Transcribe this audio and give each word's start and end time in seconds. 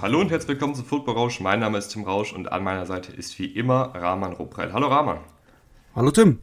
Hallo 0.00 0.20
und 0.20 0.30
herzlich 0.30 0.48
willkommen 0.48 0.74
zu 0.74 0.82
Football 0.82 1.14
Rausch. 1.14 1.40
Mein 1.40 1.60
Name 1.60 1.76
ist 1.78 1.88
Tim 1.88 2.04
Rausch 2.04 2.32
und 2.32 2.50
an 2.50 2.64
meiner 2.64 2.86
Seite 2.86 3.12
ist 3.12 3.38
wie 3.38 3.46
immer 3.46 3.94
Rahman 3.94 4.32
Rupreil. 4.32 4.72
Hallo 4.72 4.88
Rahman. 4.88 5.18
Hallo 5.94 6.10
Tim. 6.10 6.38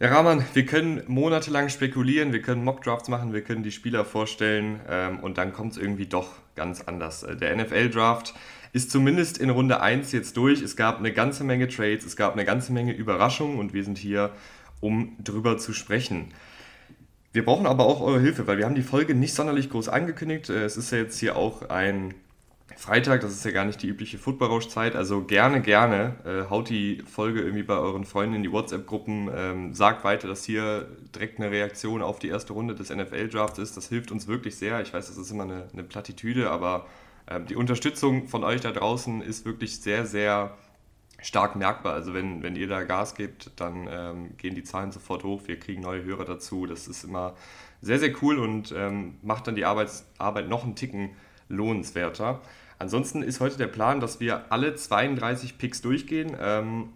Ja, 0.00 0.08
Rahman, 0.08 0.44
wir 0.54 0.64
können 0.66 1.02
monatelang 1.06 1.68
spekulieren, 1.68 2.32
wir 2.32 2.40
können 2.40 2.64
Mockdrafts 2.64 3.08
machen, 3.08 3.32
wir 3.32 3.42
können 3.42 3.62
die 3.62 3.70
Spieler 3.70 4.04
vorstellen 4.04 4.80
ähm, 4.88 5.20
und 5.20 5.36
dann 5.36 5.52
kommt 5.52 5.72
es 5.72 5.78
irgendwie 5.78 6.06
doch 6.06 6.28
ganz 6.56 6.80
anders. 6.80 7.22
Äh, 7.22 7.36
der 7.36 7.54
NFL-Draft 7.56 8.34
ist 8.72 8.90
zumindest 8.90 9.38
in 9.38 9.50
Runde 9.50 9.80
1 9.80 10.12
jetzt 10.12 10.36
durch. 10.36 10.62
Es 10.62 10.74
gab 10.74 10.98
eine 10.98 11.12
ganze 11.12 11.44
Menge 11.44 11.68
Trades, 11.68 12.04
es 12.04 12.16
gab 12.16 12.32
eine 12.32 12.44
ganze 12.44 12.72
Menge 12.72 12.92
Überraschungen 12.92 13.58
und 13.58 13.74
wir 13.74 13.84
sind 13.84 13.98
hier, 13.98 14.30
um 14.80 15.16
drüber 15.22 15.58
zu 15.58 15.72
sprechen. 15.72 16.32
Wir 17.32 17.44
brauchen 17.44 17.66
aber 17.66 17.84
auch 17.84 18.00
eure 18.00 18.20
Hilfe, 18.20 18.46
weil 18.46 18.58
wir 18.58 18.64
haben 18.64 18.74
die 18.74 18.82
Folge 18.82 19.14
nicht 19.14 19.34
sonderlich 19.34 19.70
groß 19.70 19.88
angekündigt. 19.88 20.48
Äh, 20.48 20.64
es 20.64 20.76
ist 20.76 20.92
ja 20.92 20.98
jetzt 20.98 21.18
hier 21.18 21.36
auch 21.36 21.68
ein 21.68 22.14
Freitag, 22.76 23.20
das 23.20 23.32
ist 23.32 23.44
ja 23.44 23.50
gar 23.50 23.64
nicht 23.64 23.82
die 23.82 23.88
übliche 23.88 24.18
Footballrausch-Zeit, 24.18 24.96
also 24.96 25.24
gerne, 25.24 25.60
gerne 25.60 26.14
äh, 26.24 26.50
haut 26.50 26.68
die 26.68 27.02
Folge 27.02 27.40
irgendwie 27.40 27.62
bei 27.62 27.76
euren 27.76 28.04
Freunden 28.04 28.36
in 28.36 28.42
die 28.42 28.52
WhatsApp-Gruppen, 28.52 29.30
ähm, 29.34 29.74
sagt 29.74 30.04
weiter, 30.04 30.28
dass 30.28 30.44
hier 30.44 30.88
direkt 31.14 31.38
eine 31.38 31.50
Reaktion 31.50 32.02
auf 32.02 32.18
die 32.18 32.28
erste 32.28 32.52
Runde 32.52 32.74
des 32.74 32.90
NFL-Drafts 32.90 33.58
ist. 33.58 33.76
Das 33.76 33.88
hilft 33.88 34.10
uns 34.10 34.28
wirklich 34.28 34.56
sehr. 34.56 34.80
Ich 34.80 34.94
weiß, 34.94 35.08
das 35.08 35.16
ist 35.16 35.30
immer 35.30 35.44
eine, 35.44 35.68
eine 35.72 35.82
Plattitüde, 35.82 36.50
aber 36.50 36.86
äh, 37.26 37.40
die 37.40 37.56
Unterstützung 37.56 38.28
von 38.28 38.44
euch 38.44 38.60
da 38.60 38.72
draußen 38.72 39.22
ist 39.22 39.44
wirklich 39.44 39.80
sehr, 39.80 40.06
sehr 40.06 40.56
stark 41.22 41.56
merkbar. 41.56 41.94
Also 41.94 42.14
wenn, 42.14 42.42
wenn 42.42 42.56
ihr 42.56 42.68
da 42.68 42.82
Gas 42.84 43.14
gebt, 43.14 43.50
dann 43.56 43.88
ähm, 43.90 44.36
gehen 44.36 44.54
die 44.54 44.64
Zahlen 44.64 44.92
sofort 44.92 45.24
hoch. 45.24 45.42
Wir 45.46 45.58
kriegen 45.58 45.82
neue 45.82 46.04
Hörer 46.04 46.24
dazu. 46.24 46.66
Das 46.66 46.88
ist 46.88 47.04
immer 47.04 47.34
sehr, 47.82 47.98
sehr 47.98 48.14
cool 48.22 48.38
und 48.38 48.72
ähm, 48.76 49.16
macht 49.22 49.46
dann 49.46 49.56
die 49.56 49.64
Arbeits 49.64 50.06
Arbeit 50.18 50.48
noch 50.48 50.64
einen 50.64 50.76
Ticken 50.76 51.10
lohnenswerter. 51.50 52.40
Ansonsten 52.78 53.22
ist 53.22 53.40
heute 53.40 53.58
der 53.58 53.66
Plan, 53.66 54.00
dass 54.00 54.20
wir 54.20 54.50
alle 54.50 54.74
32 54.74 55.58
Picks 55.58 55.82
durchgehen. 55.82 56.34
Ähm, 56.40 56.88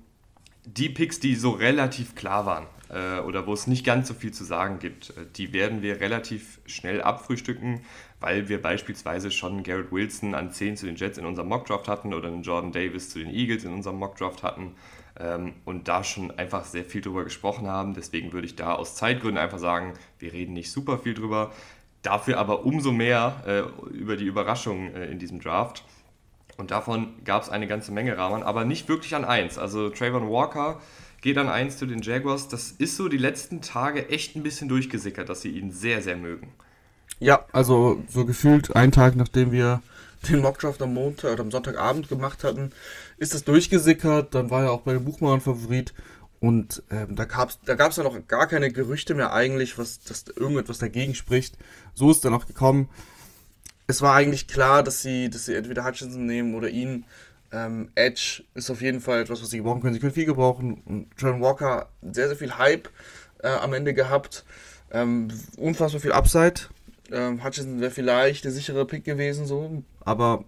die 0.64 0.88
Picks, 0.88 1.20
die 1.20 1.34
so 1.34 1.50
relativ 1.50 2.14
klar 2.14 2.46
waren 2.46 2.66
äh, 2.88 3.20
oder 3.20 3.46
wo 3.46 3.52
es 3.52 3.66
nicht 3.66 3.84
ganz 3.84 4.08
so 4.08 4.14
viel 4.14 4.32
zu 4.32 4.44
sagen 4.44 4.78
gibt, 4.78 5.10
äh, 5.10 5.26
die 5.36 5.52
werden 5.52 5.82
wir 5.82 6.00
relativ 6.00 6.60
schnell 6.64 7.02
abfrühstücken, 7.02 7.82
weil 8.20 8.48
wir 8.48 8.62
beispielsweise 8.62 9.30
schon 9.30 9.62
Garrett 9.62 9.92
Wilson 9.92 10.34
an 10.34 10.50
10 10.50 10.78
zu 10.78 10.86
den 10.86 10.96
Jets 10.96 11.18
in 11.18 11.26
unserem 11.26 11.48
Mockdraft 11.48 11.86
hatten 11.88 12.14
oder 12.14 12.28
einen 12.28 12.42
Jordan 12.42 12.72
Davis 12.72 13.10
zu 13.10 13.18
den 13.18 13.28
Eagles 13.28 13.64
in 13.64 13.74
unserem 13.74 13.98
Mockdraft 13.98 14.42
hatten 14.42 14.74
ähm, 15.18 15.52
und 15.64 15.88
da 15.88 16.02
schon 16.02 16.30
einfach 16.30 16.64
sehr 16.64 16.84
viel 16.84 17.00
drüber 17.00 17.24
gesprochen 17.24 17.66
haben. 17.66 17.94
Deswegen 17.94 18.32
würde 18.32 18.46
ich 18.46 18.56
da 18.56 18.74
aus 18.74 18.96
Zeitgründen 18.96 19.38
einfach 19.38 19.58
sagen, 19.58 19.94
wir 20.18 20.32
reden 20.32 20.54
nicht 20.54 20.72
super 20.72 20.98
viel 20.98 21.14
drüber. 21.14 21.52
Dafür 22.04 22.38
aber 22.38 22.64
umso 22.64 22.92
mehr 22.92 23.42
äh, 23.46 23.92
über 23.92 24.16
die 24.16 24.26
Überraschungen 24.26 24.94
äh, 24.94 25.06
in 25.06 25.18
diesem 25.18 25.40
Draft. 25.40 25.84
Und 26.56 26.70
davon 26.70 27.14
gab 27.24 27.42
es 27.42 27.48
eine 27.48 27.66
ganze 27.66 27.90
Menge 27.92 28.16
Rahman, 28.16 28.42
aber 28.42 28.64
nicht 28.64 28.88
wirklich 28.88 29.14
an 29.16 29.24
eins. 29.24 29.58
Also 29.58 29.88
Trayvon 29.88 30.28
Walker 30.28 30.80
geht 31.22 31.38
an 31.38 31.48
eins 31.48 31.78
zu 31.78 31.86
den 31.86 32.02
Jaguars. 32.02 32.48
Das 32.48 32.72
ist 32.72 32.96
so 32.96 33.08
die 33.08 33.16
letzten 33.16 33.62
Tage 33.62 34.10
echt 34.10 34.36
ein 34.36 34.42
bisschen 34.42 34.68
durchgesickert, 34.68 35.28
dass 35.30 35.40
sie 35.40 35.48
ihn 35.48 35.72
sehr, 35.72 36.02
sehr 36.02 36.16
mögen. 36.16 36.52
Ja, 37.18 37.46
also 37.52 38.02
so 38.08 38.26
gefühlt 38.26 38.76
einen 38.76 38.92
Tag 38.92 39.16
nachdem 39.16 39.50
wir 39.50 39.80
den 40.28 40.42
Mockdraft 40.42 40.82
am 40.82 40.92
Montag 40.92 41.32
oder 41.32 41.42
am 41.42 41.50
Sonntagabend 41.50 42.10
gemacht 42.10 42.44
hatten, 42.44 42.70
ist 43.16 43.32
das 43.32 43.44
durchgesickert. 43.44 44.34
Dann 44.34 44.50
war 44.50 44.64
er 44.64 44.72
auch 44.72 44.82
bei 44.82 44.92
den 44.92 45.04
Buchmachern 45.04 45.40
Favorit. 45.40 45.94
Und 46.44 46.82
ähm, 46.90 47.16
da 47.16 47.24
gab 47.24 47.48
es 47.48 47.58
da 47.64 47.74
gab's 47.74 47.96
dann 47.96 48.04
noch 48.04 48.28
gar 48.28 48.46
keine 48.46 48.70
Gerüchte 48.70 49.14
mehr 49.14 49.32
eigentlich, 49.32 49.78
was 49.78 50.00
dass 50.00 50.26
irgendetwas 50.36 50.76
dagegen 50.76 51.14
spricht. 51.14 51.56
So 51.94 52.10
ist 52.10 52.22
dann 52.22 52.34
auch 52.34 52.46
gekommen. 52.46 52.90
Es 53.86 54.02
war 54.02 54.14
eigentlich 54.14 54.46
klar, 54.46 54.82
dass 54.82 55.00
sie, 55.00 55.30
dass 55.30 55.46
sie 55.46 55.54
entweder 55.54 55.86
Hutchinson 55.86 56.26
nehmen 56.26 56.54
oder 56.54 56.68
ihn. 56.68 57.06
Ähm, 57.50 57.88
Edge 57.94 58.44
ist 58.52 58.68
auf 58.68 58.82
jeden 58.82 59.00
Fall 59.00 59.22
etwas, 59.22 59.40
was 59.40 59.48
sie 59.48 59.56
gebrauchen 59.56 59.80
können. 59.80 59.94
Sie 59.94 60.00
können 60.00 60.12
viel 60.12 60.26
gebrauchen. 60.26 60.82
Und 60.84 61.16
Trevor 61.16 61.40
Walker 61.40 61.88
sehr, 62.02 62.28
sehr 62.28 62.36
viel 62.36 62.58
Hype 62.58 62.90
äh, 63.38 63.48
am 63.48 63.72
Ende 63.72 63.94
gehabt. 63.94 64.44
Ähm, 64.90 65.28
unfassbar 65.56 66.02
viel 66.02 66.12
Upside. 66.12 66.60
Ähm, 67.10 67.42
Hutchinson 67.42 67.80
wäre 67.80 67.90
vielleicht 67.90 68.44
der 68.44 68.52
sichere 68.52 68.84
Pick 68.84 69.04
gewesen, 69.04 69.46
so. 69.46 69.82
Aber 70.00 70.44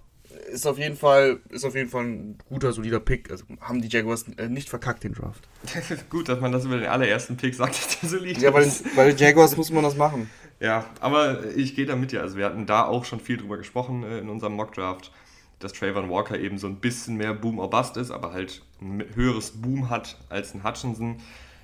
ist 0.52 0.66
auf 0.66 0.78
jeden 0.78 0.96
Fall, 0.96 1.40
ist 1.50 1.64
auf 1.64 1.74
jeden 1.74 1.88
Fall 1.88 2.04
ein 2.04 2.38
guter, 2.48 2.72
solider 2.72 3.00
Pick. 3.00 3.30
Also 3.30 3.44
haben 3.60 3.80
die 3.80 3.88
Jaguars 3.88 4.26
äh, 4.36 4.48
nicht 4.48 4.68
verkackt, 4.68 5.04
den 5.04 5.12
Draft. 5.12 5.48
Gut, 6.10 6.28
dass 6.28 6.40
man 6.40 6.52
das 6.52 6.64
über 6.64 6.78
den 6.78 6.86
allerersten 6.88 7.36
Pick 7.36 7.54
sagt, 7.54 7.76
dass 7.76 8.00
der 8.00 8.08
solide 8.08 8.40
Ja, 8.40 8.50
bei 8.50 8.62
den, 8.62 8.72
bei 8.94 9.06
den 9.06 9.16
Jaguars 9.16 9.56
muss 9.56 9.70
man 9.70 9.82
das 9.82 9.96
machen. 9.96 10.30
Ja, 10.60 10.86
aber 11.00 11.44
ich 11.54 11.74
gehe 11.74 11.86
da 11.86 11.96
mit 11.96 12.12
dir. 12.12 12.22
Also 12.22 12.36
wir 12.36 12.46
hatten 12.46 12.66
da 12.66 12.84
auch 12.84 13.04
schon 13.04 13.20
viel 13.20 13.36
drüber 13.36 13.58
gesprochen 13.58 14.04
äh, 14.04 14.18
in 14.18 14.28
unserem 14.28 14.54
Mockdraft, 14.54 15.12
dass 15.58 15.72
Trayvon 15.72 16.10
Walker 16.10 16.38
eben 16.38 16.58
so 16.58 16.66
ein 16.66 16.76
bisschen 16.76 17.16
mehr 17.16 17.34
Boom 17.34 17.58
or 17.58 17.70
Bust 17.70 17.96
ist, 17.96 18.10
aber 18.10 18.32
halt 18.32 18.62
ein 18.80 19.04
höheres 19.14 19.50
Boom 19.50 19.90
hat 19.90 20.16
als 20.28 20.54
ein 20.54 20.64
Hutchinson. 20.64 21.16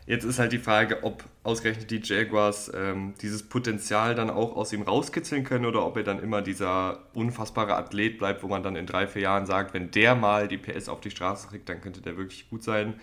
Jetzt 0.05 0.25
ist 0.25 0.41
halt 0.41 0.53
die 0.53 0.59
Frage, 0.59 1.05
ob 1.05 1.25
ausgerechnet 1.45 1.91
die 1.91 2.01
Jaguars 2.03 2.73
ähm, 2.75 3.15
dieses 3.23 3.45
Potenzial 3.49 4.17
dann 4.17 4.31
auch 4.31 4.57
aus 4.57 4.73
ihm 4.73 4.83
rauskitzeln 4.83 5.45
können 5.45 5.65
oder 5.65 5.87
ob 5.87 5.97
er 5.97 6.03
dann 6.03 6.21
immer 6.21 6.43
dieser 6.43 7.05
unfassbare 7.15 7.77
Athlet 7.77 8.19
bleibt, 8.19 8.43
wo 8.43 8.49
man 8.49 8.65
dann 8.65 8.75
in 8.75 8.87
drei, 8.87 9.07
vier 9.07 9.23
Jahren 9.23 9.47
sagt, 9.47 9.75
wenn 9.75 9.93
der 9.93 10.17
mal 10.17 10.49
die 10.49 10.59
PS 10.59 10.89
auf 10.89 11.01
die 11.01 11.11
Straße 11.11 11.47
kriegt, 11.49 11.69
dann 11.69 11.81
könnte 11.81 12.01
der 12.01 12.17
wirklich 12.17 12.51
gut 12.51 12.65
sein. 12.65 12.95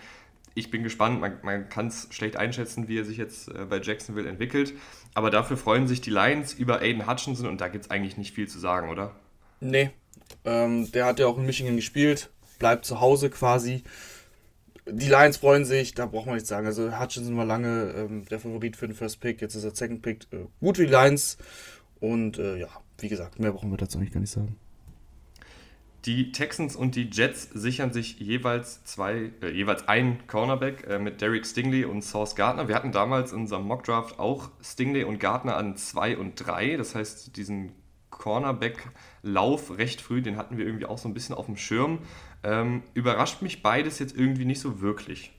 Ich 0.54 0.70
bin 0.70 0.82
gespannt, 0.82 1.20
man, 1.20 1.38
man 1.42 1.68
kann 1.70 1.86
es 1.86 2.08
schlecht 2.10 2.36
einschätzen, 2.36 2.86
wie 2.88 2.98
er 2.98 3.04
sich 3.04 3.16
jetzt 3.16 3.48
äh, 3.48 3.64
bei 3.64 3.80
Jacksonville 3.80 4.28
entwickelt, 4.28 4.74
aber 5.14 5.30
dafür 5.30 5.56
freuen 5.56 5.88
sich 5.88 6.02
die 6.02 6.10
Lions 6.10 6.52
über 6.52 6.82
Aiden 6.82 7.06
Hutchinson 7.06 7.46
und 7.48 7.62
da 7.62 7.68
gibt 7.68 7.86
es 7.86 7.90
eigentlich 7.90 8.18
nicht 8.18 8.34
viel 8.34 8.48
zu 8.48 8.58
sagen, 8.58 8.90
oder? 8.90 9.14
Nee, 9.60 9.90
ähm, 10.44 10.90
der 10.92 11.06
hat 11.06 11.18
ja 11.18 11.26
auch 11.28 11.38
in 11.38 11.46
Michigan 11.46 11.76
gespielt, 11.76 12.30
bleibt 12.58 12.84
zu 12.84 13.00
Hause 13.00 13.30
quasi 13.30 13.84
die 14.86 15.08
Lions 15.08 15.36
freuen 15.36 15.64
sich, 15.64 15.94
da 15.94 16.06
braucht 16.06 16.26
man 16.26 16.34
nichts 16.34 16.48
sagen. 16.48 16.66
Also 16.66 16.98
Hutchinson 16.98 17.36
war 17.36 17.44
lange 17.44 17.92
ähm, 17.96 18.24
der 18.26 18.38
Favorit 18.38 18.76
für 18.76 18.86
den 18.86 18.94
First 18.94 19.20
Pick, 19.20 19.40
jetzt 19.40 19.54
ist 19.54 19.64
er 19.64 19.74
Second 19.74 20.02
Pick. 20.02 20.26
Äh, 20.32 20.46
gut 20.60 20.76
für 20.76 20.86
die 20.86 20.92
Lions. 20.92 21.38
Und 22.00 22.38
äh, 22.38 22.56
ja, 22.56 22.68
wie 22.98 23.08
gesagt, 23.08 23.38
mehr 23.38 23.52
brauchen 23.52 23.70
wir 23.70 23.76
dazu 23.76 23.98
eigentlich 23.98 24.12
gar 24.12 24.20
nicht 24.20 24.32
sagen. 24.32 24.56
Die 26.06 26.32
Texans 26.32 26.76
und 26.76 26.96
die 26.96 27.10
Jets 27.10 27.50
sichern 27.52 27.92
sich 27.92 28.18
jeweils 28.18 28.82
zwei, 28.84 29.32
äh, 29.42 29.50
jeweils 29.50 29.86
ein 29.86 30.26
Cornerback 30.26 30.86
äh, 30.88 30.98
mit 30.98 31.20
Derek 31.20 31.46
Stingley 31.46 31.84
und 31.84 32.02
Sauce 32.02 32.34
Gardner. 32.34 32.68
Wir 32.68 32.74
hatten 32.74 32.90
damals 32.90 33.32
in 33.32 33.40
unserem 33.40 33.64
Mockdraft 33.66 34.18
auch 34.18 34.50
Stingley 34.62 35.04
und 35.04 35.20
Gardner 35.20 35.58
an 35.58 35.76
2 35.76 36.16
und 36.16 36.36
3. 36.36 36.78
Das 36.78 36.94
heißt, 36.94 37.36
diesen 37.36 37.72
Cornerback-Lauf 39.22 39.78
recht 39.78 40.00
früh, 40.00 40.22
den 40.22 40.36
hatten 40.36 40.58
wir 40.58 40.66
irgendwie 40.66 40.86
auch 40.86 40.98
so 40.98 41.08
ein 41.08 41.14
bisschen 41.14 41.34
auf 41.34 41.46
dem 41.46 41.56
Schirm. 41.56 41.98
Ähm, 42.42 42.82
überrascht 42.94 43.42
mich 43.42 43.62
beides 43.62 43.98
jetzt 43.98 44.16
irgendwie 44.16 44.44
nicht 44.44 44.60
so 44.60 44.80
wirklich. 44.80 45.32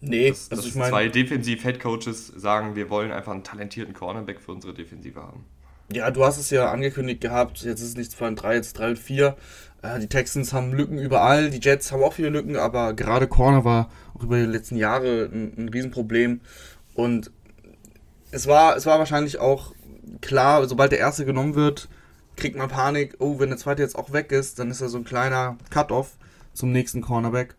Nee, 0.00 0.28
dass, 0.28 0.50
also 0.50 0.62
dass 0.62 0.70
ich 0.70 0.74
meine, 0.76 0.90
zwei 0.90 1.08
Defensiv-Head-Coaches 1.08 2.28
sagen, 2.36 2.76
wir 2.76 2.90
wollen 2.90 3.12
einfach 3.12 3.32
einen 3.32 3.44
talentierten 3.44 3.94
Cornerback 3.94 4.40
für 4.40 4.52
unsere 4.52 4.74
Defensive 4.74 5.20
haben. 5.20 5.44
Ja, 5.92 6.10
du 6.10 6.24
hast 6.24 6.38
es 6.38 6.50
ja 6.50 6.70
angekündigt 6.70 7.20
gehabt, 7.20 7.62
jetzt 7.62 7.80
ist 7.80 7.90
es 7.90 7.96
nicht 7.96 8.10
2 8.10 8.28
und 8.28 8.36
3, 8.36 8.54
jetzt 8.56 8.78
3 8.78 8.90
und 8.90 8.98
4. 8.98 9.36
Äh, 9.82 10.00
die 10.00 10.08
Texans 10.08 10.52
haben 10.52 10.72
Lücken 10.72 10.98
überall, 10.98 11.50
die 11.50 11.60
Jets 11.60 11.92
haben 11.92 12.02
auch 12.02 12.12
viele 12.12 12.28
Lücken, 12.28 12.56
aber 12.56 12.92
gerade 12.92 13.28
Corner 13.28 13.64
war 13.64 13.90
auch 14.14 14.22
über 14.22 14.36
die 14.36 14.46
letzten 14.46 14.76
Jahre 14.76 15.30
ein, 15.32 15.54
ein 15.56 15.68
Riesenproblem. 15.68 16.40
Und 16.94 17.30
es 18.32 18.46
war, 18.46 18.76
es 18.76 18.84
war 18.84 18.98
wahrscheinlich 18.98 19.38
auch 19.38 19.72
klar, 20.20 20.66
sobald 20.68 20.92
der 20.92 20.98
erste 20.98 21.24
genommen 21.24 21.54
wird, 21.54 21.88
kriegt 22.36 22.56
man 22.56 22.68
Panik, 22.68 23.16
oh, 23.18 23.38
wenn 23.38 23.48
der 23.48 23.58
zweite 23.58 23.82
jetzt 23.82 23.96
auch 23.96 24.12
weg 24.12 24.32
ist, 24.32 24.58
dann 24.58 24.70
ist 24.70 24.80
er 24.80 24.88
so 24.88 24.98
ein 24.98 25.04
kleiner 25.04 25.56
Cut-Off 25.70 26.16
zum 26.52 26.72
nächsten 26.72 27.00
Cornerback. 27.00 27.56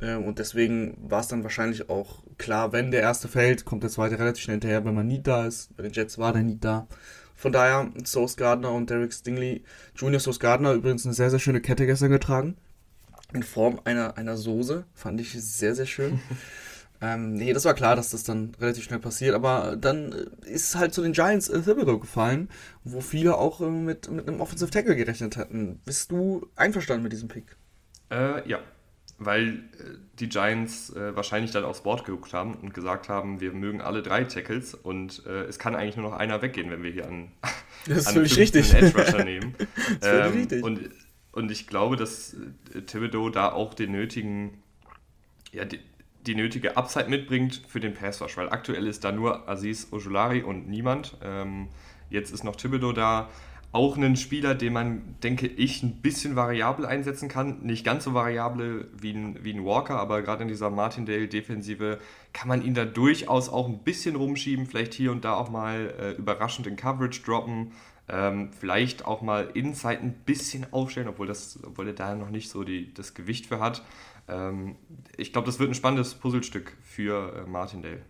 Ähm, 0.00 0.24
und 0.24 0.38
deswegen 0.38 0.96
war 1.00 1.20
es 1.20 1.28
dann 1.28 1.42
wahrscheinlich 1.42 1.88
auch 1.88 2.22
klar, 2.38 2.72
wenn 2.72 2.90
der 2.90 3.02
erste 3.02 3.28
fällt, 3.28 3.64
kommt 3.64 3.82
der 3.82 3.90
zweite 3.90 4.18
relativ 4.18 4.44
schnell 4.44 4.54
hinterher, 4.54 4.84
wenn 4.84 4.94
man 4.94 5.06
nie 5.06 5.22
da 5.22 5.46
ist. 5.46 5.76
Bei 5.76 5.82
den 5.82 5.92
Jets 5.92 6.18
war 6.18 6.32
der 6.32 6.42
nie 6.42 6.58
da. 6.58 6.86
Von 7.36 7.52
daher, 7.52 7.90
Sauce 8.04 8.36
Gardner 8.36 8.72
und 8.72 8.90
Derek 8.90 9.12
Stingley. 9.12 9.64
Junior 9.96 10.20
Sauce 10.20 10.40
Gardner 10.40 10.72
übrigens 10.72 11.06
eine 11.06 11.14
sehr, 11.14 11.30
sehr 11.30 11.38
schöne 11.38 11.60
Kette 11.62 11.86
gestern 11.86 12.10
getragen. 12.10 12.56
In 13.32 13.42
Form 13.42 13.80
einer, 13.84 14.18
einer 14.18 14.36
Soße. 14.36 14.84
Fand 14.94 15.20
ich 15.20 15.32
sehr, 15.32 15.74
sehr 15.74 15.86
schön. 15.86 16.20
ähm, 17.02 17.34
nee, 17.34 17.52
das 17.52 17.64
war 17.64 17.74
klar, 17.74 17.96
dass 17.96 18.10
das 18.10 18.24
dann 18.24 18.52
relativ 18.60 18.84
schnell 18.84 18.98
passiert. 18.98 19.34
Aber 19.34 19.76
dann 19.76 20.12
ist 20.44 20.76
halt 20.76 20.92
zu 20.92 21.02
den 21.02 21.12
Giants 21.12 21.48
äh, 21.48 21.62
Thibodeau 21.62 21.98
gefallen, 21.98 22.48
wo 22.84 23.00
viele 23.00 23.36
auch 23.36 23.60
äh, 23.60 23.70
mit, 23.70 24.10
mit 24.10 24.28
einem 24.28 24.40
Offensive 24.40 24.70
Tackle 24.70 24.96
gerechnet 24.96 25.36
hatten. 25.36 25.80
Bist 25.84 26.10
du 26.10 26.46
einverstanden 26.56 27.02
mit 27.02 27.12
diesem 27.12 27.28
Pick? 27.28 27.56
Äh, 28.10 28.46
ja, 28.48 28.58
weil 29.18 29.48
äh, 29.48 29.58
die 30.18 30.28
Giants 30.28 30.90
äh, 30.90 31.16
wahrscheinlich 31.16 31.52
dann 31.52 31.64
aufs 31.64 31.82
Board 31.82 32.04
geguckt 32.04 32.34
haben 32.34 32.54
und 32.54 32.74
gesagt 32.74 33.08
haben, 33.08 33.40
wir 33.40 33.52
mögen 33.52 33.80
alle 33.80 34.02
drei 34.02 34.24
Tackles 34.24 34.74
und 34.74 35.24
äh, 35.26 35.44
es 35.44 35.58
kann 35.58 35.74
eigentlich 35.74 35.96
nur 35.96 36.10
noch 36.10 36.16
einer 36.16 36.42
weggehen, 36.42 36.70
wenn 36.70 36.82
wir 36.82 36.90
hier 36.90 37.06
an, 37.06 37.32
das 37.86 38.08
an 38.08 38.14
völlig 38.14 38.36
richtig. 38.36 38.74
Edge 38.74 38.98
Rusher 38.98 39.24
nehmen. 39.24 39.54
das 40.00 40.28
ähm, 40.28 40.32
richtig. 40.32 40.62
Und, 40.62 40.90
und 41.32 41.50
ich 41.50 41.66
glaube, 41.66 41.96
dass 41.96 42.36
Thibodeau 42.86 43.30
da 43.30 43.52
auch 43.52 43.72
den 43.72 43.92
nötigen, 43.92 44.62
ja, 45.52 45.64
die, 45.64 45.80
die 46.30 46.36
nötige 46.36 46.76
Upside 46.76 47.08
mitbringt 47.08 47.60
für 47.66 47.80
den 47.80 47.92
Pass 47.92 48.20
weil 48.20 48.50
aktuell 48.50 48.86
ist 48.86 49.02
da 49.02 49.10
nur 49.10 49.48
Aziz 49.48 49.88
Ojulari 49.90 50.42
und 50.42 50.68
niemand. 50.68 51.16
Ähm, 51.24 51.68
jetzt 52.08 52.32
ist 52.32 52.44
noch 52.44 52.54
Thibodeau 52.54 52.92
da, 52.92 53.28
Auch 53.72 53.96
ein 53.96 54.16
Spieler, 54.16 54.54
den 54.54 54.72
man, 54.72 55.16
denke 55.24 55.48
ich, 55.48 55.82
ein 55.82 56.02
bisschen 56.02 56.36
variabel 56.36 56.86
einsetzen 56.86 57.28
kann. 57.28 57.62
Nicht 57.62 57.84
ganz 57.84 58.04
so 58.04 58.14
variabel 58.14 58.88
wie 58.96 59.12
ein, 59.12 59.38
wie 59.42 59.52
ein 59.52 59.64
Walker, 59.64 59.98
aber 59.98 60.22
gerade 60.22 60.42
in 60.42 60.48
dieser 60.48 60.70
Martindale-Defensive 60.70 61.98
kann 62.32 62.48
man 62.48 62.62
ihn 62.62 62.74
da 62.74 62.84
durchaus 62.84 63.48
auch 63.48 63.68
ein 63.68 63.78
bisschen 63.78 64.14
rumschieben. 64.14 64.66
Vielleicht 64.66 64.94
hier 64.94 65.10
und 65.10 65.24
da 65.24 65.34
auch 65.34 65.50
mal 65.50 65.94
äh, 65.98 66.10
überraschend 66.12 66.68
in 66.68 66.76
Coverage 66.76 67.22
droppen. 67.22 67.72
Ähm, 68.08 68.50
vielleicht 68.52 69.04
auch 69.04 69.20
mal 69.20 69.50
Inside 69.54 70.00
ein 70.00 70.14
bisschen 70.26 70.66
aufstellen, 70.72 71.08
obwohl, 71.08 71.26
das, 71.26 71.58
obwohl 71.64 71.88
er 71.88 71.92
da 71.92 72.14
noch 72.14 72.30
nicht 72.30 72.50
so 72.50 72.62
die, 72.62 72.94
das 72.94 73.14
Gewicht 73.14 73.46
für 73.46 73.58
hat. 73.58 73.82
Ähm, 74.30 74.76
ich 75.16 75.32
glaube, 75.32 75.46
das 75.46 75.58
wird 75.58 75.70
ein 75.70 75.74
spannendes 75.74 76.14
Puzzlestück 76.14 76.76
für 76.82 77.34
äh, 77.34 77.48
Martindale. 77.48 78.02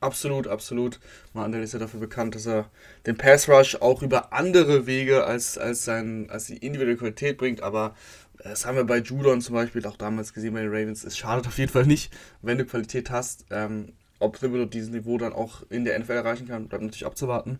Absolut, 0.00 0.46
absolut. 0.46 1.00
Mandel 1.32 1.62
ist 1.62 1.72
ja 1.72 1.80
dafür 1.80 1.98
bekannt, 1.98 2.36
dass 2.36 2.46
er 2.46 2.70
den 3.06 3.16
Pass 3.16 3.48
Rush 3.48 3.76
auch 3.76 4.02
über 4.02 4.32
andere 4.32 4.86
Wege 4.86 5.24
als, 5.24 5.58
als, 5.58 5.84
sein, 5.84 6.30
als 6.30 6.46
die 6.46 6.58
individuelle 6.58 6.96
Qualität 6.96 7.36
bringt, 7.36 7.62
aber 7.62 7.96
das 8.38 8.64
haben 8.64 8.76
wir 8.76 8.84
bei 8.84 8.98
Judon 8.98 9.40
zum 9.40 9.56
Beispiel 9.56 9.84
auch 9.86 9.96
damals 9.96 10.32
gesehen 10.32 10.54
bei 10.54 10.60
den 10.60 10.70
Ravens. 10.70 11.02
Es 11.02 11.18
schadet 11.18 11.48
auf 11.48 11.58
jeden 11.58 11.72
Fall 11.72 11.86
nicht, 11.86 12.12
wenn 12.42 12.58
du 12.58 12.64
Qualität 12.64 13.10
hast. 13.10 13.46
Ähm, 13.50 13.92
ob 14.20 14.38
Thibodeau 14.38 14.66
dieses 14.66 14.90
Niveau 14.90 15.18
dann 15.18 15.32
auch 15.32 15.62
in 15.70 15.84
der 15.84 15.98
NFL 15.98 16.12
erreichen 16.12 16.48
kann, 16.48 16.68
bleibt 16.68 16.84
natürlich 16.84 17.06
abzuwarten. 17.06 17.58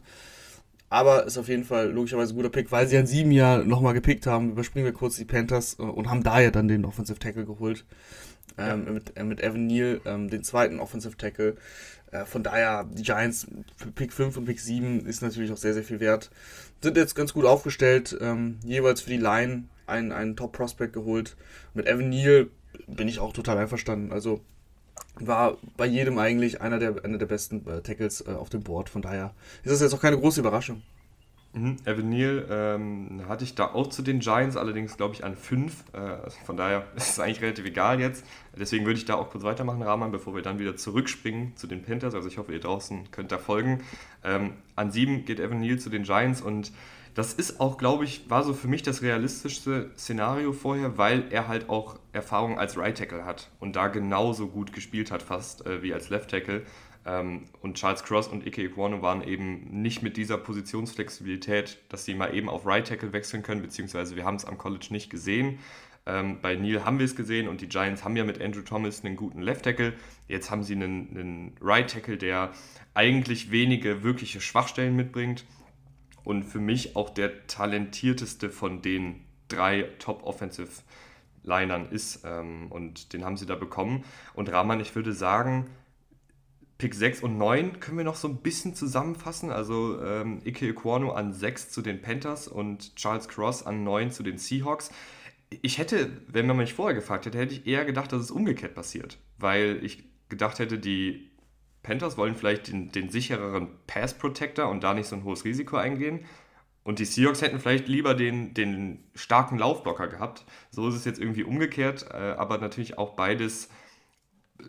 Aber 0.90 1.24
ist 1.26 1.36
auf 1.36 1.48
jeden 1.48 1.64
Fall 1.64 1.90
logischerweise 1.90 2.32
ein 2.32 2.36
guter 2.36 2.48
Pick, 2.48 2.72
weil 2.72 2.86
sie 2.88 2.96
an 2.96 3.06
sieben 3.06 3.30
Jahren 3.30 3.68
nochmal 3.68 3.94
gepickt 3.94 4.26
haben. 4.26 4.52
Überspringen 4.52 4.86
wir 4.86 4.92
kurz 4.92 5.16
die 5.16 5.24
Panthers 5.24 5.76
äh, 5.78 5.82
und 5.82 6.08
haben 6.10 6.22
da 6.22 6.40
ja 6.40 6.50
dann 6.50 6.68
den 6.68 6.84
Offensive 6.84 7.18
Tackle 7.18 7.44
geholt. 7.44 7.84
Ähm, 8.56 8.84
ja. 8.86 8.92
mit, 8.92 9.16
äh, 9.16 9.24
mit 9.24 9.42
Evan 9.42 9.66
Neal, 9.66 10.00
ähm, 10.04 10.30
den 10.30 10.42
zweiten 10.42 10.80
Offensive 10.80 11.16
Tackle. 11.16 11.56
Äh, 12.10 12.24
von 12.24 12.42
daher, 12.42 12.84
die 12.84 13.02
Giants 13.02 13.46
Pick 13.94 14.12
5 14.12 14.36
und 14.36 14.46
Pick 14.46 14.60
7 14.60 15.06
ist 15.06 15.22
natürlich 15.22 15.52
auch 15.52 15.56
sehr, 15.56 15.74
sehr 15.74 15.84
viel 15.84 16.00
wert. 16.00 16.30
Sind 16.82 16.96
jetzt 16.96 17.14
ganz 17.14 17.34
gut 17.34 17.44
aufgestellt, 17.44 18.16
ähm, 18.20 18.58
jeweils 18.64 19.02
für 19.02 19.10
die 19.10 19.18
Line 19.18 19.64
einen, 19.86 20.12
einen 20.12 20.36
Top-Prospect 20.36 20.92
geholt. 20.92 21.36
Mit 21.74 21.86
Evan 21.86 22.08
Neal 22.08 22.48
bin 22.86 23.08
ich 23.08 23.18
auch 23.18 23.32
total 23.32 23.58
einverstanden. 23.58 24.12
Also 24.12 24.40
war 25.16 25.56
bei 25.76 25.86
jedem 25.86 26.18
eigentlich 26.18 26.60
einer 26.60 26.78
der, 26.78 27.04
einer 27.04 27.18
der 27.18 27.26
besten 27.26 27.66
äh, 27.68 27.80
Tackles 27.80 28.20
äh, 28.26 28.32
auf 28.32 28.50
dem 28.50 28.62
Board. 28.62 28.88
Von 28.88 29.02
daher 29.02 29.34
ist 29.64 29.72
das 29.72 29.80
jetzt 29.80 29.94
auch 29.94 30.00
keine 30.00 30.18
große 30.18 30.40
Überraschung. 30.40 30.82
Mhm. 31.54 31.76
Evan 31.86 32.08
Neal 32.10 32.46
ähm, 32.50 33.22
hatte 33.26 33.42
ich 33.42 33.54
da 33.54 33.66
auch 33.66 33.88
zu 33.88 34.02
den 34.02 34.20
Giants, 34.20 34.56
allerdings 34.56 34.96
glaube 34.96 35.14
ich 35.14 35.24
an 35.24 35.34
5. 35.34 35.84
Äh, 35.92 36.30
von 36.44 36.56
daher 36.56 36.84
ist 36.96 37.10
es 37.10 37.20
eigentlich 37.20 37.40
relativ 37.40 37.64
egal 37.64 38.00
jetzt. 38.00 38.24
Deswegen 38.56 38.84
würde 38.84 38.98
ich 38.98 39.06
da 39.06 39.14
auch 39.14 39.30
kurz 39.30 39.44
weitermachen, 39.44 39.82
Rahman, 39.82 40.12
bevor 40.12 40.34
wir 40.34 40.42
dann 40.42 40.58
wieder 40.58 40.76
zurückspringen 40.76 41.56
zu 41.56 41.66
den 41.66 41.82
Panthers. 41.82 42.14
Also 42.14 42.28
ich 42.28 42.38
hoffe, 42.38 42.52
ihr 42.52 42.60
draußen 42.60 43.10
könnt 43.10 43.32
da 43.32 43.38
folgen. 43.38 43.82
Ähm, 44.24 44.52
an 44.76 44.90
7 44.90 45.24
geht 45.24 45.40
Evan 45.40 45.60
Neal 45.60 45.78
zu 45.78 45.90
den 45.90 46.02
Giants 46.02 46.42
und 46.42 46.72
das 47.18 47.32
ist 47.32 47.58
auch, 47.58 47.78
glaube 47.78 48.04
ich, 48.04 48.30
war 48.30 48.44
so 48.44 48.54
für 48.54 48.68
mich 48.68 48.84
das 48.84 49.02
realistischste 49.02 49.90
Szenario 49.98 50.52
vorher, 50.52 50.98
weil 50.98 51.24
er 51.30 51.48
halt 51.48 51.68
auch 51.68 51.98
Erfahrung 52.12 52.60
als 52.60 52.76
Right 52.78 52.96
Tackle 52.96 53.24
hat 53.24 53.50
und 53.58 53.74
da 53.74 53.88
genauso 53.88 54.46
gut 54.46 54.72
gespielt 54.72 55.10
hat 55.10 55.24
fast 55.24 55.66
äh, 55.66 55.82
wie 55.82 55.92
als 55.92 56.10
Left 56.10 56.30
Tackle. 56.30 56.62
Ähm, 57.04 57.46
und 57.60 57.76
Charles 57.76 58.04
Cross 58.04 58.28
und 58.28 58.46
Ike 58.46 58.62
Iquano 58.62 59.02
waren 59.02 59.24
eben 59.24 59.82
nicht 59.82 60.00
mit 60.00 60.16
dieser 60.16 60.38
Positionsflexibilität, 60.38 61.78
dass 61.88 62.04
sie 62.04 62.14
mal 62.14 62.36
eben 62.36 62.48
auf 62.48 62.64
Right 62.64 62.86
Tackle 62.86 63.12
wechseln 63.12 63.42
können, 63.42 63.62
beziehungsweise 63.62 64.14
wir 64.14 64.24
haben 64.24 64.36
es 64.36 64.44
am 64.44 64.56
College 64.56 64.86
nicht 64.90 65.10
gesehen. 65.10 65.58
Ähm, 66.06 66.38
bei 66.40 66.54
Neil 66.54 66.84
haben 66.84 67.00
wir 67.00 67.06
es 67.06 67.16
gesehen 67.16 67.48
und 67.48 67.60
die 67.60 67.68
Giants 67.68 68.04
haben 68.04 68.14
ja 68.14 68.22
mit 68.22 68.40
Andrew 68.40 68.62
Thomas 68.62 69.04
einen 69.04 69.16
guten 69.16 69.42
Left 69.42 69.64
Tackle. 69.64 69.92
Jetzt 70.28 70.52
haben 70.52 70.62
sie 70.62 70.74
einen, 70.74 71.08
einen 71.10 71.56
Right 71.60 71.90
Tackle, 71.90 72.16
der 72.16 72.52
eigentlich 72.94 73.50
wenige 73.50 74.04
wirkliche 74.04 74.40
Schwachstellen 74.40 74.94
mitbringt 74.94 75.44
und 76.24 76.44
für 76.44 76.60
mich 76.60 76.96
auch 76.96 77.10
der 77.10 77.46
talentierteste 77.46 78.50
von 78.50 78.82
den 78.82 79.24
drei 79.48 79.82
Top 79.98 80.24
Offensive 80.24 80.82
Linern 81.42 81.86
ist. 81.86 82.22
Ähm, 82.24 82.70
und 82.70 83.12
den 83.12 83.24
haben 83.24 83.36
sie 83.36 83.46
da 83.46 83.54
bekommen. 83.54 84.04
Und 84.34 84.52
Rahman, 84.52 84.80
ich 84.80 84.94
würde 84.94 85.12
sagen, 85.12 85.66
Pick 86.78 86.94
6 86.94 87.22
und 87.22 87.38
9 87.38 87.80
können 87.80 87.98
wir 87.98 88.04
noch 88.04 88.14
so 88.14 88.28
ein 88.28 88.36
bisschen 88.36 88.74
zusammenfassen. 88.74 89.50
Also 89.50 90.00
ähm, 90.02 90.40
Ike 90.44 90.68
Equano 90.68 91.10
an 91.12 91.32
6 91.32 91.70
zu 91.70 91.82
den 91.82 92.00
Panthers 92.00 92.46
und 92.46 92.94
Charles 92.94 93.28
Cross 93.28 93.66
an 93.66 93.82
9 93.82 94.12
zu 94.12 94.22
den 94.22 94.38
Seahawks. 94.38 94.90
Ich 95.62 95.78
hätte, 95.78 96.10
wenn 96.28 96.46
man 96.46 96.58
mich 96.58 96.74
vorher 96.74 96.94
gefragt 96.94 97.26
hätte, 97.26 97.38
hätte 97.38 97.54
ich 97.54 97.66
eher 97.66 97.84
gedacht, 97.84 98.12
dass 98.12 98.22
es 98.22 98.30
umgekehrt 98.30 98.74
passiert. 98.74 99.18
Weil 99.38 99.80
ich 99.82 100.04
gedacht 100.28 100.58
hätte, 100.58 100.78
die 100.78 101.27
Panthers 101.88 102.18
wollen 102.18 102.36
vielleicht 102.36 102.68
den, 102.68 102.92
den 102.92 103.08
sichereren 103.08 103.68
Pass 103.86 104.12
Protector 104.12 104.68
und 104.68 104.84
da 104.84 104.92
nicht 104.92 105.06
so 105.06 105.16
ein 105.16 105.24
hohes 105.24 105.46
Risiko 105.46 105.78
eingehen. 105.78 106.26
Und 106.84 106.98
die 106.98 107.06
Seahawks 107.06 107.40
hätten 107.40 107.60
vielleicht 107.60 107.88
lieber 107.88 108.14
den, 108.14 108.52
den 108.52 109.04
starken 109.14 109.58
Laufblocker 109.58 110.06
gehabt. 110.06 110.44
So 110.70 110.86
ist 110.88 110.96
es 110.96 111.06
jetzt 111.06 111.18
irgendwie 111.18 111.44
umgekehrt, 111.44 112.06
äh, 112.12 112.16
aber 112.16 112.58
natürlich 112.58 112.98
auch 112.98 113.16
beides 113.16 113.70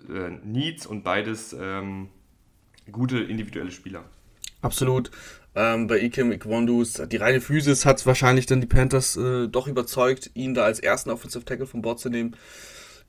äh, 0.10 0.30
Needs 0.45 0.86
und 0.86 1.04
beides 1.04 1.54
ähm, 1.60 2.07
gute 2.89 3.19
individuelle 3.19 3.71
Spieler. 3.71 4.06
Absolut. 4.62 5.12
Ähm, 5.56 5.88
bei 5.88 6.00
Ikem 6.00 6.31
Ikwondus, 6.31 7.01
die 7.06 7.18
reine 7.18 7.42
Physis 7.42 7.86
hat 7.86 8.06
wahrscheinlich 8.06 8.45
dann 8.45 8.62
die 8.62 8.68
Panthers 8.68 9.18
äh, 9.18 9.50
doch 9.50 9.68
überzeugt, 9.68 10.31
ihn 10.36 10.54
da 10.54 10.63
als 10.63 10.80
ersten 10.80 11.10
Offensive 11.10 11.44
Tackle 11.44 11.68
vom 11.68 11.81
Board 11.81 12.00
zu 12.00 12.10
nehmen. 12.10 12.38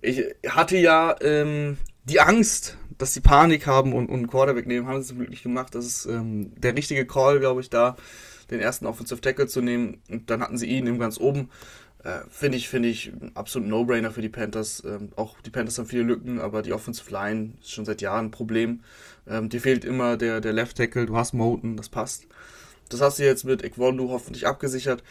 Ich 0.00 0.24
hatte 0.48 0.78
ja 0.78 1.14
ähm, 1.20 1.78
die 2.10 2.20
Angst, 2.20 2.76
dass 2.98 3.14
sie 3.14 3.20
Panik 3.20 3.66
haben 3.66 3.94
und, 3.94 4.08
und 4.08 4.16
einen 4.16 4.26
Quarterback 4.26 4.66
nehmen, 4.66 4.86
haben 4.86 5.00
sie 5.00 5.08
zum 5.08 5.18
Glück 5.18 5.42
gemacht. 5.42 5.74
Das 5.74 5.86
ist 5.86 6.06
ähm, 6.06 6.52
der 6.60 6.76
richtige 6.76 7.06
Call, 7.06 7.40
glaube 7.40 7.60
ich, 7.60 7.70
da 7.70 7.96
den 8.50 8.60
ersten 8.60 8.86
Offensive 8.86 9.20
Tackle 9.20 9.46
zu 9.46 9.60
nehmen. 9.60 10.02
Und 10.10 10.28
dann 10.28 10.42
hatten 10.42 10.58
sie 10.58 10.66
ihn 10.66 10.86
eben 10.86 10.98
ganz 10.98 11.18
oben. 11.18 11.50
Äh, 12.02 12.20
finde 12.28 12.58
ich, 12.58 12.68
finde 12.68 12.88
ich 12.88 13.12
absolut 13.34 13.68
No-Brainer 13.68 14.10
für 14.10 14.22
die 14.22 14.28
Panthers. 14.28 14.82
Ähm, 14.84 15.10
auch 15.16 15.40
die 15.40 15.50
Panthers 15.50 15.78
haben 15.78 15.86
viele 15.86 16.02
Lücken, 16.02 16.40
aber 16.40 16.62
die 16.62 16.72
Offensive 16.72 17.10
Line 17.10 17.52
ist 17.60 17.70
schon 17.70 17.84
seit 17.84 18.00
Jahren 18.00 18.26
ein 18.26 18.30
Problem. 18.30 18.80
Ähm, 19.28 19.48
dir 19.48 19.60
fehlt 19.60 19.84
immer 19.84 20.16
der, 20.16 20.40
der 20.40 20.52
Left 20.52 20.76
Tackle, 20.76 21.06
du 21.06 21.16
hast 21.16 21.32
Moten, 21.32 21.76
das 21.76 21.88
passt. 21.88 22.26
Das 22.88 23.00
hast 23.00 23.18
du 23.18 23.24
jetzt 23.24 23.44
mit 23.44 23.62
Equondu 23.62 24.10
hoffentlich 24.10 24.46
abgesichert. 24.46 25.04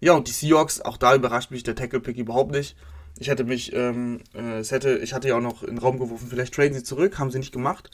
Ja, 0.00 0.12
und 0.12 0.28
die 0.28 0.32
Seahawks, 0.32 0.80
auch 0.80 0.96
da 0.96 1.14
überrascht 1.14 1.50
mich 1.50 1.62
der 1.62 1.76
Tackle-Pick 1.76 2.18
überhaupt 2.18 2.52
nicht. 2.52 2.76
Ich 3.18 3.28
hätte 3.28 3.44
mich, 3.44 3.72
ähm, 3.74 4.20
äh, 4.34 4.58
es 4.58 4.70
hätte, 4.72 4.98
ich 4.98 5.12
hatte 5.12 5.28
ja 5.28 5.36
auch 5.36 5.42
noch 5.42 5.62
in 5.62 5.76
den 5.76 5.78
Raum 5.78 5.98
geworfen, 5.98 6.28
vielleicht 6.28 6.54
traden 6.54 6.74
sie 6.74 6.82
zurück, 6.82 7.18
haben 7.18 7.30
sie 7.30 7.38
nicht 7.38 7.52
gemacht. 7.52 7.90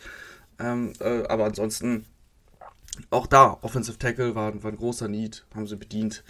Ähm, 0.58 0.92
äh, 1.00 1.24
aber 1.28 1.44
ansonsten, 1.44 2.04
auch 3.10 3.26
da, 3.26 3.58
Offensive 3.62 3.98
Tackle 3.98 4.34
war, 4.34 4.62
war 4.62 4.72
ein 4.72 4.76
großer 4.76 5.08
Need, 5.08 5.44
haben 5.54 5.66
sie 5.66 5.76
bedient 5.76 6.24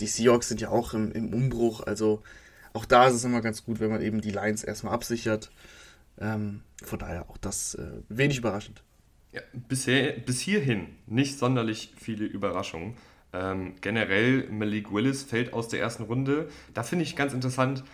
die 0.00 0.06
Seahawks 0.06 0.48
sind 0.48 0.60
ja 0.60 0.70
auch 0.70 0.94
im, 0.94 1.12
im 1.12 1.32
Umbruch, 1.32 1.82
also 1.86 2.22
auch 2.72 2.84
da 2.84 3.08
ist 3.08 3.14
es 3.14 3.24
immer 3.24 3.40
ganz 3.40 3.64
gut, 3.64 3.80
wenn 3.80 3.90
man 3.90 4.02
eben 4.02 4.20
die 4.20 4.30
Lines 4.30 4.64
erstmal 4.64 4.94
absichert. 4.94 5.50
Ähm, 6.18 6.62
von 6.82 6.98
daher 6.98 7.28
auch 7.28 7.36
das 7.38 7.74
äh, 7.74 7.86
wenig 8.08 8.38
überraschend. 8.38 8.82
Ja, 9.32 9.40
bisher, 9.52 10.12
bis 10.12 10.40
hierhin 10.40 10.86
nicht 11.06 11.38
sonderlich 11.38 11.92
viele 11.96 12.24
Überraschungen. 12.24 12.96
Ähm, 13.32 13.74
generell 13.80 14.48
Malik 14.50 14.92
Willis 14.92 15.22
fällt 15.22 15.52
aus 15.52 15.68
der 15.68 15.80
ersten 15.80 16.04
Runde. 16.04 16.48
Da 16.74 16.82
finde 16.82 17.04
ich 17.04 17.16
ganz 17.16 17.32
interessant, 17.32 17.84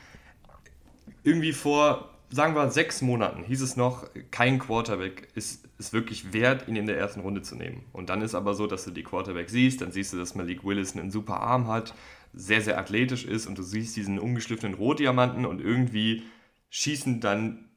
irgendwie 1.23 1.53
vor 1.53 2.17
sagen 2.31 2.55
wir, 2.55 2.71
sechs 2.71 3.03
Monaten 3.03 3.45
hieß 3.45 3.63
es 3.63 3.77
noch, 3.77 4.09
kein 4.31 4.59
Quarterback 4.59 5.29
ist, 5.35 5.65
ist 5.79 5.93
wirklich 5.93 6.33
wert, 6.33 6.67
ihn 6.69 6.77
in 6.77 6.87
der 6.87 6.99
ersten 6.99 7.21
Runde 7.21 7.43
zu 7.43 7.55
nehmen. 7.55 7.85
Und 7.93 8.11
dann 8.11 8.23
ist 8.23 8.35
aber 8.35 8.55
so, 8.55 8.67
dass 8.67 8.85
du 8.85 8.91
die 8.91 9.05
Quarterback 9.05 9.49
siehst, 9.49 9.81
dann 9.81 9.93
siehst 9.93 10.13
du, 10.13 10.17
dass 10.17 10.35
Malik 10.35 10.65
Willis 10.65 10.97
einen 10.97 11.11
super 11.11 11.41
Arm 11.41 11.69
hat, 11.69 11.95
sehr, 12.33 12.61
sehr 12.61 12.79
athletisch 12.79 13.25
ist 13.25 13.47
und 13.47 13.57
du 13.57 13.63
siehst 13.63 13.97
diesen 13.97 14.19
ungeschliffenen 14.19 14.75
Rohdiamanten 14.75 15.47
und 15.47 15.61
irgendwie 15.61 16.25
schießen 16.71 17.21
dann 17.21 17.69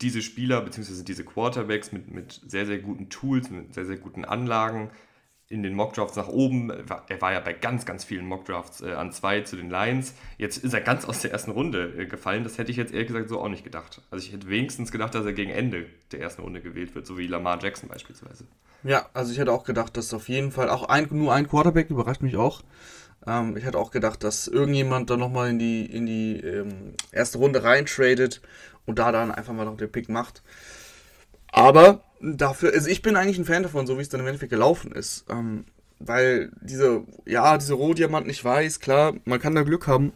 diese 0.00 0.22
Spieler 0.22 0.60
bzw. 0.60 1.02
diese 1.02 1.24
Quarterbacks 1.24 1.92
mit, 1.92 2.10
mit 2.10 2.40
sehr, 2.46 2.66
sehr 2.66 2.78
guten 2.78 3.08
Tools, 3.08 3.50
mit 3.50 3.74
sehr, 3.74 3.86
sehr 3.86 3.96
guten 3.96 4.24
Anlagen 4.24 4.90
in 5.54 5.62
den 5.62 5.74
Mockdrafts 5.74 6.16
nach 6.16 6.26
oben. 6.26 6.72
Er 7.08 7.20
war 7.20 7.32
ja 7.32 7.38
bei 7.38 7.52
ganz, 7.52 7.86
ganz 7.86 8.02
vielen 8.02 8.26
Mockdrafts 8.26 8.80
äh, 8.80 8.92
an 8.92 9.12
zwei 9.12 9.42
zu 9.42 9.54
den 9.54 9.70
Lions. 9.70 10.14
Jetzt 10.36 10.56
ist 10.64 10.74
er 10.74 10.80
ganz 10.80 11.04
aus 11.04 11.20
der 11.20 11.30
ersten 11.30 11.52
Runde 11.52 11.94
äh, 11.96 12.06
gefallen. 12.06 12.42
Das 12.42 12.58
hätte 12.58 12.72
ich 12.72 12.76
jetzt 12.76 12.92
ehrlich 12.92 13.06
gesagt 13.06 13.28
so 13.28 13.40
auch 13.40 13.48
nicht 13.48 13.62
gedacht. 13.62 14.02
Also 14.10 14.26
ich 14.26 14.32
hätte 14.32 14.48
wenigstens 14.48 14.90
gedacht, 14.90 15.14
dass 15.14 15.24
er 15.24 15.32
gegen 15.32 15.52
Ende 15.52 15.86
der 16.10 16.20
ersten 16.20 16.42
Runde 16.42 16.60
gewählt 16.60 16.96
wird, 16.96 17.06
so 17.06 17.16
wie 17.16 17.28
Lamar 17.28 17.62
Jackson 17.62 17.88
beispielsweise. 17.88 18.44
Ja, 18.82 19.06
also 19.14 19.30
ich 19.30 19.38
hätte 19.38 19.52
auch 19.52 19.62
gedacht, 19.62 19.96
dass 19.96 20.12
auf 20.12 20.28
jeden 20.28 20.50
Fall 20.50 20.68
auch 20.68 20.88
ein, 20.88 21.06
nur 21.12 21.32
ein 21.32 21.48
Quarterback 21.48 21.88
überrascht 21.88 22.20
mich 22.20 22.36
auch. 22.36 22.62
Ähm, 23.24 23.56
ich 23.56 23.64
hätte 23.64 23.78
auch 23.78 23.92
gedacht, 23.92 24.24
dass 24.24 24.48
irgendjemand 24.48 25.08
da 25.08 25.16
nochmal 25.16 25.50
in 25.50 25.60
die, 25.60 25.86
in 25.86 26.04
die 26.04 26.40
ähm, 26.40 26.94
erste 27.12 27.38
Runde 27.38 27.62
reintradet 27.62 28.42
und 28.86 28.98
da 28.98 29.12
dann 29.12 29.30
einfach 29.30 29.52
mal 29.52 29.66
noch 29.66 29.76
den 29.76 29.92
Pick 29.92 30.08
macht. 30.08 30.42
Aber 31.54 32.02
dafür, 32.20 32.72
also 32.74 32.88
ich 32.88 33.00
bin 33.00 33.14
eigentlich 33.14 33.38
ein 33.38 33.44
Fan 33.44 33.62
davon, 33.62 33.86
so 33.86 33.96
wie 33.96 34.02
es 34.02 34.08
dann 34.08 34.20
im 34.20 34.26
Endeffekt 34.26 34.50
gelaufen 34.50 34.90
ist. 34.90 35.24
Ähm, 35.30 35.64
weil 36.00 36.50
diese, 36.60 37.04
ja, 37.26 37.56
diese 37.56 37.74
Rohdiamanten, 37.74 38.28
ich 38.30 38.44
weiß, 38.44 38.80
klar, 38.80 39.14
man 39.24 39.40
kann 39.40 39.54
da 39.54 39.62
Glück 39.62 39.86
haben. 39.86 40.12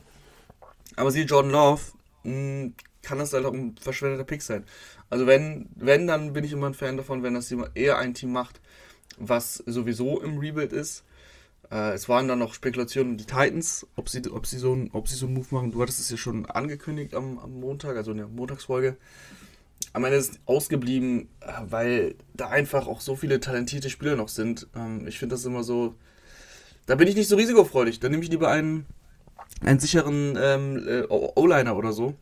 Aber 0.97 1.13
sie 1.13 1.23
Jordan 1.23 1.53
Love, 1.53 1.83
mh, 2.25 2.33
hm, 2.33 2.75
kann 3.03 3.19
das 3.19 3.33
halt 3.33 3.47
auch 3.47 3.53
ein 3.53 3.77
verschwendeter 3.81 4.25
Pick 4.25 4.43
sein. 4.43 4.65
Also 5.11 5.27
wenn, 5.29 5.69
wenn, 5.77 6.09
dann 6.09 6.33
bin 6.33 6.43
ich 6.43 6.53
immer 6.53 6.67
ein 6.67 6.75
Fan 6.75 6.97
davon, 6.97 7.23
wenn 7.23 7.35
das 7.35 7.55
eher 7.75 7.99
ein 7.99 8.15
Team 8.15 8.33
macht, 8.33 8.61
was 9.17 9.63
sowieso 9.65 10.21
im 10.21 10.39
Rebuild 10.39 10.73
ist. 10.73 11.05
Äh, 11.71 11.93
es 11.93 12.09
waren 12.09 12.27
dann 12.27 12.41
noch 12.41 12.53
Spekulationen 12.53 13.13
um 13.13 13.17
die 13.17 13.27
Titans, 13.27 13.87
ob 13.95 14.09
sie, 14.09 14.29
ob, 14.29 14.47
sie 14.47 14.59
so 14.59 14.75
ein, 14.75 14.91
so 15.05 15.27
einen 15.27 15.35
Move 15.35 15.47
machen. 15.53 15.71
Du 15.71 15.81
hattest 15.81 16.01
es 16.01 16.11
ja 16.11 16.17
schon 16.17 16.47
angekündigt 16.47 17.15
am, 17.15 17.39
am 17.39 17.61
Montag, 17.61 17.97
also 17.97 18.11
in 18.11 18.17
der 18.17 18.27
Montagsfolge. 18.27 18.97
Am 19.93 20.05
Ende 20.05 20.19
ist 20.19 20.41
ausgeblieben, 20.47 21.29
äh, 21.41 21.53
weil 21.65 22.15
da 22.35 22.49
einfach 22.49 22.87
auch 22.87 23.01
so 23.01 23.17
viele 23.17 23.41
talentierte 23.41 23.91
Spieler 23.91 24.17
noch 24.17 24.29
sind. 24.29 24.67
Ähm, 24.77 25.07
ich 25.07 25.19
finde 25.19 25.35
das 25.35 25.45
immer 25.45 25.63
so. 25.63 25.95
Da 26.87 26.95
bin 26.95 27.09
ich 27.09 27.17
nicht 27.17 27.29
so 27.29 27.37
risikofreudig. 27.37 28.01
Da 28.01 28.09
nehme 28.09 28.23
ich 28.23 28.31
lieber 28.31 28.51
einen, 28.51 28.87
einen 29.61 29.81
sicheren 29.81 30.39
ähm, 30.41 30.87
äh, 30.89 31.03
O-Liner 31.09 31.77
oder 31.77 31.93
so. 31.93 32.15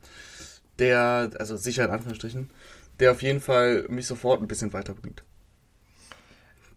Der, 0.79 1.31
also 1.39 1.57
sicher 1.57 1.85
in 1.85 1.91
Anführungsstrichen, 1.91 2.51
der 3.01 3.13
auf 3.13 3.23
jeden 3.23 3.41
Fall 3.41 3.87
mich 3.89 4.07
sofort 4.07 4.43
ein 4.43 4.49
bisschen 4.49 4.73
weiterbringt. 4.73 5.23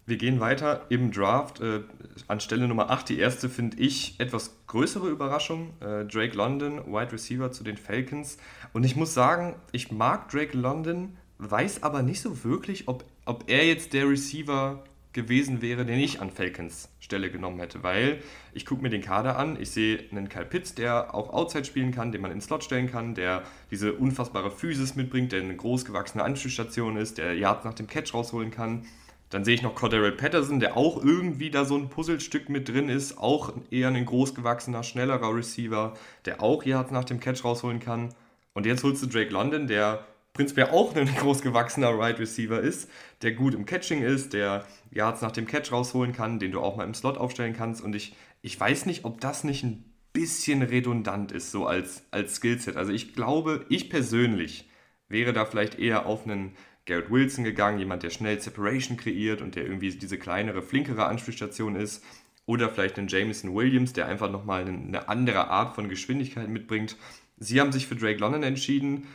Wir 0.09 0.17
gehen 0.17 0.39
weiter 0.39 0.87
im 0.89 1.11
Draft 1.11 1.61
äh, 1.61 1.81
an 2.27 2.39
Stelle 2.39 2.67
Nummer 2.67 2.89
8. 2.89 3.09
Die 3.09 3.19
erste 3.19 3.47
finde 3.47 3.77
ich 3.77 4.19
etwas 4.19 4.55
größere 4.65 5.07
Überraschung. 5.07 5.75
Äh, 5.81 6.05
Drake 6.05 6.35
London, 6.35 6.79
Wide 6.87 7.11
Receiver 7.11 7.51
zu 7.51 7.63
den 7.63 7.77
Falcons. 7.77 8.39
Und 8.73 8.83
ich 8.85 8.95
muss 8.95 9.13
sagen, 9.13 9.53
ich 9.71 9.91
mag 9.91 10.27
Drake 10.29 10.57
London, 10.57 11.15
weiß 11.37 11.83
aber 11.83 12.01
nicht 12.01 12.21
so 12.21 12.43
wirklich, 12.43 12.87
ob, 12.87 13.05
ob 13.25 13.43
er 13.51 13.67
jetzt 13.67 13.93
der 13.93 14.09
Receiver 14.09 14.83
gewesen 15.13 15.61
wäre, 15.61 15.85
den 15.85 15.99
ich 15.99 16.21
an 16.21 16.31
Falcons 16.31 16.89
Stelle 16.99 17.29
genommen 17.29 17.59
hätte, 17.59 17.83
weil 17.83 18.23
ich 18.51 18.65
gucke 18.65 18.81
mir 18.81 18.89
den 18.89 19.01
Kader 19.01 19.37
an, 19.37 19.61
ich 19.61 19.69
sehe 19.69 20.05
einen 20.09 20.27
Kyle 20.27 20.45
Pitts, 20.45 20.73
der 20.73 21.13
auch 21.13 21.31
Outside 21.31 21.65
spielen 21.65 21.91
kann, 21.91 22.11
den 22.11 22.21
man 22.21 22.31
in 22.31 22.41
Slot 22.41 22.63
stellen 22.63 22.89
kann, 22.89 23.13
der 23.13 23.43
diese 23.69 23.93
unfassbare 23.93 24.49
Physis 24.49 24.95
mitbringt, 24.95 25.31
der 25.31 25.41
eine 25.41 25.55
großgewachsene 25.55 26.23
Anspielstation 26.23 26.97
ist, 26.97 27.19
der 27.19 27.35
Yards 27.35 27.63
nach 27.63 27.75
dem 27.75 27.85
Catch 27.85 28.15
rausholen 28.15 28.49
kann. 28.49 28.87
Dann 29.29 29.45
sehe 29.45 29.53
ich 29.53 29.61
noch 29.61 29.75
Cordero 29.75 30.09
Patterson, 30.15 30.59
der 30.59 30.75
auch 30.75 31.03
irgendwie 31.03 31.51
da 31.51 31.65
so 31.65 31.75
ein 31.75 31.89
Puzzlestück 31.89 32.49
mit 32.49 32.67
drin 32.67 32.89
ist, 32.89 33.17
auch 33.17 33.53
eher 33.69 33.89
ein 33.89 34.05
großgewachsener, 34.05 34.83
schnellerer 34.83 35.35
Receiver, 35.35 35.93
der 36.25 36.41
auch 36.41 36.63
Yards 36.63 36.91
nach 36.91 37.05
dem 37.05 37.19
Catch 37.19 37.43
rausholen 37.43 37.79
kann. 37.79 38.09
Und 38.53 38.65
jetzt 38.65 38.83
holst 38.83 39.03
du 39.03 39.07
Drake 39.07 39.31
London, 39.31 39.67
der 39.67 40.05
prinzipiell 40.33 40.67
auch 40.67 40.95
ein 40.95 41.13
großgewachsener 41.15 41.93
Wide 41.93 41.99
right 41.99 42.19
Receiver 42.19 42.59
ist, 42.59 42.89
der 43.21 43.33
gut 43.33 43.53
im 43.53 43.65
Catching 43.65 44.01
ist, 44.01 44.33
der 44.33 44.65
Yards 44.89 45.21
nach 45.21 45.31
dem 45.31 45.45
Catch 45.45 45.71
rausholen 45.71 46.13
kann, 46.13 46.39
den 46.39 46.51
du 46.51 46.61
auch 46.61 46.75
mal 46.75 46.85
im 46.85 46.95
Slot 46.95 47.17
aufstellen 47.17 47.53
kannst. 47.53 47.83
Und 47.83 47.95
ich, 47.95 48.15
ich 48.41 48.59
weiß 48.59 48.87
nicht, 48.87 49.05
ob 49.05 49.21
das 49.21 49.43
nicht 49.43 49.63
ein 49.63 49.83
bisschen 50.11 50.63
redundant 50.63 51.31
ist, 51.31 51.51
so 51.51 51.67
als, 51.67 52.03
als 52.09 52.35
Skillset. 52.35 52.77
Also 52.77 52.91
ich 52.91 53.13
glaube, 53.13 53.65
ich 53.69 53.89
persönlich 53.89 54.67
wäre 55.07 55.33
da 55.33 55.45
vielleicht 55.45 55.77
eher 55.77 56.05
auf 56.05 56.25
einen 56.25 56.55
Garrett 56.89 57.11
Wilson 57.11 57.43
gegangen, 57.43 57.79
jemand, 57.79 58.03
der 58.03 58.09
schnell 58.09 58.41
Separation 58.41 58.97
kreiert 58.97 59.41
und 59.41 59.55
der 59.55 59.63
irgendwie 59.63 59.91
diese 59.91 60.17
kleinere, 60.17 60.61
flinkere 60.61 61.05
Anspielstation 61.05 61.75
ist. 61.75 62.03
Oder 62.45 62.69
vielleicht 62.69 62.97
einen 62.97 63.07
Jameson 63.07 63.53
Williams, 63.53 63.93
der 63.93 64.07
einfach 64.07 64.31
nochmal 64.31 64.65
eine 64.65 65.07
andere 65.07 65.49
Art 65.49 65.75
von 65.75 65.87
Geschwindigkeit 65.87 66.49
mitbringt. 66.49 66.97
Sie 67.37 67.61
haben 67.61 67.71
sich 67.71 67.85
für 67.85 67.95
Drake 67.95 68.19
London 68.19 68.43
entschieden. 68.43 69.05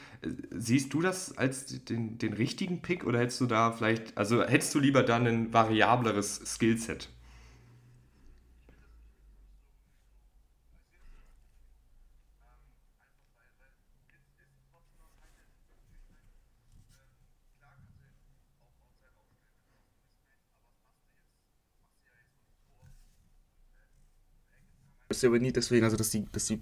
Siehst 0.51 0.95
du 0.95 1.03
das 1.03 1.37
als 1.37 1.85
den, 1.85 2.17
den 2.17 2.33
richtigen 2.33 2.81
Pick 2.81 3.05
oder 3.05 3.19
hättest 3.19 3.41
du 3.41 3.47
da 3.47 3.73
vielleicht, 3.73 4.17
also 4.17 4.43
hättest 4.43 4.75
du 4.75 4.79
lieber 4.79 5.03
dann 5.03 5.27
ein 5.27 5.53
variableres 5.53 6.37
Skillset? 6.47 7.11
Receiver 25.15 25.39
nie, 25.39 25.53
deswegen, 25.53 25.85
also 25.85 25.97
dass 25.97 26.11
die, 26.11 26.25
dass 26.33 26.47
die 26.47 26.61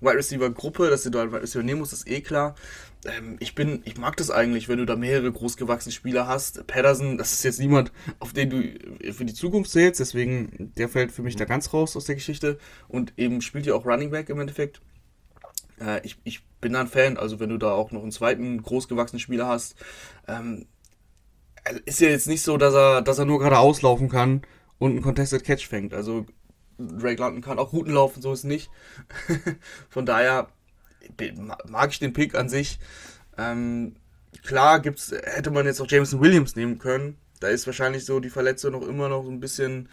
Wide 0.00 0.16
Receiver 0.16 0.50
Gruppe, 0.50 0.90
dass 0.90 1.04
du 1.04 1.10
da 1.10 1.30
Wide 1.30 1.42
Receiver 1.42 1.62
nehmen 1.62 1.80
musst, 1.80 1.92
ist 1.92 2.08
eh 2.08 2.20
klar. 2.20 2.54
Ähm, 3.06 3.36
ich 3.40 3.54
bin, 3.54 3.82
ich 3.84 3.96
mag 3.96 4.16
das 4.16 4.30
eigentlich, 4.30 4.68
wenn 4.68 4.78
du 4.78 4.86
da 4.86 4.96
mehrere 4.96 5.30
großgewachsene 5.30 5.92
Spieler 5.92 6.26
hast. 6.26 6.66
Patterson, 6.66 7.18
das 7.18 7.32
ist 7.32 7.44
jetzt 7.44 7.60
niemand, 7.60 7.92
auf 8.18 8.32
den 8.32 8.50
du 8.50 9.12
für 9.12 9.24
die 9.24 9.34
Zukunft 9.34 9.70
zählst, 9.70 10.00
deswegen, 10.00 10.72
der 10.76 10.88
fällt 10.88 11.12
für 11.12 11.22
mich 11.22 11.36
da 11.36 11.44
ganz 11.44 11.72
raus 11.72 11.96
aus 11.96 12.06
der 12.06 12.16
Geschichte 12.16 12.58
und 12.88 13.12
eben 13.16 13.40
spielt 13.40 13.66
ja 13.66 13.74
auch 13.74 13.86
Running 13.86 14.10
Back 14.10 14.28
im 14.28 14.40
Endeffekt. 14.40 14.80
Äh, 15.80 16.00
ich, 16.04 16.18
ich 16.24 16.44
bin 16.60 16.72
da 16.72 16.80
ein 16.80 16.88
Fan, 16.88 17.16
also 17.16 17.40
wenn 17.40 17.50
du 17.50 17.58
da 17.58 17.72
auch 17.72 17.90
noch 17.90 18.02
einen 18.02 18.12
zweiten 18.12 18.62
großgewachsenen 18.62 19.20
Spieler 19.20 19.48
hast, 19.48 19.76
ähm, 20.28 20.66
ist 21.86 22.00
ja 22.00 22.08
jetzt 22.08 22.28
nicht 22.28 22.42
so, 22.42 22.56
dass 22.56 22.74
er, 22.74 23.02
dass 23.02 23.18
er 23.18 23.24
nur 23.24 23.38
gerade 23.38 23.58
auslaufen 23.58 24.08
kann 24.08 24.42
und 24.78 24.92
einen 24.92 25.02
Contested 25.02 25.44
Catch 25.44 25.66
fängt. 25.66 25.94
Also 25.94 26.26
Drake 26.78 27.20
London 27.20 27.42
kann 27.42 27.58
auch 27.58 27.72
Routen 27.72 27.92
laufen, 27.92 28.22
so 28.22 28.32
ist 28.32 28.44
nicht. 28.44 28.70
Von 29.88 30.06
daher 30.06 30.48
mag 31.66 31.90
ich 31.90 31.98
den 31.98 32.12
Pick 32.12 32.34
an 32.34 32.48
sich. 32.48 32.78
Ähm, 33.36 33.96
klar 34.42 34.80
gibt's, 34.80 35.12
hätte 35.12 35.50
man 35.50 35.66
jetzt 35.66 35.80
auch 35.80 35.90
Jameson 35.90 36.20
Williams 36.20 36.56
nehmen 36.56 36.78
können. 36.78 37.16
Da 37.40 37.48
ist 37.48 37.66
wahrscheinlich 37.66 38.04
so 38.04 38.20
die 38.20 38.30
Verletzung 38.30 38.72
noch 38.72 38.82
immer 38.82 39.08
noch 39.08 39.24
so 39.24 39.30
ein 39.30 39.40
bisschen 39.40 39.88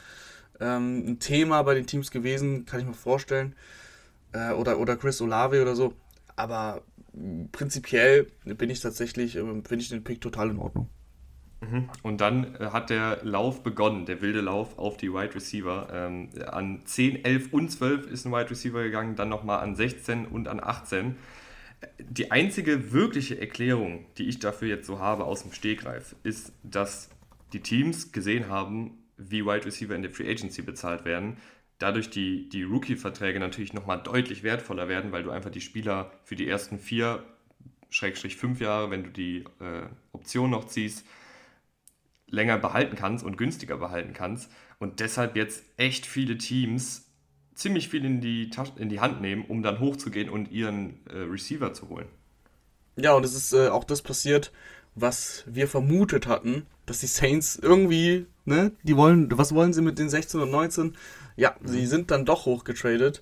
ähm, 0.60 1.06
ein 1.06 1.20
Thema 1.20 1.64
bei 1.64 1.74
den 1.74 1.88
Teams 1.88 2.12
gewesen, 2.12 2.66
kann 2.66 2.80
ich 2.80 2.86
mir 2.86 2.94
vorstellen. 2.94 3.56
Äh, 4.32 4.52
oder, 4.52 4.80
oder 4.80 4.96
Chris 4.96 5.22
Olave 5.22 5.62
oder 5.62 5.76
so. 5.76 5.94
Aber 6.36 6.84
prinzipiell 7.52 8.28
bin 8.46 8.70
ich 8.70 8.80
tatsächlich, 8.80 9.36
äh, 9.36 9.40
finde 9.40 9.76
ich 9.78 9.90
den 9.90 10.04
Pick 10.04 10.22
total 10.22 10.50
in 10.50 10.60
Ordnung. 10.60 10.90
Mhm. 11.62 11.90
Und 12.02 12.22
dann 12.22 12.56
äh, 12.56 12.72
hat 12.72 12.90
der 12.90 13.20
Lauf 13.24 13.64
begonnen, 13.64 14.06
der 14.06 14.22
wilde 14.22 14.42
Lauf 14.42 14.78
auf 14.78 14.98
die 14.98 15.14
Wide 15.14 15.36
Receiver. 15.36 15.88
Ähm, 15.94 16.30
an 16.48 16.82
10, 16.86 17.24
11 17.24 17.54
und 17.54 17.70
12 17.70 18.08
ist 18.08 18.26
ein 18.26 18.32
Wide 18.32 18.50
Receiver 18.50 18.84
gegangen, 18.84 19.16
dann 19.16 19.30
nochmal 19.30 19.60
an 19.60 19.76
16 19.76 20.26
und 20.26 20.48
an 20.48 20.60
18. 20.60 21.16
Die 22.00 22.32
einzige 22.32 22.92
wirkliche 22.92 23.40
Erklärung, 23.40 24.06
die 24.18 24.28
ich 24.28 24.40
dafür 24.40 24.68
jetzt 24.68 24.88
so 24.88 25.00
habe 25.00 25.24
aus 25.26 25.44
dem 25.44 25.52
Stegreif, 25.52 26.16
ist, 26.24 26.52
dass 26.64 27.10
die 27.54 27.60
Teams 27.60 28.12
gesehen 28.12 28.50
haben, 28.50 28.98
wie 29.18 29.46
Wide 29.46 29.66
Receiver 29.66 29.96
in 29.96 30.02
der 30.02 30.12
Free 30.12 30.30
Agency 30.30 30.64
bezahlt 30.64 31.06
werden. 31.06 31.38
Dadurch 31.78 32.10
die, 32.10 32.50
die 32.50 32.64
Rookie-Verträge 32.64 33.40
natürlich 33.40 33.74
nochmal 33.74 34.02
deutlich 34.02 34.44
wertvoller 34.44 34.88
werden, 34.88 35.12
weil 35.12 35.24
du 35.24 35.32
einfach 35.32 35.50
die 35.50 35.62
Spieler 35.62 36.12
für 36.24 36.36
die 36.36 36.48
ersten 36.48 36.80
vier, 36.80 37.24
Schrägstrich 37.90 38.38
fünf 38.38 38.62
Jahre, 38.62 38.90
wenn 38.90 39.04
du 39.04 39.10
die 39.10 39.44
äh, 39.60 39.84
Option 40.14 40.50
noch 40.50 40.66
ziehst, 40.66 41.06
länger 42.32 42.58
behalten 42.58 42.96
kannst 42.96 43.24
und 43.24 43.38
günstiger 43.38 43.78
behalten 43.78 44.14
kannst. 44.14 44.50
Und 44.80 45.00
deshalb 45.00 45.36
jetzt 45.36 45.64
echt 45.78 46.06
viele 46.06 46.38
Teams 46.38 47.12
ziemlich 47.54 47.90
viel 47.90 48.04
in 48.04 48.22
die, 48.22 48.50
Tasche, 48.50 48.74
in 48.78 48.90
die 48.90 49.00
Hand 49.00 49.22
nehmen, 49.22 49.46
um 49.48 49.62
dann 49.62 49.80
hochzugehen 49.80 50.30
und 50.30 50.52
ihren 50.52 51.06
äh, 51.08 51.18
Receiver 51.18 51.74
zu 51.74 51.90
holen. 51.90 52.08
Ja, 52.96 53.14
und 53.14 53.24
es 53.24 53.36
ist 53.36 53.54
äh, 53.54 53.68
auch 53.68 53.84
das 53.84 54.02
passiert, 54.02 54.52
was 54.96 55.44
wir 55.46 55.68
vermutet 55.68 56.28
hatten, 56.28 56.66
dass 56.86 57.00
die 57.00 57.08
Saints 57.08 57.58
irgendwie, 57.62 58.26
ne, 58.46 58.72
die 58.84 58.98
wollen, 58.98 59.30
was 59.38 59.54
wollen 59.54 59.74
sie 59.74 59.82
mit 59.82 60.00
den 60.00 60.10
16 60.10 60.42
und 60.42 60.52
19? 60.52 60.98
Ja, 61.36 61.56
mhm. 61.60 61.68
sie 61.68 61.86
sind 61.86 62.12
dann 62.12 62.26
doch 62.26 62.46
hochgetradet 62.46 63.22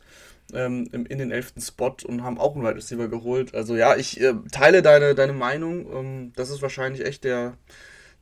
ähm, 0.53 0.87
in 0.91 1.17
den 1.19 1.31
11. 1.31 1.53
Spot 1.59 1.95
und 2.05 2.23
haben 2.23 2.39
auch 2.39 2.55
einen 2.55 2.63
Wide 2.63 2.75
Receiver 2.75 3.07
geholt. 3.07 3.53
Also 3.53 3.75
ja, 3.75 3.95
ich 3.95 4.19
äh, 4.21 4.33
teile 4.51 4.81
deine, 4.81 5.15
deine 5.15 5.33
Meinung. 5.33 5.91
Ähm, 5.93 6.33
das 6.35 6.49
ist 6.49 6.61
wahrscheinlich 6.61 7.05
echt 7.05 7.23
der, 7.23 7.57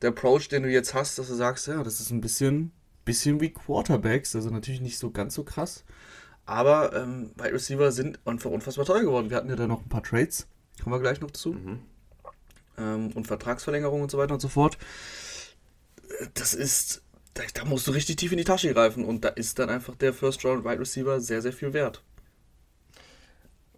der 0.02 0.10
Approach, 0.10 0.48
den 0.48 0.62
du 0.62 0.70
jetzt 0.70 0.94
hast, 0.94 1.18
dass 1.18 1.28
du 1.28 1.34
sagst, 1.34 1.66
ja, 1.66 1.82
das 1.82 2.00
ist 2.00 2.10
ein 2.10 2.20
bisschen, 2.20 2.72
bisschen 3.04 3.40
wie 3.40 3.50
Quarterbacks, 3.50 4.34
also 4.36 4.50
natürlich 4.50 4.80
nicht 4.80 4.98
so 4.98 5.10
ganz 5.10 5.34
so 5.34 5.44
krass. 5.44 5.84
Aber 6.46 6.94
ähm, 6.96 7.32
Wide 7.36 7.52
Receiver 7.52 7.92
sind 7.92 8.18
einfach 8.24 8.50
unfassbar 8.50 8.86
teuer 8.86 9.02
geworden. 9.02 9.28
Wir 9.28 9.36
hatten 9.36 9.50
ja 9.50 9.56
da 9.56 9.66
noch 9.66 9.82
ein 9.82 9.88
paar 9.88 10.02
Trades, 10.02 10.46
kommen 10.82 10.94
wir 10.94 11.00
gleich 11.00 11.20
noch 11.20 11.30
zu. 11.32 11.52
Mhm. 11.52 11.80
Ähm, 12.78 13.10
und 13.14 13.26
Vertragsverlängerungen 13.26 14.04
und 14.04 14.10
so 14.10 14.18
weiter 14.18 14.34
und 14.34 14.40
so 14.40 14.48
fort. 14.48 14.78
Das 16.34 16.54
ist, 16.54 17.02
da, 17.34 17.42
da, 17.52 17.64
musst 17.64 17.86
du 17.86 17.90
richtig 17.90 18.16
tief 18.16 18.32
in 18.32 18.38
die 18.38 18.44
Tasche 18.44 18.72
greifen 18.72 19.04
und 19.04 19.24
da 19.24 19.28
ist 19.28 19.58
dann 19.58 19.68
einfach 19.68 19.94
der 19.96 20.14
First 20.14 20.44
Round 20.44 20.64
Wide 20.64 20.80
Receiver 20.80 21.20
sehr, 21.20 21.42
sehr 21.42 21.52
viel 21.52 21.72
wert. 21.74 22.02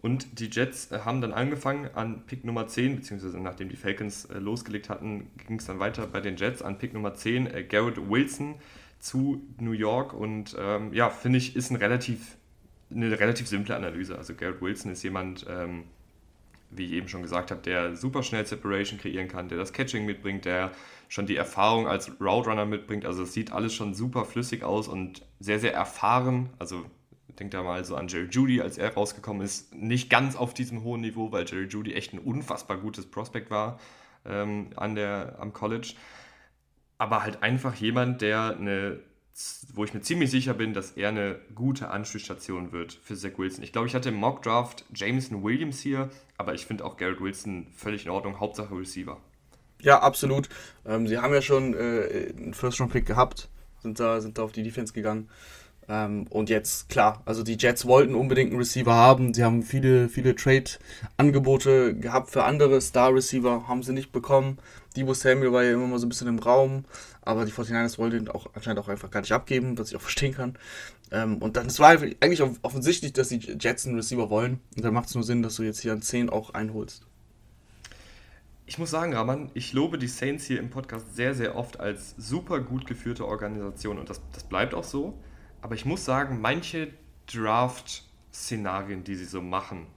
Und 0.01 0.39
die 0.39 0.49
Jets 0.49 0.91
äh, 0.91 0.99
haben 0.99 1.21
dann 1.21 1.33
angefangen 1.33 1.89
an 1.93 2.25
Pick 2.25 2.43
Nummer 2.43 2.67
10, 2.67 2.97
beziehungsweise 2.97 3.39
nachdem 3.39 3.69
die 3.69 3.75
Falcons 3.75 4.25
äh, 4.25 4.39
losgelegt 4.39 4.89
hatten, 4.89 5.29
ging 5.47 5.59
es 5.59 5.65
dann 5.65 5.79
weiter 5.79 6.07
bei 6.07 6.21
den 6.21 6.37
Jets 6.37 6.61
an 6.61 6.77
Pick 6.77 6.93
Nummer 6.93 7.13
10, 7.13 7.47
äh, 7.47 7.63
Garrett 7.63 8.09
Wilson 8.09 8.55
zu 8.99 9.41
New 9.59 9.71
York. 9.71 10.13
Und 10.13 10.55
ähm, 10.59 10.93
ja, 10.93 11.09
finde 11.09 11.37
ich, 11.37 11.55
ist 11.55 11.69
ein 11.69 11.75
relativ, 11.75 12.37
eine 12.89 13.19
relativ 13.19 13.47
simple 13.47 13.75
Analyse. 13.75 14.17
Also 14.17 14.33
Garrett 14.33 14.61
Wilson 14.61 14.91
ist 14.91 15.03
jemand, 15.03 15.45
ähm, 15.47 15.83
wie 16.71 16.85
ich 16.85 16.91
eben 16.93 17.07
schon 17.07 17.21
gesagt 17.21 17.51
habe, 17.51 17.61
der 17.61 17.95
super 17.95 18.23
schnell 18.23 18.45
Separation 18.45 18.97
kreieren 18.97 19.27
kann, 19.27 19.49
der 19.49 19.59
das 19.59 19.71
Catching 19.71 20.05
mitbringt, 20.05 20.45
der 20.45 20.71
schon 21.09 21.27
die 21.27 21.35
Erfahrung 21.35 21.87
als 21.87 22.09
Route 22.19 22.49
Runner 22.49 22.65
mitbringt. 22.65 23.05
Also 23.05 23.23
es 23.23 23.33
sieht 23.33 23.51
alles 23.51 23.75
schon 23.75 23.93
super 23.93 24.25
flüssig 24.25 24.63
aus 24.63 24.87
und 24.87 25.21
sehr, 25.39 25.59
sehr 25.59 25.73
erfahren. 25.73 26.49
Also 26.57 26.85
denkt 27.39 27.53
da 27.53 27.63
mal 27.63 27.83
so 27.85 27.95
an 27.95 28.07
Jerry 28.07 28.27
Judy, 28.29 28.61
als 28.61 28.77
er 28.77 28.93
rausgekommen 28.93 29.41
ist, 29.41 29.73
nicht 29.73 30.09
ganz 30.09 30.35
auf 30.35 30.53
diesem 30.53 30.83
hohen 30.83 31.01
Niveau, 31.01 31.31
weil 31.31 31.45
Jerry 31.45 31.65
Judy 31.65 31.93
echt 31.93 32.13
ein 32.13 32.19
unfassbar 32.19 32.77
gutes 32.77 33.05
Prospect 33.05 33.51
war 33.51 33.79
ähm, 34.25 34.69
an 34.75 34.95
der, 34.95 35.37
am 35.39 35.53
College. 35.53 35.93
Aber 36.97 37.23
halt 37.23 37.41
einfach 37.41 37.75
jemand, 37.75 38.21
der 38.21 38.57
eine 38.57 38.99
wo 39.73 39.83
ich 39.83 39.93
mir 39.93 40.01
ziemlich 40.01 40.29
sicher 40.29 40.53
bin, 40.53 40.73
dass 40.73 40.91
er 40.91 41.09
eine 41.09 41.39
gute 41.55 41.89
Anschlussstation 41.89 42.71
wird 42.71 42.93
für 42.93 43.15
Zach 43.15 43.37
Wilson. 43.37 43.63
Ich 43.63 43.71
glaube, 43.71 43.87
ich 43.87 43.95
hatte 43.95 44.09
im 44.09 44.15
Mock 44.15 44.41
Draft 44.41 44.85
Jameson 44.93 45.43
Williams 45.43 45.79
hier, 45.79 46.09
aber 46.37 46.53
ich 46.53 46.65
finde 46.65 46.85
auch 46.85 46.97
Garrett 46.97 47.21
Wilson 47.21 47.67
völlig 47.75 48.05
in 48.05 48.11
Ordnung, 48.11 48.39
Hauptsache 48.39 48.75
Receiver. 48.75 49.17
Ja, 49.81 49.99
absolut. 49.99 50.49
Ähm, 50.85 51.07
sie 51.07 51.17
haben 51.17 51.33
ja 51.33 51.41
schon 51.41 51.73
äh, 51.73 52.33
einen 52.37 52.53
First-Round-Pick 52.53 53.05
gehabt, 53.05 53.49
sind 53.81 53.99
da, 53.99 54.21
sind 54.21 54.37
da 54.37 54.43
auf 54.43 54.51
die 54.51 54.63
Defense 54.63 54.93
gegangen. 54.93 55.29
Ähm, 55.87 56.25
und 56.29 56.49
jetzt, 56.49 56.89
klar, 56.89 57.21
also 57.25 57.43
die 57.43 57.57
Jets 57.57 57.85
wollten 57.85 58.15
unbedingt 58.15 58.51
einen 58.51 58.59
Receiver 58.59 58.93
haben. 58.93 59.33
Sie 59.33 59.43
haben 59.43 59.63
viele, 59.63 60.09
viele 60.09 60.35
Trade-Angebote 60.35 61.95
gehabt 61.95 62.29
für 62.29 62.43
andere 62.43 62.79
Star-Receiver, 62.79 63.67
haben 63.67 63.83
sie 63.83 63.93
nicht 63.93 64.11
bekommen. 64.11 64.57
Debo 64.95 65.13
Samuel 65.13 65.53
war 65.53 65.63
ja 65.63 65.73
immer 65.73 65.87
mal 65.87 65.99
so 65.99 66.05
ein 66.05 66.09
bisschen 66.09 66.27
im 66.27 66.39
Raum, 66.39 66.85
aber 67.21 67.45
die 67.45 67.51
49ers 67.51 67.97
wollten 67.97 68.17
ihn 68.17 68.27
auch 68.27 68.47
anscheinend 68.53 68.79
auch 68.79 68.89
einfach 68.89 69.09
gar 69.09 69.21
nicht 69.21 69.31
abgeben, 69.31 69.77
was 69.77 69.89
ich 69.89 69.95
auch 69.95 70.01
verstehen 70.11 70.33
kann. 70.33 70.57
Ähm, 71.11 71.37
und 71.37 71.57
dann, 71.57 71.67
es 71.67 71.79
war 71.79 71.89
eigentlich 71.89 72.41
offensichtlich, 72.61 73.13
dass 73.13 73.29
die 73.29 73.39
Jets 73.39 73.85
einen 73.85 73.95
Receiver 73.95 74.29
wollen. 74.29 74.59
Und 74.75 74.85
dann 74.85 74.93
macht 74.93 75.09
es 75.09 75.15
nur 75.15 75.23
Sinn, 75.23 75.43
dass 75.43 75.55
du 75.55 75.63
jetzt 75.63 75.81
hier 75.81 75.93
an 75.93 76.01
10 76.01 76.29
auch 76.29 76.53
einholst. 76.53 77.05
Ich 78.65 78.77
muss 78.77 78.91
sagen, 78.91 79.13
Raman, 79.13 79.51
ich 79.53 79.73
lobe 79.73 79.97
die 79.97 80.07
Saints 80.07 80.45
hier 80.45 80.59
im 80.59 80.69
Podcast 80.69 81.13
sehr, 81.15 81.33
sehr 81.33 81.57
oft 81.57 81.81
als 81.81 82.15
super 82.17 82.61
gut 82.61 82.87
geführte 82.87 83.27
Organisation 83.27 83.97
und 83.97 84.09
das, 84.09 84.21
das 84.31 84.45
bleibt 84.45 84.73
auch 84.73 84.85
so. 84.85 85.17
Aber 85.61 85.75
ich 85.75 85.85
muss 85.85 86.05
sagen, 86.05 86.41
manche 86.41 86.93
Draft-Szenarien, 87.27 89.03
die 89.03 89.15
sie 89.15 89.25
so 89.25 89.41
machen, 89.41 89.87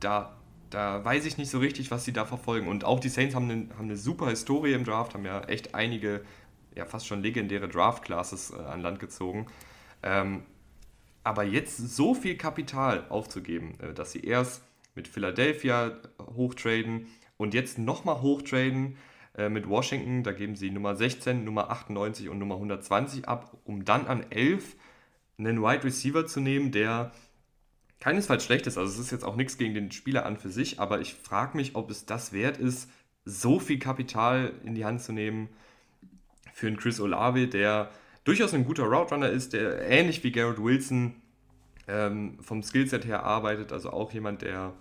da, 0.00 0.36
da 0.70 1.04
weiß 1.04 1.26
ich 1.26 1.38
nicht 1.38 1.50
so 1.50 1.58
richtig, 1.58 1.90
was 1.90 2.04
sie 2.04 2.12
da 2.12 2.24
verfolgen. 2.24 2.68
Und 2.68 2.84
auch 2.84 3.00
die 3.00 3.08
Saints 3.08 3.34
haben 3.34 3.50
eine, 3.50 3.68
haben 3.76 3.84
eine 3.84 3.96
super 3.96 4.30
Historie 4.30 4.72
im 4.72 4.84
Draft, 4.84 5.14
haben 5.14 5.24
ja 5.24 5.42
echt 5.42 5.74
einige, 5.74 6.24
ja 6.74 6.86
fast 6.86 7.06
schon 7.06 7.22
legendäre 7.22 7.68
Draft-Classes 7.68 8.50
äh, 8.50 8.56
an 8.56 8.80
Land 8.80 8.98
gezogen. 8.98 9.46
Ähm, 10.02 10.42
aber 11.24 11.44
jetzt 11.44 11.76
so 11.76 12.14
viel 12.14 12.36
Kapital 12.36 13.06
aufzugeben, 13.08 13.78
äh, 13.80 13.92
dass 13.92 14.12
sie 14.12 14.20
erst 14.20 14.62
mit 14.94 15.08
Philadelphia 15.08 15.98
hochtraden, 16.20 17.06
und 17.36 17.52
jetzt 17.52 17.78
nochmal 17.78 18.22
hochtraden 18.22 18.96
äh, 19.36 19.48
mit 19.48 19.68
Washington, 19.68 20.22
da 20.22 20.32
geben 20.32 20.56
sie 20.56 20.70
Nummer 20.70 20.96
16, 20.96 21.44
Nummer 21.44 21.70
98 21.70 22.28
und 22.28 22.38
Nummer 22.38 22.54
120 22.54 23.28
ab, 23.28 23.58
um 23.64 23.84
dann 23.84 24.06
an 24.06 24.24
11 24.30 24.76
einen 25.38 25.62
Wide 25.62 25.84
Receiver 25.84 26.26
zu 26.26 26.40
nehmen, 26.40 26.72
der 26.72 27.12
keinesfalls 28.00 28.44
schlecht 28.44 28.66
ist. 28.66 28.78
Also 28.78 28.92
es 28.92 28.98
ist 28.98 29.10
jetzt 29.10 29.24
auch 29.24 29.36
nichts 29.36 29.58
gegen 29.58 29.74
den 29.74 29.90
Spieler 29.90 30.26
an 30.26 30.36
für 30.36 30.50
sich, 30.50 30.80
aber 30.80 31.00
ich 31.00 31.14
frage 31.14 31.56
mich, 31.56 31.74
ob 31.74 31.90
es 31.90 32.06
das 32.06 32.32
wert 32.32 32.58
ist, 32.58 32.90
so 33.24 33.58
viel 33.58 33.78
Kapital 33.78 34.52
in 34.64 34.74
die 34.74 34.84
Hand 34.84 35.02
zu 35.02 35.12
nehmen 35.12 35.48
für 36.52 36.68
einen 36.68 36.76
Chris 36.76 37.00
Olave, 37.00 37.48
der 37.48 37.90
durchaus 38.24 38.54
ein 38.54 38.64
guter 38.64 38.84
Route 38.84 39.14
Runner 39.14 39.28
ist, 39.28 39.52
der 39.52 39.88
ähnlich 39.88 40.22
wie 40.24 40.32
Garrett 40.32 40.62
Wilson 40.62 41.16
ähm, 41.88 42.38
vom 42.40 42.62
Skillset 42.62 43.04
her 43.04 43.24
arbeitet, 43.24 43.72
also 43.72 43.90
auch 43.90 44.12
jemand, 44.12 44.42
der 44.42 44.72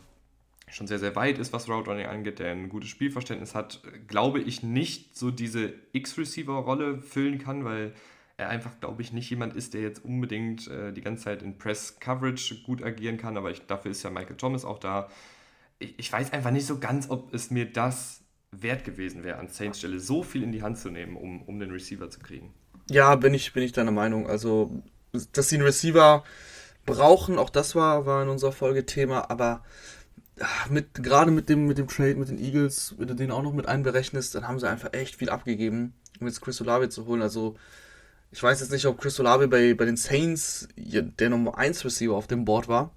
schon 0.70 0.88
sehr, 0.88 1.00
sehr 1.00 1.16
weit 1.16 1.38
ist, 1.38 1.54
was 1.54 1.70
Route 1.70 1.90
Running 1.90 2.08
angeht, 2.08 2.40
der 2.40 2.52
ein 2.52 2.70
gutes 2.70 2.90
Spielverständnis 2.90 3.54
hat, 3.54 3.82
glaube 4.08 4.40
ich, 4.40 4.64
nicht 4.64 5.16
so 5.16 5.32
diese 5.32 5.74
X-Receiver-Rolle 5.94 7.00
füllen 7.02 7.38
kann, 7.38 7.66
weil 7.66 7.94
er 8.38 8.50
einfach, 8.50 8.80
glaube 8.80 9.02
ich, 9.02 9.14
nicht 9.14 9.30
jemand 9.30 9.56
ist, 9.56 9.74
der 9.74 9.82
jetzt 9.82 10.04
unbedingt 10.04 10.68
äh, 10.68 10.92
die 10.92 11.02
ganze 11.02 11.26
Zeit 11.26 11.42
in 11.42 11.58
Press-Coverage 11.58 12.64
gut 12.64 12.84
agieren 12.84 13.18
kann, 13.18 13.38
aber 13.38 13.52
ich, 13.52 13.66
dafür 13.66 13.92
ist 13.92 14.04
ja 14.04 14.10
Michael 14.10 14.36
Thomas 14.36 14.66
auch 14.66 14.80
da. 14.80 15.10
Ich, 15.80 15.98
ich 15.98 16.12
weiß 16.12 16.34
einfach 16.34 16.52
nicht 16.52 16.66
so 16.66 16.80
ganz, 16.80 17.10
ob 17.10 17.34
es 17.34 17.50
mir 17.50 17.66
das 17.66 18.22
wert 18.52 18.84
gewesen 18.84 19.24
wäre, 19.24 19.38
an 19.38 19.48
Saints 19.48 19.80
Stelle 19.80 20.00
so 20.00 20.24
viel 20.24 20.44
in 20.44 20.52
die 20.52 20.64
Hand 20.64 20.78
zu 20.78 20.90
nehmen, 20.90 21.16
um, 21.16 21.44
um 21.44 21.60
den 21.60 21.72
Receiver 21.72 22.10
zu 22.10 22.20
kriegen. 22.20 22.54
Ja, 22.90 23.16
bin 23.16 23.34
ich, 23.34 23.54
bin 23.54 23.64
ich 23.64 23.72
deiner 23.72 23.92
Meinung. 23.92 24.28
Also, 24.28 24.84
dass 25.32 25.50
sie 25.50 25.56
einen 25.56 25.66
Receiver 25.66 26.24
brauchen, 26.86 27.40
auch 27.40 27.50
das 27.50 27.76
war, 27.76 28.06
war 28.06 28.24
in 28.24 28.30
unserer 28.30 28.52
Folge 28.52 28.86
Thema, 28.86 29.30
aber 29.30 29.64
mit, 30.70 30.94
gerade 30.96 31.32
mit 31.32 31.48
dem, 31.48 31.66
mit 31.66 31.78
dem 31.78 31.88
Trade 31.88 32.16
mit 32.16 32.30
den 32.30 32.38
Eagles, 32.38 32.96
wenn 32.98 33.08
du 33.08 33.16
den 33.16 33.32
auch 33.32 33.42
noch 33.42 33.54
mit 33.54 33.68
einberechnest, 33.68 34.36
dann 34.36 34.48
haben 34.48 34.60
sie 34.60 34.70
einfach 34.70 34.94
echt 34.94 35.16
viel 35.16 35.30
abgegeben, 35.30 35.94
um 36.20 36.28
jetzt 36.28 36.42
Chris 36.42 36.62
Olave 36.62 36.90
zu 36.90 37.06
holen. 37.06 37.22
Also, 37.22 37.56
ich 38.36 38.44
weiß 38.44 38.60
jetzt 38.60 38.72
nicht, 38.72 38.86
ob 38.86 39.00
Chris 39.00 39.18
Olave 39.22 39.48
bei, 39.48 39.74
bei 39.76 39.86
den 39.86 39.96
Saints 39.96 40.68
der 40.76 41.30
Nummer 41.30 41.58
1 41.58 41.86
Receiver 41.86 42.14
auf 42.14 42.28
dem 42.28 42.44
Board 42.44 42.68
war. 42.68 42.92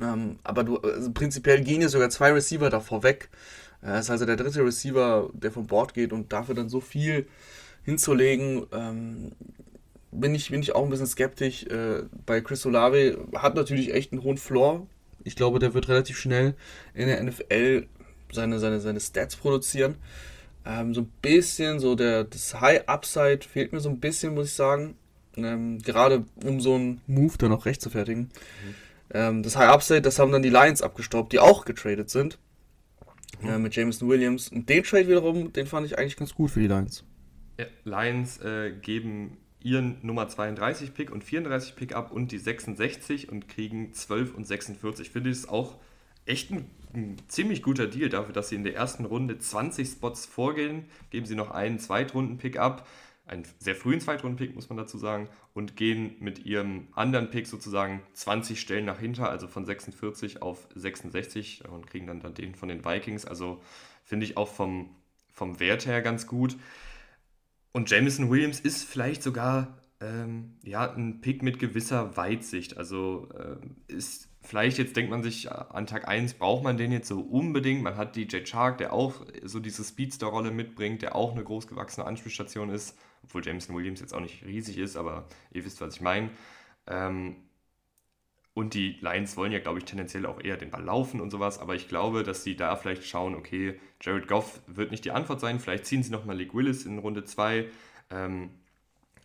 Ähm, 0.00 0.38
aber 0.44 0.62
du, 0.62 0.76
also 0.78 1.10
prinzipiell 1.10 1.64
gehen 1.64 1.82
ja 1.82 1.88
sogar 1.88 2.10
zwei 2.10 2.32
Receiver 2.32 2.70
davor 2.70 3.02
weg. 3.02 3.28
Er 3.82 3.98
ist 3.98 4.08
also 4.08 4.26
der 4.26 4.36
dritte 4.36 4.64
Receiver, 4.64 5.30
der 5.32 5.50
vom 5.50 5.66
Board 5.66 5.94
geht 5.94 6.12
und 6.12 6.32
dafür 6.32 6.54
dann 6.54 6.68
so 6.68 6.80
viel 6.80 7.26
hinzulegen, 7.82 8.66
ähm, 8.70 9.32
bin, 10.12 10.32
ich, 10.36 10.50
bin 10.50 10.62
ich 10.62 10.76
auch 10.76 10.84
ein 10.84 10.90
bisschen 10.90 11.08
skeptisch. 11.08 11.64
Äh, 11.64 12.04
bei 12.24 12.40
Chris 12.40 12.64
Olave 12.64 13.26
hat 13.34 13.56
natürlich 13.56 13.92
echt 13.92 14.12
einen 14.12 14.22
hohen 14.22 14.38
Floor, 14.38 14.86
ich 15.24 15.34
glaube, 15.34 15.58
der 15.58 15.74
wird 15.74 15.88
relativ 15.88 16.16
schnell 16.16 16.54
in 16.94 17.08
der 17.08 17.20
NFL 17.20 17.88
seine, 18.30 18.60
seine, 18.60 18.78
seine 18.78 19.00
Stats 19.00 19.34
produzieren. 19.34 19.96
Ähm, 20.64 20.94
so 20.94 21.02
ein 21.02 21.12
bisschen, 21.22 21.80
so 21.80 21.94
der, 21.94 22.24
das 22.24 22.60
High 22.60 22.88
Upside 22.88 23.40
fehlt 23.40 23.72
mir 23.72 23.80
so 23.80 23.88
ein 23.88 24.00
bisschen, 24.00 24.34
muss 24.34 24.48
ich 24.48 24.54
sagen. 24.54 24.96
Ähm, 25.36 25.80
gerade 25.80 26.24
um 26.44 26.60
so 26.60 26.74
einen 26.74 27.00
Move 27.06 27.38
dann 27.38 27.52
auch 27.52 27.66
recht 27.66 27.80
zu 27.80 27.90
fertigen. 27.90 28.22
Mhm. 28.22 28.74
Ähm, 29.12 29.42
das 29.42 29.56
High 29.56 29.70
Upside, 29.70 30.02
das 30.02 30.18
haben 30.18 30.32
dann 30.32 30.42
die 30.42 30.50
Lions 30.50 30.82
abgestaubt, 30.82 31.32
die 31.32 31.38
auch 31.38 31.64
getradet 31.64 32.10
sind. 32.10 32.38
Mhm. 33.40 33.48
Äh, 33.48 33.58
mit 33.58 33.74
Jameson 33.74 34.08
Williams. 34.08 34.48
Und 34.48 34.68
den 34.68 34.82
Trade 34.82 35.08
wiederum, 35.08 35.52
den 35.52 35.66
fand 35.66 35.86
ich 35.86 35.98
eigentlich 35.98 36.16
ganz 36.16 36.34
gut 36.34 36.50
für 36.50 36.60
die 36.60 36.66
Lions. 36.66 37.04
Ja, 37.58 37.66
Lions 37.84 38.38
äh, 38.40 38.72
geben 38.72 39.38
ihren 39.62 39.98
Nummer 40.02 40.28
32 40.28 40.94
Pick 40.94 41.10
und 41.10 41.22
34 41.22 41.76
Pick 41.76 41.94
ab 41.94 42.12
und 42.12 42.32
die 42.32 42.38
66 42.38 43.28
und 43.30 43.48
kriegen 43.48 43.92
12 43.92 44.34
und 44.34 44.46
46. 44.46 45.06
Ich 45.06 45.12
finde 45.12 45.30
das 45.30 45.48
auch 45.48 45.76
echt 46.24 46.50
ein, 46.50 46.70
ein, 46.94 47.16
ziemlich 47.28 47.62
guter 47.62 47.86
Deal 47.86 48.08
dafür, 48.08 48.32
dass 48.32 48.48
sie 48.48 48.56
in 48.56 48.64
der 48.64 48.74
ersten 48.74 49.04
Runde 49.04 49.38
20 49.38 49.88
Spots 49.88 50.26
vorgehen. 50.26 50.86
Geben 51.10 51.26
sie 51.26 51.34
noch 51.34 51.50
einen 51.50 51.78
Zweitrunden-Pick 51.78 52.58
ab, 52.58 52.86
einen 53.26 53.44
sehr 53.58 53.76
frühen 53.76 54.00
Zweitrunden-Pick, 54.00 54.54
muss 54.54 54.68
man 54.68 54.78
dazu 54.78 54.98
sagen, 54.98 55.28
und 55.54 55.76
gehen 55.76 56.16
mit 56.20 56.44
ihrem 56.44 56.88
anderen 56.92 57.30
Pick 57.30 57.46
sozusagen 57.46 58.02
20 58.14 58.60
Stellen 58.60 58.84
nach 58.84 58.98
hinten, 58.98 59.22
also 59.22 59.46
von 59.46 59.64
46 59.64 60.42
auf 60.42 60.68
66 60.74 61.68
und 61.68 61.86
kriegen 61.86 62.06
dann, 62.06 62.20
dann 62.20 62.34
den 62.34 62.54
von 62.54 62.68
den 62.68 62.84
Vikings. 62.84 63.24
Also 63.24 63.60
finde 64.04 64.26
ich 64.26 64.36
auch 64.36 64.48
vom, 64.48 64.90
vom 65.28 65.60
Wert 65.60 65.86
her 65.86 66.02
ganz 66.02 66.26
gut. 66.26 66.56
Und 67.72 67.90
Jameson 67.90 68.30
Williams 68.30 68.58
ist 68.58 68.84
vielleicht 68.84 69.22
sogar 69.22 69.80
ähm, 70.00 70.56
ja, 70.64 70.92
ein 70.92 71.20
Pick 71.20 71.42
mit 71.42 71.58
gewisser 71.58 72.16
Weitsicht. 72.16 72.76
Also 72.76 73.28
äh, 73.38 73.92
ist 73.92 74.29
vielleicht 74.50 74.78
jetzt 74.78 74.96
denkt 74.96 75.12
man 75.12 75.22
sich, 75.22 75.50
an 75.52 75.86
Tag 75.86 76.08
1 76.08 76.34
braucht 76.34 76.64
man 76.64 76.76
den 76.76 76.90
jetzt 76.90 77.06
so 77.06 77.20
unbedingt. 77.20 77.84
Man 77.84 77.96
hat 77.96 78.16
DJ 78.16 78.38
Chark, 78.42 78.78
der 78.78 78.92
auch 78.92 79.24
so 79.44 79.60
diese 79.60 79.84
Speedster-Rolle 79.84 80.50
mitbringt, 80.50 81.02
der 81.02 81.14
auch 81.14 81.30
eine 81.30 81.44
großgewachsene 81.44 82.04
Anspielstation 82.04 82.68
ist, 82.68 82.98
obwohl 83.22 83.46
Jameson 83.46 83.76
Williams 83.76 84.00
jetzt 84.00 84.12
auch 84.12 84.20
nicht 84.20 84.44
riesig 84.44 84.78
ist, 84.78 84.96
aber 84.96 85.28
ihr 85.52 85.64
wisst, 85.64 85.80
was 85.80 85.94
ich 85.94 86.00
meine. 86.00 86.30
Ähm, 86.88 87.36
und 88.54 88.74
die 88.74 88.98
Lions 89.00 89.36
wollen 89.36 89.52
ja, 89.52 89.60
glaube 89.60 89.78
ich, 89.78 89.84
tendenziell 89.84 90.26
auch 90.26 90.40
eher 90.42 90.56
den 90.56 90.70
Ball 90.70 90.82
laufen 90.82 91.20
und 91.20 91.30
sowas. 91.30 91.60
Aber 91.60 91.76
ich 91.76 91.86
glaube, 91.86 92.24
dass 92.24 92.42
sie 92.42 92.56
da 92.56 92.74
vielleicht 92.74 93.04
schauen, 93.04 93.36
okay, 93.36 93.78
Jared 94.00 94.26
Goff 94.26 94.60
wird 94.66 94.90
nicht 94.90 95.04
die 95.04 95.12
Antwort 95.12 95.38
sein. 95.38 95.60
Vielleicht 95.60 95.86
ziehen 95.86 96.02
sie 96.02 96.10
nochmal 96.10 96.36
League 96.36 96.54
Willis 96.54 96.86
in 96.86 96.98
Runde 96.98 97.22
2. 97.22 97.66
Ähm, 98.10 98.50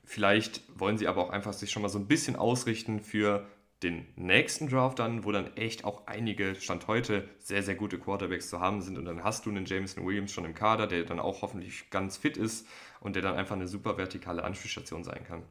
vielleicht 0.04 0.62
wollen 0.80 1.00
sie 1.00 1.08
aber 1.08 1.24
auch 1.24 1.32
einfach 1.32 1.54
sich 1.54 1.72
schon 1.72 1.82
mal 1.82 1.90
so 1.90 1.98
ein 1.98 2.08
bisschen 2.08 2.36
ausrichten 2.36 3.00
für 3.00 3.48
den 3.84 4.08
nächsten 4.16 4.70
Draft 4.70 5.00
dann, 5.00 5.24
wo 5.26 5.32
dann 5.32 5.56
echt 5.58 5.84
auch 5.84 6.08
einige, 6.08 6.56
Stand 6.56 6.88
heute, 6.88 7.30
sehr, 7.40 7.62
sehr 7.64 7.76
gute 7.76 8.00
Quarterbacks 8.00 8.50
zu 8.50 8.60
haben 8.60 8.82
sind. 8.82 8.98
Und 8.98 9.06
dann 9.06 9.24
hast 9.24 9.46
du 9.46 9.50
einen 9.50 9.66
Jameson 9.66 10.06
Williams 10.06 10.32
schon 10.32 10.46
im 10.46 10.56
Kader, 10.56 10.88
der 10.88 11.04
dann 11.04 11.20
auch 11.20 11.42
hoffentlich 11.42 11.90
ganz 11.90 12.18
fit 12.18 12.38
ist 12.38 12.68
und 13.02 13.16
der 13.16 13.24
dann 13.24 13.36
einfach 13.36 13.56
eine 13.56 13.68
super 13.68 13.98
vertikale 13.98 14.44
Anspielstation 14.44 15.04
sein 15.04 15.24
kann. 15.26 15.44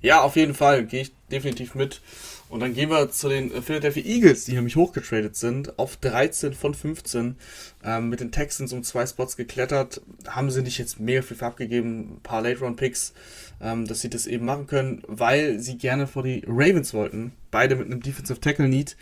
Ja, 0.00 0.22
auf 0.22 0.36
jeden 0.36 0.54
Fall, 0.54 0.84
gehe 0.84 1.02
ich 1.02 1.12
definitiv 1.30 1.74
mit. 1.74 2.00
Und 2.48 2.60
dann 2.60 2.72
gehen 2.72 2.88
wir 2.88 3.10
zu 3.10 3.28
den 3.28 3.50
Philadelphia 3.62 4.04
Eagles, 4.04 4.44
die 4.44 4.52
nämlich 4.52 4.76
hochgetradet 4.76 5.36
sind, 5.36 5.78
auf 5.78 5.96
13 5.98 6.54
von 6.54 6.72
15. 6.72 7.36
Ähm, 7.84 8.08
mit 8.08 8.20
den 8.20 8.32
Texans 8.32 8.72
um 8.72 8.82
zwei 8.82 9.06
Spots 9.06 9.36
geklettert. 9.36 10.00
Haben 10.26 10.50
sie 10.50 10.62
nicht 10.62 10.78
jetzt 10.78 10.98
mega 10.98 11.20
viel 11.20 11.42
abgegeben, 11.42 12.14
ein 12.14 12.20
paar 12.22 12.40
Late-Round-Picks, 12.40 13.12
ähm, 13.60 13.86
dass 13.86 14.00
sie 14.00 14.08
das 14.08 14.26
eben 14.26 14.46
machen 14.46 14.66
können, 14.66 15.02
weil 15.06 15.58
sie 15.58 15.76
gerne 15.76 16.06
vor 16.06 16.22
die 16.22 16.42
Ravens 16.46 16.94
wollten. 16.94 17.32
Beide 17.50 17.76
mit 17.76 17.86
einem 17.86 18.00
Defensive 18.00 18.40
Tackle-Need. 18.40 18.96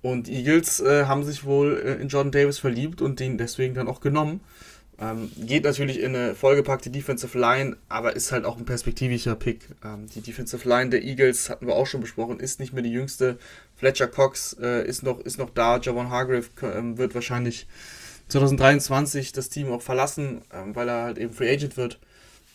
Und 0.00 0.28
Eagles 0.28 0.80
äh, 0.80 1.04
haben 1.06 1.24
sich 1.24 1.44
wohl 1.44 1.82
äh, 1.84 2.00
in 2.00 2.08
Jordan 2.08 2.32
Davis 2.32 2.58
verliebt 2.58 3.02
und 3.02 3.20
den 3.20 3.36
deswegen 3.36 3.74
dann 3.74 3.88
auch 3.88 4.00
genommen. 4.00 4.40
Ähm, 4.98 5.30
geht 5.36 5.64
natürlich 5.64 6.00
in 6.00 6.16
eine 6.16 6.34
vollgepackte 6.34 6.88
Defensive 6.88 7.38
Line, 7.38 7.76
aber 7.88 8.16
ist 8.16 8.32
halt 8.32 8.46
auch 8.46 8.56
ein 8.56 8.64
perspektivischer 8.64 9.34
Pick. 9.34 9.68
Ähm, 9.84 10.06
die 10.14 10.22
Defensive 10.22 10.66
Line 10.66 10.90
der 10.90 11.04
Eagles, 11.04 11.50
hatten 11.50 11.66
wir 11.66 11.74
auch 11.74 11.86
schon 11.86 12.00
besprochen, 12.00 12.40
ist 12.40 12.60
nicht 12.60 12.72
mehr 12.72 12.82
die 12.82 12.92
jüngste. 12.92 13.38
Fletcher 13.76 14.06
Cox 14.06 14.56
äh, 14.58 14.86
ist, 14.86 15.02
noch, 15.02 15.20
ist 15.20 15.38
noch 15.38 15.50
da. 15.50 15.78
Javon 15.78 16.08
Hargrave 16.08 16.46
äh, 16.62 16.98
wird 16.98 17.14
wahrscheinlich 17.14 17.66
2023 18.28 19.32
das 19.32 19.50
Team 19.50 19.70
auch 19.70 19.82
verlassen, 19.82 20.40
äh, 20.50 20.74
weil 20.74 20.88
er 20.88 21.02
halt 21.02 21.18
eben 21.18 21.34
Free 21.34 21.52
Agent 21.52 21.76
wird. 21.76 21.98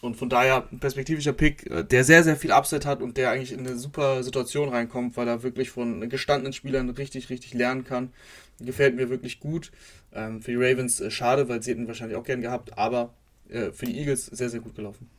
Und 0.02 0.16
von 0.18 0.30
daher 0.30 0.68
ein 0.72 0.80
perspektivischer 0.80 1.34
Pick, 1.34 1.70
äh, 1.70 1.84
der 1.84 2.04
sehr, 2.04 2.24
sehr 2.24 2.36
viel 2.36 2.52
Upset 2.52 2.86
hat 2.86 3.02
und 3.02 3.18
der 3.18 3.30
eigentlich 3.32 3.52
in 3.54 3.60
eine 3.60 3.78
super 3.78 4.24
Situation 4.24 4.70
reinkommt, 4.70 5.16
weil 5.16 5.28
er 5.28 5.44
wirklich 5.44 5.70
von 5.70 6.10
gestandenen 6.10 6.54
Spielern 6.54 6.90
richtig, 6.90 7.30
richtig 7.30 7.54
lernen 7.54 7.84
kann. 7.84 8.12
Gefällt 8.60 8.96
mir 8.96 9.10
wirklich 9.10 9.40
gut. 9.40 9.72
Ähm, 10.14 10.42
für 10.42 10.52
die 10.52 10.58
Ravens 10.58 11.00
äh, 11.00 11.12
schade, 11.12 11.48
weil 11.50 11.62
sie 11.62 11.72
hätten 11.72 11.88
wahrscheinlich 11.88 12.18
auch 12.18 12.24
gern 12.24 12.42
gehabt, 12.42 12.78
aber 12.78 13.14
äh, 13.50 13.72
für 13.72 13.86
die 13.86 13.98
Eagles 13.98 14.26
sehr, 14.26 14.50
sehr 14.50 14.60
gut 14.60 14.76
gelaufen. 14.76 15.10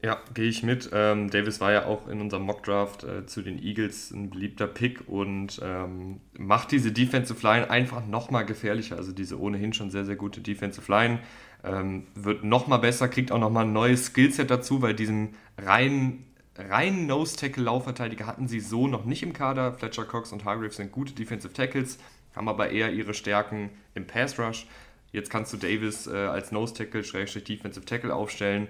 Ja, 0.00 0.22
gehe 0.32 0.48
ich 0.48 0.62
mit. 0.62 0.90
Ähm, 0.92 1.28
Davis 1.28 1.60
war 1.60 1.72
ja 1.72 1.86
auch 1.86 2.06
in 2.06 2.20
unserem 2.20 2.44
Mockdraft 2.44 3.02
äh, 3.02 3.26
zu 3.26 3.42
den 3.42 3.60
Eagles 3.60 4.12
ein 4.12 4.30
beliebter 4.30 4.68
Pick 4.68 5.08
und 5.08 5.60
ähm, 5.60 6.20
macht 6.38 6.70
diese 6.70 6.92
Defensive 6.92 7.44
Line 7.44 7.68
einfach 7.68 8.06
nochmal 8.06 8.46
gefährlicher. 8.46 8.96
Also 8.96 9.10
diese 9.10 9.40
ohnehin 9.40 9.72
schon 9.72 9.90
sehr, 9.90 10.04
sehr 10.04 10.14
gute 10.14 10.40
Defensive 10.40 10.90
Line 10.90 11.18
ähm, 11.64 12.06
wird 12.14 12.44
nochmal 12.44 12.78
besser, 12.78 13.08
kriegt 13.08 13.32
auch 13.32 13.38
nochmal 13.38 13.64
ein 13.64 13.72
neues 13.72 14.06
Skillset 14.06 14.50
dazu, 14.50 14.82
weil 14.82 14.94
diesen 14.94 15.34
reinen 15.56 16.24
reinen 16.58 17.06
Nose-Tackle-Laufverteidiger 17.06 18.26
hatten 18.26 18.48
sie 18.48 18.60
so 18.60 18.88
noch 18.88 19.04
nicht 19.04 19.22
im 19.22 19.32
Kader. 19.32 19.72
Fletcher 19.72 20.04
Cox 20.04 20.32
und 20.32 20.44
Hargrave 20.44 20.72
sind 20.72 20.90
gute 20.92 21.12
Defensive 21.14 21.52
Tackles, 21.52 21.98
haben 22.34 22.48
aber 22.48 22.70
eher 22.70 22.92
ihre 22.92 23.14
Stärken 23.14 23.70
im 23.94 24.06
Pass 24.06 24.38
Rush. 24.38 24.66
Jetzt 25.12 25.30
kannst 25.30 25.52
du 25.52 25.56
Davis 25.56 26.06
äh, 26.06 26.16
als 26.16 26.52
Nose 26.52 26.74
Tackle, 26.74 27.04
Schrägstrich 27.04 27.44
Defensive 27.44 27.86
Tackle 27.86 28.14
aufstellen 28.14 28.68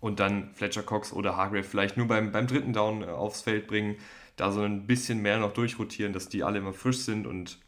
und 0.00 0.20
dann 0.20 0.50
Fletcher 0.54 0.82
Cox 0.82 1.12
oder 1.12 1.36
Hargrave 1.36 1.64
vielleicht 1.64 1.96
nur 1.96 2.08
beim, 2.08 2.32
beim 2.32 2.46
dritten 2.46 2.72
Down 2.72 3.02
äh, 3.02 3.06
aufs 3.06 3.42
Feld 3.42 3.66
bringen, 3.66 3.96
da 4.36 4.50
so 4.50 4.62
ein 4.62 4.86
bisschen 4.86 5.22
mehr 5.22 5.38
noch 5.38 5.52
durchrotieren, 5.52 6.12
dass 6.12 6.28
die 6.28 6.42
alle 6.42 6.58
immer 6.58 6.74
frisch 6.74 6.98
sind 6.98 7.26
und 7.26 7.58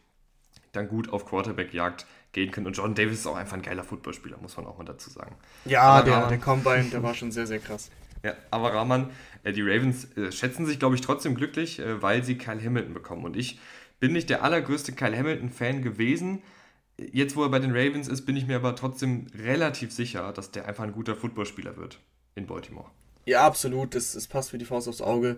dann 0.72 0.88
gut 0.88 1.10
auf 1.10 1.24
Quarterback-Jagd 1.24 2.06
gehen 2.32 2.50
können. 2.50 2.66
Und 2.66 2.76
John 2.76 2.94
Davis 2.94 3.20
ist 3.20 3.26
auch 3.26 3.36
einfach 3.36 3.56
ein 3.56 3.62
geiler 3.62 3.84
Footballspieler, 3.84 4.38
muss 4.38 4.56
man 4.56 4.66
auch 4.66 4.78
mal 4.78 4.84
dazu 4.84 5.10
sagen. 5.10 5.36
Ja, 5.64 6.02
der, 6.02 6.28
der 6.28 6.38
Combine, 6.38 6.84
der 6.90 7.02
war 7.02 7.14
schon 7.14 7.30
sehr, 7.30 7.46
sehr 7.46 7.58
krass. 7.58 7.90
Ja, 8.22 8.34
aber 8.50 8.74
Rahman, 8.74 9.10
äh, 9.44 9.52
die 9.52 9.62
Ravens 9.62 10.16
äh, 10.16 10.32
schätzen 10.32 10.66
sich, 10.66 10.78
glaube 10.78 10.94
ich, 10.94 11.00
trotzdem 11.00 11.34
glücklich, 11.34 11.78
äh, 11.78 12.02
weil 12.02 12.24
sie 12.24 12.36
Kyle 12.36 12.62
Hamilton 12.62 12.94
bekommen. 12.94 13.24
Und 13.24 13.36
ich 13.36 13.58
bin 14.00 14.12
nicht 14.12 14.30
der 14.30 14.42
allergrößte 14.42 14.92
Kyle 14.92 15.16
Hamilton-Fan 15.16 15.82
gewesen. 15.82 16.42
Jetzt, 16.98 17.36
wo 17.36 17.42
er 17.44 17.48
bei 17.48 17.60
den 17.60 17.70
Ravens 17.70 18.08
ist, 18.08 18.26
bin 18.26 18.36
ich 18.36 18.46
mir 18.46 18.56
aber 18.56 18.74
trotzdem 18.74 19.26
relativ 19.38 19.92
sicher, 19.92 20.32
dass 20.32 20.50
der 20.50 20.66
einfach 20.66 20.84
ein 20.84 20.92
guter 20.92 21.14
Footballspieler 21.14 21.76
wird 21.76 22.00
in 22.34 22.46
Baltimore. 22.46 22.90
Ja, 23.28 23.44
absolut. 23.46 23.94
Das, 23.94 24.12
das 24.14 24.26
passt 24.26 24.54
wie 24.54 24.58
die 24.58 24.64
Faust 24.64 24.88
aufs 24.88 25.02
Auge. 25.02 25.36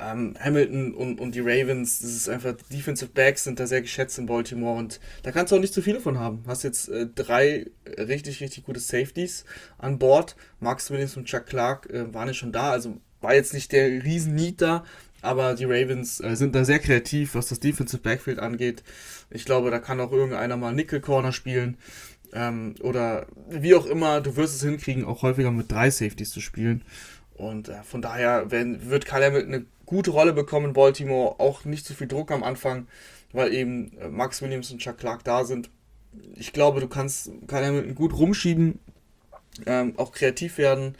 Ähm, 0.00 0.34
Hamilton 0.40 0.94
und, 0.94 1.20
und 1.20 1.34
die 1.34 1.40
Ravens, 1.40 2.00
das 2.00 2.10
ist 2.12 2.30
einfach, 2.30 2.54
Defensive 2.72 3.10
Backs 3.12 3.44
sind 3.44 3.60
da 3.60 3.66
sehr 3.66 3.82
geschätzt 3.82 4.18
in 4.18 4.24
Baltimore 4.24 4.78
und 4.78 5.00
da 5.22 5.32
kannst 5.32 5.52
du 5.52 5.56
auch 5.56 5.60
nicht 5.60 5.74
zu 5.74 5.82
viele 5.82 6.00
von 6.00 6.18
haben. 6.18 6.44
Hast 6.46 6.64
jetzt 6.64 6.88
äh, 6.88 7.06
drei 7.14 7.66
richtig, 7.98 8.40
richtig 8.40 8.64
gute 8.64 8.80
Safeties 8.80 9.44
an 9.76 9.98
Bord. 9.98 10.34
Max 10.60 10.90
Williams 10.90 11.18
und 11.18 11.26
Chuck 11.26 11.44
Clark 11.44 11.90
äh, 11.90 12.12
waren 12.14 12.28
ja 12.28 12.34
schon 12.34 12.52
da, 12.52 12.70
also 12.70 12.96
war 13.20 13.34
jetzt 13.34 13.52
nicht 13.52 13.70
der 13.72 14.02
Riesen-Need 14.02 14.62
da, 14.62 14.84
aber 15.20 15.54
die 15.54 15.64
Ravens 15.64 16.20
äh, 16.20 16.36
sind 16.36 16.54
da 16.54 16.64
sehr 16.64 16.78
kreativ, 16.78 17.34
was 17.34 17.48
das 17.48 17.60
Defensive 17.60 18.00
Backfield 18.00 18.38
angeht. 18.38 18.82
Ich 19.28 19.44
glaube, 19.44 19.70
da 19.70 19.78
kann 19.78 20.00
auch 20.00 20.12
irgendeiner 20.12 20.56
mal 20.56 20.72
Nickel 20.72 21.02
Corner 21.02 21.32
spielen. 21.32 21.76
Ähm, 22.32 22.74
oder 22.80 23.26
wie 23.48 23.74
auch 23.74 23.86
immer, 23.86 24.20
du 24.20 24.36
wirst 24.36 24.56
es 24.56 24.62
hinkriegen, 24.62 25.04
auch 25.04 25.22
häufiger 25.22 25.50
mit 25.50 25.70
drei 25.70 25.90
Safeties 25.90 26.30
zu 26.30 26.40
spielen. 26.40 26.82
Und 27.36 27.68
äh, 27.68 27.82
von 27.82 28.02
daher 28.02 28.50
werden, 28.50 28.88
wird 28.88 29.06
Kyle 29.06 29.24
Hamilton 29.24 29.54
eine 29.54 29.66
gute 29.84 30.10
Rolle 30.10 30.32
bekommen 30.32 30.66
in 30.66 30.72
Baltimore. 30.72 31.38
Auch 31.38 31.64
nicht 31.64 31.84
zu 31.84 31.94
viel 31.94 32.08
Druck 32.08 32.30
am 32.30 32.42
Anfang, 32.42 32.86
weil 33.32 33.52
eben 33.52 33.96
äh, 33.98 34.08
Max 34.08 34.42
Williams 34.42 34.70
und 34.70 34.78
Chuck 34.78 34.98
Clark 34.98 35.24
da 35.24 35.44
sind. 35.44 35.70
Ich 36.34 36.52
glaube, 36.52 36.80
du 36.80 36.88
kannst 36.88 37.30
Kyle 37.46 37.66
Hamilton 37.66 37.94
gut 37.94 38.14
rumschieben, 38.14 38.78
ähm, 39.66 39.94
auch 39.98 40.12
kreativ 40.12 40.56
werden. 40.56 40.96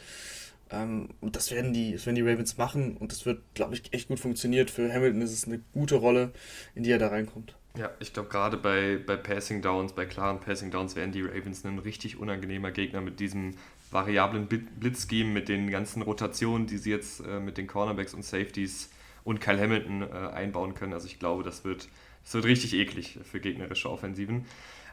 Ähm, 0.71 1.09
und 1.21 1.37
das 1.37 1.51
werden, 1.51 1.73
die, 1.73 1.93
das 1.93 2.07
werden 2.07 2.17
die 2.17 2.29
Ravens 2.29 2.59
machen 2.59 2.97
und 2.97 3.13
das 3.13 3.25
wird, 3.25 3.41
glaube 3.55 3.75
ich, 3.75 3.93
echt 3.95 4.09
gut 4.09 4.21
funktioniert. 4.21 4.71
Für 4.71 4.93
Hamilton 4.93 5.23
ist 5.23 5.33
es 5.33 5.47
eine 5.47 5.61
gute 5.73 5.95
Rolle, 5.95 6.33
in 6.75 6.83
die 6.83 6.91
er 6.91 6.99
da 6.99 7.09
reinkommt. 7.09 7.55
Ja, 7.79 7.91
ich 8.01 8.13
glaube, 8.13 8.29
gerade 8.31 8.57
bei, 8.57 8.99
bei 9.07 9.17
Passing 9.17 9.63
Downs, 9.63 9.93
bei 9.93 10.07
klaren 10.07 10.41
Passing 10.41 10.71
Downs 10.71 10.97
werden 10.97 11.13
die 11.13 11.23
Ravens 11.23 11.65
ein 11.65 11.79
richtig 11.79 12.19
unangenehmer 12.19 12.73
Gegner 12.73 13.01
mit 13.01 13.21
diesem 13.21 13.55
variablen 13.97 14.47
Blitzscheme, 14.47 15.31
mit 15.31 15.49
den 15.49 15.71
ganzen 15.71 16.03
Rotationen, 16.03 16.67
die 16.67 16.77
sie 16.77 16.91
jetzt 16.91 17.21
äh, 17.27 17.41
mit 17.41 17.57
den 17.57 17.67
Cornerbacks 17.67 18.13
und 18.13 18.25
Safeties 18.25 18.91
und 19.25 19.41
Kyle 19.41 19.59
Hamilton 19.59 20.03
äh, 20.03 20.07
einbauen 20.35 20.75
können. 20.75 20.93
Also 20.93 21.07
ich 21.07 21.19
glaube, 21.19 21.43
das 21.43 21.65
wird, 21.65 21.89
das 22.23 22.35
wird 22.35 22.45
richtig 22.45 22.75
eklig 22.75 23.19
für 23.25 23.41
gegnerische 23.41 23.91
Offensiven. 23.91 24.45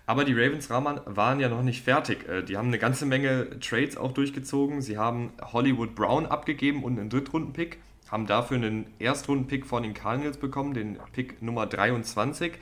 Aber 0.06 0.24
die 0.24 0.34
Ravens 0.34 0.70
waren 0.70 1.40
ja 1.40 1.50
noch 1.50 1.64
nicht 1.64 1.84
fertig. 1.84 2.28
Äh, 2.30 2.44
die 2.44 2.56
haben 2.56 2.70
eine 2.70 2.80
ganze 2.80 3.06
Menge 3.06 3.60
Trades 3.60 3.98
auch 3.98 4.14
durchgezogen. 4.14 4.82
Sie 4.82 4.98
haben 4.98 5.34
Hollywood 5.42 5.96
Brown 5.96 6.26
abgegeben 6.26 6.84
und 6.84 6.98
einen 6.98 7.10
Drittrunden-Pick, 7.10 7.80
haben 8.10 8.26
dafür 8.26 8.58
einen 8.58 8.86
Erstrunden-Pick 9.00 9.66
von 9.66 9.84
den 9.84 9.94
Cardinals 9.94 10.38
bekommen, 10.38 10.74
den 10.74 10.98
Pick 11.12 11.42
Nummer 11.42 11.66
23. 11.66 12.54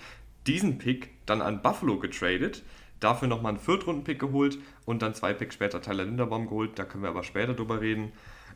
Diesen 0.47 0.79
Pick 0.79 1.09
dann 1.27 1.41
an 1.43 1.61
Buffalo 1.61 1.99
getradet 1.99 2.63
dafür 3.01 3.27
nochmal 3.27 3.51
einen 3.51 3.59
Viertrunden-Pick 3.59 4.19
geholt 4.19 4.57
und 4.85 5.01
dann 5.01 5.13
zwei 5.13 5.33
Picks 5.33 5.55
später 5.55 5.81
Tyler 5.81 6.05
Linderbaum 6.05 6.47
geholt. 6.47 6.71
Da 6.79 6.85
können 6.85 7.03
wir 7.03 7.09
aber 7.09 7.23
später 7.23 7.53
drüber 7.53 7.81
reden. 7.81 8.13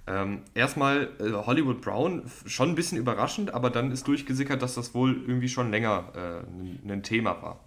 Ähm, 0.07 0.41
erstmal 0.53 1.09
äh, 1.19 1.31
Hollywood 1.31 1.81
Brown, 1.81 2.23
schon 2.45 2.69
ein 2.69 2.75
bisschen 2.75 2.97
überraschend, 2.97 3.53
aber 3.53 3.71
dann 3.71 3.91
ist 3.91 4.07
durchgesickert, 4.07 4.61
dass 4.61 4.75
das 4.75 4.93
wohl 4.93 5.23
irgendwie 5.27 5.49
schon 5.49 5.71
länger 5.71 6.45
äh, 6.85 6.91
ein 6.91 7.01
Thema 7.01 7.41
war. 7.41 7.59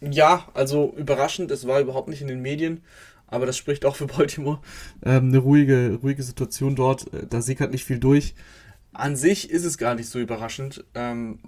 Ja, 0.00 0.48
also 0.52 0.92
überraschend, 0.96 1.50
es 1.50 1.66
war 1.66 1.80
überhaupt 1.80 2.08
nicht 2.08 2.20
in 2.20 2.28
den 2.28 2.42
Medien, 2.42 2.82
aber 3.28 3.46
das 3.46 3.56
spricht 3.56 3.84
auch 3.84 3.96
für 3.96 4.06
Baltimore. 4.06 4.58
Ähm, 5.04 5.28
eine 5.28 5.38
ruhige, 5.38 5.98
ruhige 6.02 6.24
Situation 6.24 6.74
dort, 6.74 7.12
äh, 7.14 7.26
da 7.28 7.40
sickert 7.40 7.70
nicht 7.70 7.84
viel 7.84 8.00
durch. 8.00 8.34
An 8.92 9.14
sich 9.14 9.50
ist 9.50 9.64
es 9.64 9.78
gar 9.78 9.94
nicht 9.94 10.08
so 10.08 10.18
überraschend. 10.18 10.84
Ähm, 10.94 11.38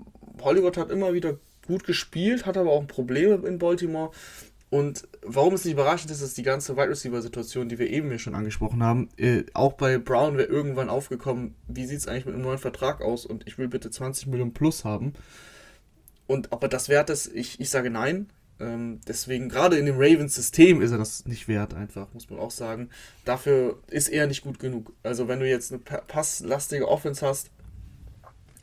Hollywood 0.41 0.77
hat 0.77 0.91
immer 0.91 1.14
wieder 1.14 1.38
gut 1.67 1.85
gespielt, 1.85 2.47
hat 2.47 2.57
aber 2.57 2.71
auch 2.71 2.87
Probleme 2.87 3.47
in 3.47 3.59
Baltimore. 3.59 4.11
Und 4.70 5.09
warum 5.22 5.54
es 5.54 5.64
nicht 5.64 5.72
überraschend 5.72 6.11
ist, 6.11 6.20
ist 6.20 6.37
die 6.37 6.42
ganze 6.42 6.76
Wide 6.76 6.90
Receiver-Situation, 6.90 7.68
die 7.68 7.78
wir 7.78 7.88
eben 7.88 8.11
hier 8.11 8.18
schon 8.18 8.35
angesprochen 8.35 8.83
haben. 8.83 9.09
Äh, 9.16 9.44
auch 9.54 9.72
bei 9.72 9.96
Brown 9.96 10.37
wäre 10.37 10.48
irgendwann 10.48 10.90
aufgekommen, 10.90 11.54
wie 11.68 11.87
sieht 11.87 11.98
es 11.98 12.09
eigentlich 12.09 12.26
mit 12.26 12.35
einem 12.35 12.44
neuen 12.44 12.59
Vertrag 12.59 13.00
aus 13.00 13.24
und 13.24 13.46
ich 13.46 13.57
will 13.57 13.68
bitte 13.68 13.90
20 13.90 14.26
Millionen 14.26 14.52
plus 14.52 14.85
haben. 14.85 15.14
Und 16.26 16.52
ob 16.52 16.62
er 16.62 16.68
das 16.68 16.90
wert 16.90 17.09
ist, 17.09 17.35
ich, 17.35 17.59
ich 17.61 17.70
sage 17.70 17.88
nein. 17.88 18.31
Ähm, 18.61 19.00
deswegen, 19.07 19.48
gerade 19.48 19.78
in 19.78 19.87
dem 19.87 19.96
Ravens-System 19.96 20.83
ist 20.83 20.90
er 20.90 20.98
das 20.98 21.24
nicht 21.24 21.48
wert, 21.48 21.74
einfach, 21.74 22.12
muss 22.12 22.28
man 22.28 22.38
auch 22.38 22.50
sagen. 22.50 22.90
Dafür 23.24 23.81
ist 23.88 24.09
er 24.09 24.26
nicht 24.26 24.42
gut 24.42 24.59
genug. 24.59 24.92
Also, 25.02 25.28
wenn 25.28 25.40
du 25.40 25.48
jetzt 25.48 25.72
eine 25.72 25.81
passlastige 25.81 26.88
Offense 26.88 27.24
hast, 27.26 27.50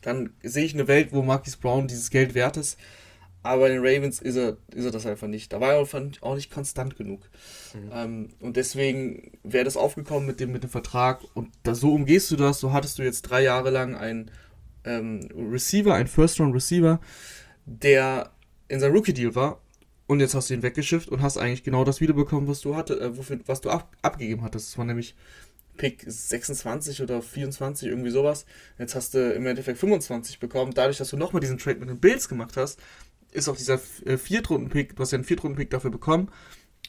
dann 0.02 0.32
sehe 0.44 0.66
ich 0.66 0.74
eine 0.74 0.88
Welt, 0.88 1.14
wo 1.14 1.24
Marquis 1.24 1.58
Brown 1.58 1.88
dieses 1.88 2.12
Geld 2.12 2.36
wert 2.36 2.58
ist. 2.58 2.78
Aber 3.46 3.70
den 3.70 3.78
Ravens 3.78 4.20
ist 4.20 4.38
er, 4.38 4.58
ist 4.74 4.86
er 4.86 4.92
das 4.92 5.06
einfach 5.06 5.28
nicht. 5.28 5.54
Da 5.54 5.62
war 5.62 5.74
er 5.74 5.88
auch 6.22 6.36
nicht 6.36 6.52
konstant 6.52 6.98
genug. 6.98 7.30
Mhm. 7.76 7.92
Ähm, 7.94 8.30
und 8.40 8.58
deswegen 8.58 9.34
wäre 9.44 9.64
das 9.64 9.78
aufgekommen 9.78 10.26
mit 10.26 10.40
dem, 10.40 10.52
mit 10.52 10.64
dem 10.64 10.72
Vertrag. 10.72 11.22
Und 11.36 11.50
da, 11.62 11.76
so 11.76 11.94
umgehst 11.94 12.32
du 12.32 12.38
das. 12.38 12.60
So 12.60 12.74
hattest 12.74 12.98
du 12.98 13.04
jetzt 13.04 13.22
drei 13.22 13.44
Jahre 13.44 13.70
lang 13.70 13.96
einen 13.96 14.32
ähm, 14.84 15.30
Receiver, 15.36 15.94
einen 15.94 16.08
First-Round-Receiver, 16.08 17.00
der 17.68 18.32
in 18.68 18.80
seinem 18.80 18.96
Rookie-Deal 18.96 19.36
war. 19.36 19.62
Und 20.08 20.22
jetzt 20.22 20.34
hast 20.34 20.50
du 20.50 20.56
ihn 20.56 20.64
weggeschifft 20.64 21.10
und 21.10 21.22
hast 21.22 21.38
eigentlich 21.38 21.64
genau 21.64 21.84
das 21.84 22.02
wiederbekommen, 22.02 22.48
was 22.48 22.62
du 22.62 22.76
hatte, 22.76 23.00
äh, 23.00 23.16
wofür, 23.16 23.40
was 23.46 23.62
du 23.62 23.70
ab, 23.70 23.96
abgegeben 24.02 24.42
hattest. 24.42 24.70
Das 24.70 24.78
war 24.80 24.86
nämlich 24.86 25.16
Pick 25.78 26.04
26 26.08 27.04
oder 27.04 27.22
24, 27.22 27.90
irgendwie 27.90 28.10
sowas. 28.10 28.48
Jetzt 28.80 28.96
hast 28.96 29.14
du 29.14 29.34
im 29.34 29.46
Endeffekt 29.46 29.78
25 29.78 30.40
bekommen. 30.40 30.74
Dadurch, 30.74 30.98
dass 30.98 31.10
du 31.10 31.18
nochmal 31.18 31.42
diesen 31.42 31.60
Trade 31.60 31.80
mit 31.80 31.90
den 31.90 32.00
Bills 32.00 32.28
gemacht 32.28 32.58
hast, 32.58 32.80
ist 33.32 33.50
auch 33.50 33.58
dieser 33.58 33.80
äh, 34.06 34.18
Viertrunden-Pick, 34.18 34.96
du 34.96 35.02
hast 35.02 35.12
ja 35.12 35.18
einen 35.18 35.26
Viertrunden-Pick 35.26 35.70
dafür 35.70 35.92
bekommen 35.92 36.30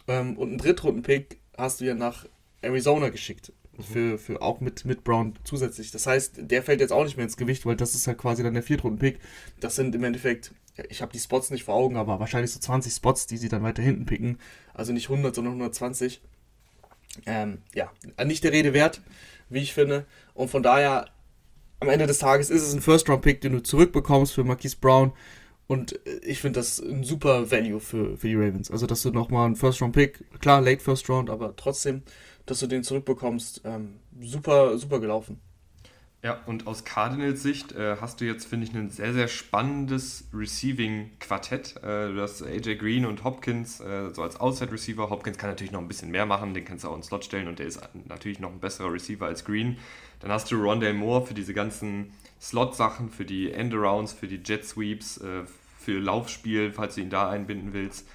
ähm, 0.09 0.37
und 0.37 0.49
einen 0.49 0.59
Drittrunden-Pick 0.59 1.39
hast 1.57 1.81
du 1.81 1.85
ja 1.85 1.95
nach 1.95 2.27
Arizona 2.63 3.09
geschickt. 3.09 3.53
für, 3.79 4.19
für 4.19 4.41
auch 4.41 4.61
mit, 4.61 4.85
mit 4.85 5.05
Brown 5.05 5.35
zusätzlich. 5.45 5.91
Das 5.91 6.07
heißt, 6.07 6.35
der 6.39 6.63
fällt 6.63 6.81
jetzt 6.81 6.93
auch 6.93 7.05
nicht 7.05 7.17
mehr 7.17 7.25
ins 7.25 7.37
Gewicht, 7.37 7.67
weil 7.67 7.77
das 7.77 7.95
ist 7.95 8.07
halt 8.07 8.19
quasi 8.19 8.43
dann 8.43 8.55
der 8.55 8.63
Viertrunden-Pick. 8.63 9.19
Das 9.61 9.77
sind 9.77 9.95
im 9.95 10.05
Endeffekt, 10.05 10.53
ich 10.89 11.03
habe 11.03 11.13
die 11.13 11.19
Spots 11.19 11.51
nicht 11.51 11.65
vor 11.65 11.75
Augen, 11.75 11.97
aber 11.97 12.19
wahrscheinlich 12.19 12.53
so 12.53 12.61
20 12.61 12.93
Spots, 12.93 13.27
die 13.27 13.37
sie 13.37 13.49
dann 13.49 13.63
weiter 13.63 13.83
hinten 13.83 14.07
picken. 14.07 14.39
Also 14.73 14.93
nicht 14.93 15.11
100, 15.11 15.35
sondern 15.35 15.55
120. 15.55 16.23
Ähm, 17.27 17.59
ja, 17.75 17.91
nicht 18.25 18.45
der 18.45 18.53
Rede 18.53 18.73
wert, 18.73 19.03
wie 19.49 19.61
ich 19.61 19.75
finde. 19.75 20.07
Und 20.35 20.51
von 20.51 20.63
daher, 20.63 21.11
am 21.81 21.89
Ende 21.89 22.07
des 22.07 22.19
Tages 22.19 22.51
ist 22.51 22.63
es 22.63 22.75
ein 22.75 22.81
First-Round-Pick, 22.81 23.41
den 23.41 23.53
du 23.53 23.63
zurückbekommst 23.63 24.33
für 24.33 24.45
Marquise 24.45 24.77
Brown. 24.81 25.13
Und 25.67 26.07
äh, 26.07 26.19
ich 26.23 26.41
finde 26.41 26.61
das 26.61 26.81
ein 26.81 27.05
super 27.05 27.51
Value 27.51 27.81
für, 27.81 28.17
für 28.17 28.29
die 28.29 28.35
Ravens. 28.35 28.71
Also, 28.71 28.87
dass 28.87 29.03
du 29.03 29.11
nochmal 29.11 29.47
einen 29.47 29.57
First-Round-Pick, 29.57 30.41
klar, 30.41 30.61
Late 30.61 30.83
First-Round, 30.83 31.31
aber 31.31 31.57
trotzdem, 31.57 32.03
dass 32.47 32.61
du 32.61 32.67
den 32.67 32.85
zurückbekommst, 32.85 33.63
ähm, 33.65 33.97
super, 34.21 34.79
super 34.79 35.01
gelaufen. 35.01 35.41
Ja, 36.23 36.41
und 36.47 36.67
aus 36.67 36.85
Cardinals 36.85 37.43
Sicht 37.43 37.73
äh, 37.73 37.99
hast 38.01 38.21
du 38.21 38.25
jetzt, 38.25 38.47
finde 38.47 38.67
ich, 38.67 38.75
ein 38.75 38.91
sehr, 38.91 39.13
sehr 39.13 39.29
spannendes 39.29 40.27
Receiving-Quartett. 40.33 41.77
Äh, 41.77 42.13
du 42.15 42.21
hast 42.21 42.43
AJ 42.43 42.77
Green 42.77 43.07
und 43.07 43.23
Hopkins 43.23 43.81
äh, 43.81 44.11
so 44.13 44.23
als 44.23 44.41
Outside-Receiver. 44.41 45.09
Hopkins 45.09 45.39
kann 45.39 45.51
natürlich 45.51 45.73
noch 45.73 45.81
ein 45.81 45.87
bisschen 45.87 46.11
mehr 46.11 46.27
machen, 46.27 46.55
den 46.55 46.65
kannst 46.65 46.85
du 46.85 46.89
auch 46.89 46.97
in 46.97 47.03
Slot 47.03 47.25
stellen 47.25 47.47
und 47.47 47.59
der 47.59 47.67
ist 47.67 47.81
natürlich 48.09 48.41
noch 48.41 48.51
ein 48.51 48.59
besserer 48.59 48.93
Receiver 48.93 49.27
als 49.27 49.45
Green. 49.45 49.79
Dann 50.19 50.33
hast 50.33 50.51
du 50.51 50.57
Rondale 50.57 50.95
Moore 50.95 51.27
für 51.27 51.35
diese 51.35 51.55
ganzen 51.55 52.13
Slot-Sachen, 52.41 53.11
für 53.11 53.25
die 53.25 53.53
Endarounds, 53.53 54.13
für 54.13 54.29
die 54.29 54.41
Jet-Sweeps, 54.45 55.19
äh, 55.19 55.45
für 55.79 55.99
Laufspiel, 55.99 56.73
falls 56.73 56.97
du 56.97 57.01
ihn 57.01 57.11
da 57.11 57.31
einbinden 57.31 57.73
willst. 57.73 58.09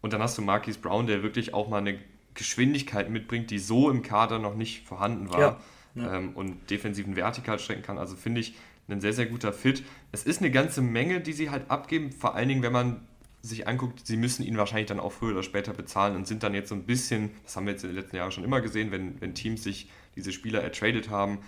Und 0.00 0.12
dann 0.12 0.22
hast 0.22 0.38
du 0.38 0.42
Marquise 0.42 0.78
Brown, 0.78 1.06
der 1.06 1.22
wirklich 1.22 1.54
auch 1.54 1.68
mal 1.68 1.78
eine 1.78 1.98
Geschwindigkeit 2.34 3.10
mitbringt, 3.10 3.50
die 3.50 3.58
so 3.58 3.90
im 3.90 4.02
Kader 4.02 4.38
noch 4.38 4.54
nicht 4.54 4.86
vorhanden 4.86 5.30
war. 5.30 5.40
Ja, 5.40 5.60
ja. 5.96 6.16
Ähm, 6.16 6.30
und 6.34 6.70
defensiven 6.70 7.16
Vertikal 7.16 7.58
strecken 7.58 7.82
kann. 7.82 7.98
Also 7.98 8.16
finde 8.16 8.40
ich 8.40 8.54
ein 8.88 9.00
sehr, 9.00 9.12
sehr 9.12 9.26
guter 9.26 9.52
Fit. 9.52 9.84
Es 10.12 10.24
ist 10.24 10.40
eine 10.40 10.50
ganze 10.50 10.80
Menge, 10.80 11.20
die 11.20 11.32
sie 11.32 11.50
halt 11.50 11.70
abgeben, 11.70 12.12
vor 12.12 12.34
allen 12.34 12.48
Dingen, 12.48 12.62
wenn 12.62 12.72
man 12.72 13.00
sich 13.42 13.68
anguckt, 13.68 14.06
sie 14.06 14.16
müssen 14.16 14.44
ihn 14.44 14.56
wahrscheinlich 14.56 14.86
dann 14.86 14.98
auch 14.98 15.12
früher 15.12 15.32
oder 15.32 15.42
später 15.42 15.72
bezahlen 15.72 16.16
und 16.16 16.26
sind 16.26 16.42
dann 16.42 16.54
jetzt 16.54 16.70
so 16.70 16.74
ein 16.74 16.84
bisschen, 16.84 17.30
das 17.44 17.56
haben 17.56 17.66
wir 17.66 17.72
jetzt 17.72 17.84
in 17.84 17.90
den 17.90 17.96
letzten 17.96 18.16
Jahren 18.16 18.32
schon 18.32 18.44
immer 18.44 18.60
gesehen, 18.60 18.90
wenn, 18.90 19.20
wenn 19.20 19.34
Teams 19.34 19.62
sich 19.62 19.88
diese 20.16 20.32
Spieler 20.32 20.62
ertradet 20.62 21.10
haben, 21.10 21.38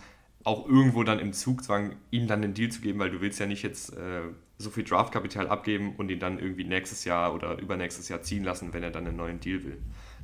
auch 0.44 0.66
irgendwo 0.66 1.02
dann 1.04 1.18
im 1.18 1.32
Zugzwang, 1.32 1.96
ihm 2.10 2.26
dann 2.26 2.42
den 2.42 2.54
Deal 2.54 2.70
zu 2.70 2.80
geben, 2.80 2.98
weil 2.98 3.10
du 3.10 3.20
willst 3.20 3.38
ja 3.38 3.46
nicht 3.46 3.62
jetzt 3.62 3.96
äh, 3.96 4.22
so 4.58 4.70
viel 4.70 4.84
Draftkapital 4.84 5.48
abgeben 5.48 5.94
und 5.96 6.10
ihn 6.10 6.18
dann 6.18 6.38
irgendwie 6.38 6.64
nächstes 6.64 7.04
Jahr 7.04 7.34
oder 7.34 7.58
übernächstes 7.58 8.08
Jahr 8.08 8.22
ziehen 8.22 8.44
lassen, 8.44 8.72
wenn 8.72 8.82
er 8.82 8.90
dann 8.90 9.06
einen 9.06 9.16
neuen 9.16 9.40
Deal 9.40 9.64
will. 9.64 9.78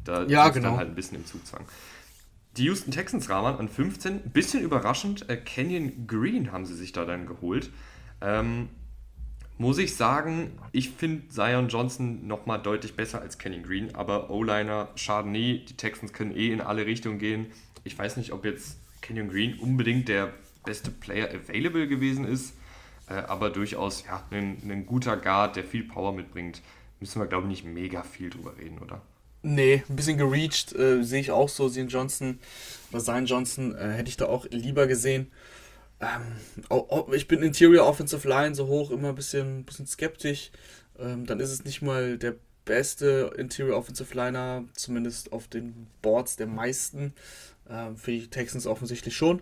Da 0.05 0.25
ja, 0.25 0.49
genau. 0.49 0.71
dann 0.71 0.79
halt 0.79 0.89
ein 0.89 0.95
bisschen 0.95 1.19
im 1.19 1.27
Zugzwang. 1.27 1.65
Die 2.57 2.65
Houston 2.65 2.91
Texans 2.91 3.29
Rahman 3.29 3.57
an 3.57 3.69
15, 3.69 4.31
bisschen 4.31 4.63
überraschend, 4.63 5.29
äh, 5.29 5.37
Kenyon 5.37 6.07
Green 6.07 6.53
haben 6.53 6.65
sie 6.65 6.75
sich 6.75 6.93
da 6.93 7.05
dann 7.05 7.27
geholt. 7.27 7.71
Ähm, 8.23 8.71
muss 9.59 9.79
ich 9.79 9.97
sagen, 9.97 10.59
ich 10.73 10.91
finde 10.91 11.29
Zion 11.29 11.69
Johnson 11.69 12.27
nochmal 12.27 12.61
deutlich 12.61 12.95
besser 12.95 13.21
als 13.21 13.39
Kenyon 13.39 13.63
Green, 13.63 13.95
aber 13.95 14.31
O-Liner 14.31 14.89
schaden 14.97 15.33
nie. 15.33 15.65
Die 15.65 15.77
Texans 15.77 16.13
können 16.13 16.35
eh 16.35 16.53
in 16.53 16.61
alle 16.61 16.87
Richtungen 16.87 17.19
gehen. 17.19 17.47
Ich 17.85 17.99
weiß 17.99 18.17
nicht, 18.17 18.33
ob 18.33 18.45
jetzt 18.45 18.79
Kenyon 19.07 19.29
Green 19.29 19.59
unbedingt 19.59 20.09
der 20.09 20.33
beste 20.65 20.91
Player 20.91 21.29
available 21.31 21.87
gewesen 21.87 22.27
ist, 22.27 22.55
äh, 23.09 23.15
aber 23.15 23.51
durchaus 23.51 24.05
ja, 24.05 24.25
ein, 24.31 24.59
ein 24.69 24.85
guter 24.85 25.17
Guard, 25.17 25.57
der 25.57 25.65
viel 25.65 25.85
Power 25.85 26.13
mitbringt. 26.13 26.61
Müssen 26.99 27.21
wir, 27.21 27.27
glaube 27.27 27.45
ich, 27.45 27.51
nicht 27.51 27.65
mega 27.65 28.03
viel 28.03 28.31
drüber 28.31 28.57
reden, 28.59 28.79
oder? 28.79 29.03
Nee, 29.43 29.85
ein 29.89 29.95
bisschen 29.95 30.19
gereached, 30.19 30.75
äh, 30.75 31.05
sehe 31.05 31.21
ich 31.21 31.31
auch 31.31 31.49
so. 31.49 31.69
Zion 31.69 31.89
Johnson 31.89 32.41
oder 32.91 33.01
sein 33.01 33.27
Johnson 33.27 33.77
äh, 33.77 33.93
hätte 33.93 34.09
ich 34.09 34.17
da 34.17 34.27
auch 34.27 34.47
lieber 34.51 34.89
gesehen. 34.89 35.31
Ähm, 36.01 37.13
ich 37.13 37.29
bin 37.29 37.43
Interior 37.43 37.87
Offensive 37.87 38.29
Line 38.29 38.55
so 38.55 38.67
hoch 38.67 38.91
immer 38.91 39.11
ein 39.11 39.15
bisschen, 39.15 39.65
bisschen 39.65 39.87
skeptisch. 39.87 40.51
Ähm, 40.99 41.27
dann 41.27 41.39
ist 41.39 41.51
es 41.51 41.65
nicht 41.65 41.81
mal 41.81 42.19
der 42.19 42.35
beste 42.65 43.33
Interior 43.39 43.79
Offensive 43.79 44.15
Liner, 44.15 44.65
zumindest 44.75 45.33
auf 45.33 45.47
den 45.47 45.87
Boards 46.03 46.37
der 46.37 46.49
meisten. 46.49 47.15
Ähm, 47.71 47.97
für 47.97 48.13
die 48.13 48.29
Texans 48.29 48.67
offensichtlich 48.67 49.17
schon. 49.17 49.41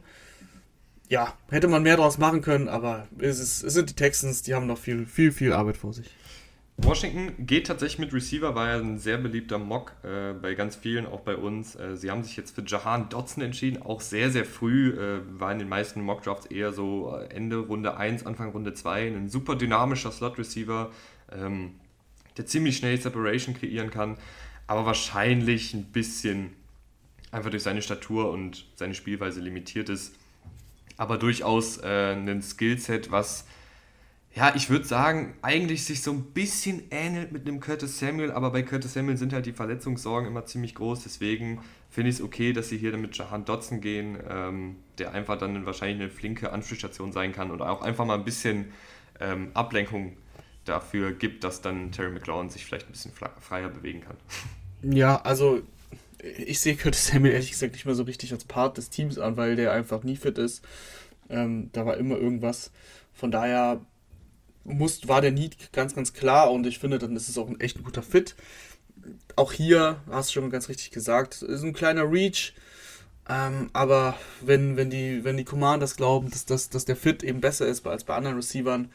Ja, 1.08 1.34
hätte 1.50 1.68
man 1.68 1.82
mehr 1.82 1.96
daraus 1.96 2.18
machen 2.18 2.40
können, 2.40 2.68
aber 2.68 3.06
es, 3.18 3.38
ist, 3.38 3.62
es 3.62 3.74
sind 3.74 3.90
die 3.90 3.94
Texans, 3.94 4.42
die 4.42 4.54
haben 4.54 4.66
noch 4.66 4.78
viel, 4.78 5.06
viel, 5.06 5.32
viel 5.32 5.52
Arbeit 5.52 5.76
vor 5.76 5.92
sich. 5.92 6.10
Washington 6.76 7.46
geht 7.46 7.68
tatsächlich 7.68 8.00
mit 8.00 8.12
Receiver, 8.12 8.56
war 8.56 8.68
ja 8.68 8.78
ein 8.78 8.98
sehr 8.98 9.18
beliebter 9.18 9.58
Mock 9.58 9.92
äh, 10.02 10.32
bei 10.32 10.54
ganz 10.54 10.74
vielen, 10.74 11.06
auch 11.06 11.20
bei 11.20 11.36
uns. 11.36 11.76
Äh, 11.76 11.96
sie 11.96 12.10
haben 12.10 12.24
sich 12.24 12.36
jetzt 12.36 12.54
für 12.54 12.64
Jahan 12.66 13.08
Dotson 13.10 13.44
entschieden, 13.44 13.82
auch 13.82 14.00
sehr, 14.00 14.30
sehr 14.30 14.44
früh, 14.44 14.90
äh, 14.90 15.20
war 15.38 15.52
in 15.52 15.60
den 15.60 15.68
meisten 15.68 16.00
Mock-Drafts 16.00 16.46
eher 16.46 16.72
so 16.72 17.16
äh, 17.16 17.32
Ende 17.32 17.58
Runde 17.58 17.96
1, 17.96 18.26
Anfang 18.26 18.50
Runde 18.50 18.74
2. 18.74 19.06
Ein 19.06 19.28
super 19.28 19.54
dynamischer 19.54 20.10
Slot-Receiver, 20.10 20.90
ähm, 21.30 21.74
der 22.36 22.46
ziemlich 22.46 22.76
schnell 22.76 23.00
Separation 23.00 23.54
kreieren 23.54 23.90
kann, 23.90 24.16
aber 24.66 24.84
wahrscheinlich 24.84 25.74
ein 25.74 25.84
bisschen 25.84 26.56
einfach 27.34 27.50
durch 27.50 27.62
seine 27.62 27.82
Statur 27.82 28.30
und 28.30 28.66
seine 28.76 28.94
Spielweise 28.94 29.40
limitiert 29.40 29.88
ist. 29.88 30.14
Aber 30.96 31.18
durchaus 31.18 31.78
äh, 31.78 32.14
ein 32.14 32.42
Skillset, 32.42 33.10
was 33.10 33.46
ja, 34.34 34.52
ich 34.56 34.68
würde 34.68 34.84
sagen, 34.84 35.34
eigentlich 35.42 35.84
sich 35.84 36.02
so 36.02 36.10
ein 36.10 36.22
bisschen 36.32 36.82
ähnelt 36.90 37.30
mit 37.30 37.46
einem 37.46 37.60
Curtis 37.60 38.00
Samuel, 38.00 38.32
aber 38.32 38.50
bei 38.50 38.62
Curtis 38.62 38.94
Samuel 38.94 39.16
sind 39.16 39.32
halt 39.32 39.46
die 39.46 39.52
Verletzungssorgen 39.52 40.28
immer 40.28 40.44
ziemlich 40.44 40.74
groß, 40.74 41.04
deswegen 41.04 41.60
finde 41.88 42.10
ich 42.10 42.16
es 42.16 42.22
okay, 42.22 42.52
dass 42.52 42.68
sie 42.68 42.76
hier 42.76 42.90
dann 42.90 43.00
mit 43.00 43.16
Jahan 43.16 43.44
Dotson 43.44 43.80
gehen, 43.80 44.18
ähm, 44.28 44.76
der 44.98 45.12
einfach 45.12 45.38
dann 45.38 45.66
wahrscheinlich 45.66 46.00
eine 46.00 46.10
flinke 46.10 46.52
Anspielstation 46.52 47.12
sein 47.12 47.32
kann 47.32 47.52
und 47.52 47.62
auch 47.62 47.82
einfach 47.82 48.04
mal 48.04 48.18
ein 48.18 48.24
bisschen 48.24 48.72
ähm, 49.20 49.52
Ablenkung 49.54 50.16
dafür 50.64 51.12
gibt, 51.12 51.44
dass 51.44 51.62
dann 51.62 51.92
Terry 51.92 52.10
McLaurin 52.10 52.50
sich 52.50 52.64
vielleicht 52.64 52.88
ein 52.88 52.92
bisschen 52.92 53.12
freier 53.12 53.68
bewegen 53.68 54.00
kann. 54.00 54.16
Ja, 54.82 55.20
also 55.22 55.62
ich 56.38 56.60
sehe 56.60 56.76
Curtis 56.76 57.08
Samuel 57.08 57.34
ehrlich 57.34 57.50
gesagt 57.50 57.72
nicht 57.72 57.84
mehr 57.84 57.94
so 57.94 58.04
richtig 58.04 58.32
als 58.32 58.44
Part 58.44 58.78
des 58.78 58.90
Teams 58.90 59.18
an, 59.18 59.36
weil 59.36 59.56
der 59.56 59.72
einfach 59.72 60.02
nie 60.02 60.16
fit 60.16 60.38
ist. 60.38 60.64
Ähm, 61.28 61.70
da 61.72 61.86
war 61.86 61.96
immer 61.96 62.16
irgendwas. 62.16 62.70
Von 63.12 63.30
daher 63.30 63.80
muss, 64.64 65.06
war 65.08 65.20
der 65.20 65.32
Need 65.32 65.72
ganz, 65.72 65.94
ganz 65.94 66.12
klar 66.12 66.50
und 66.50 66.66
ich 66.66 66.78
finde, 66.78 66.98
dann 66.98 67.16
ist 67.16 67.28
es 67.28 67.38
auch 67.38 67.48
ein 67.48 67.60
echt 67.60 67.78
ein 67.78 67.84
guter 67.84 68.02
Fit. 68.02 68.34
Auch 69.36 69.52
hier, 69.52 70.00
hast 70.10 70.30
du 70.30 70.40
schon 70.40 70.50
ganz 70.50 70.68
richtig 70.68 70.90
gesagt, 70.90 71.42
ist 71.42 71.62
ein 71.62 71.74
kleiner 71.74 72.10
Reach. 72.10 72.54
Ähm, 73.28 73.70
aber 73.72 74.18
wenn, 74.40 74.76
wenn, 74.76 74.90
die, 74.90 75.24
wenn 75.24 75.36
die 75.36 75.44
Commanders 75.44 75.96
glauben, 75.96 76.30
dass, 76.30 76.44
dass, 76.46 76.68
dass 76.70 76.84
der 76.84 76.96
Fit 76.96 77.22
eben 77.22 77.40
besser 77.40 77.66
ist 77.66 77.86
als 77.86 78.04
bei 78.04 78.14
anderen 78.14 78.36
Receivern, 78.36 78.90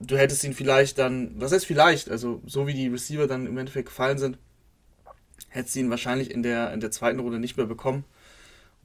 du 0.00 0.16
hättest 0.16 0.44
ihn 0.44 0.54
vielleicht 0.54 0.98
dann, 0.98 1.32
was 1.40 1.52
heißt 1.52 1.66
vielleicht, 1.66 2.10
also 2.10 2.42
so 2.46 2.66
wie 2.66 2.74
die 2.74 2.88
Receiver 2.88 3.26
dann 3.26 3.46
im 3.46 3.58
Endeffekt 3.58 3.88
gefallen 3.88 4.18
sind, 4.18 4.38
hättest 5.48 5.76
du 5.76 5.80
ihn 5.80 5.90
wahrscheinlich 5.90 6.30
in 6.30 6.42
der, 6.42 6.72
in 6.72 6.80
der 6.80 6.90
zweiten 6.90 7.20
Runde 7.20 7.38
nicht 7.38 7.56
mehr 7.56 7.66
bekommen. 7.66 8.04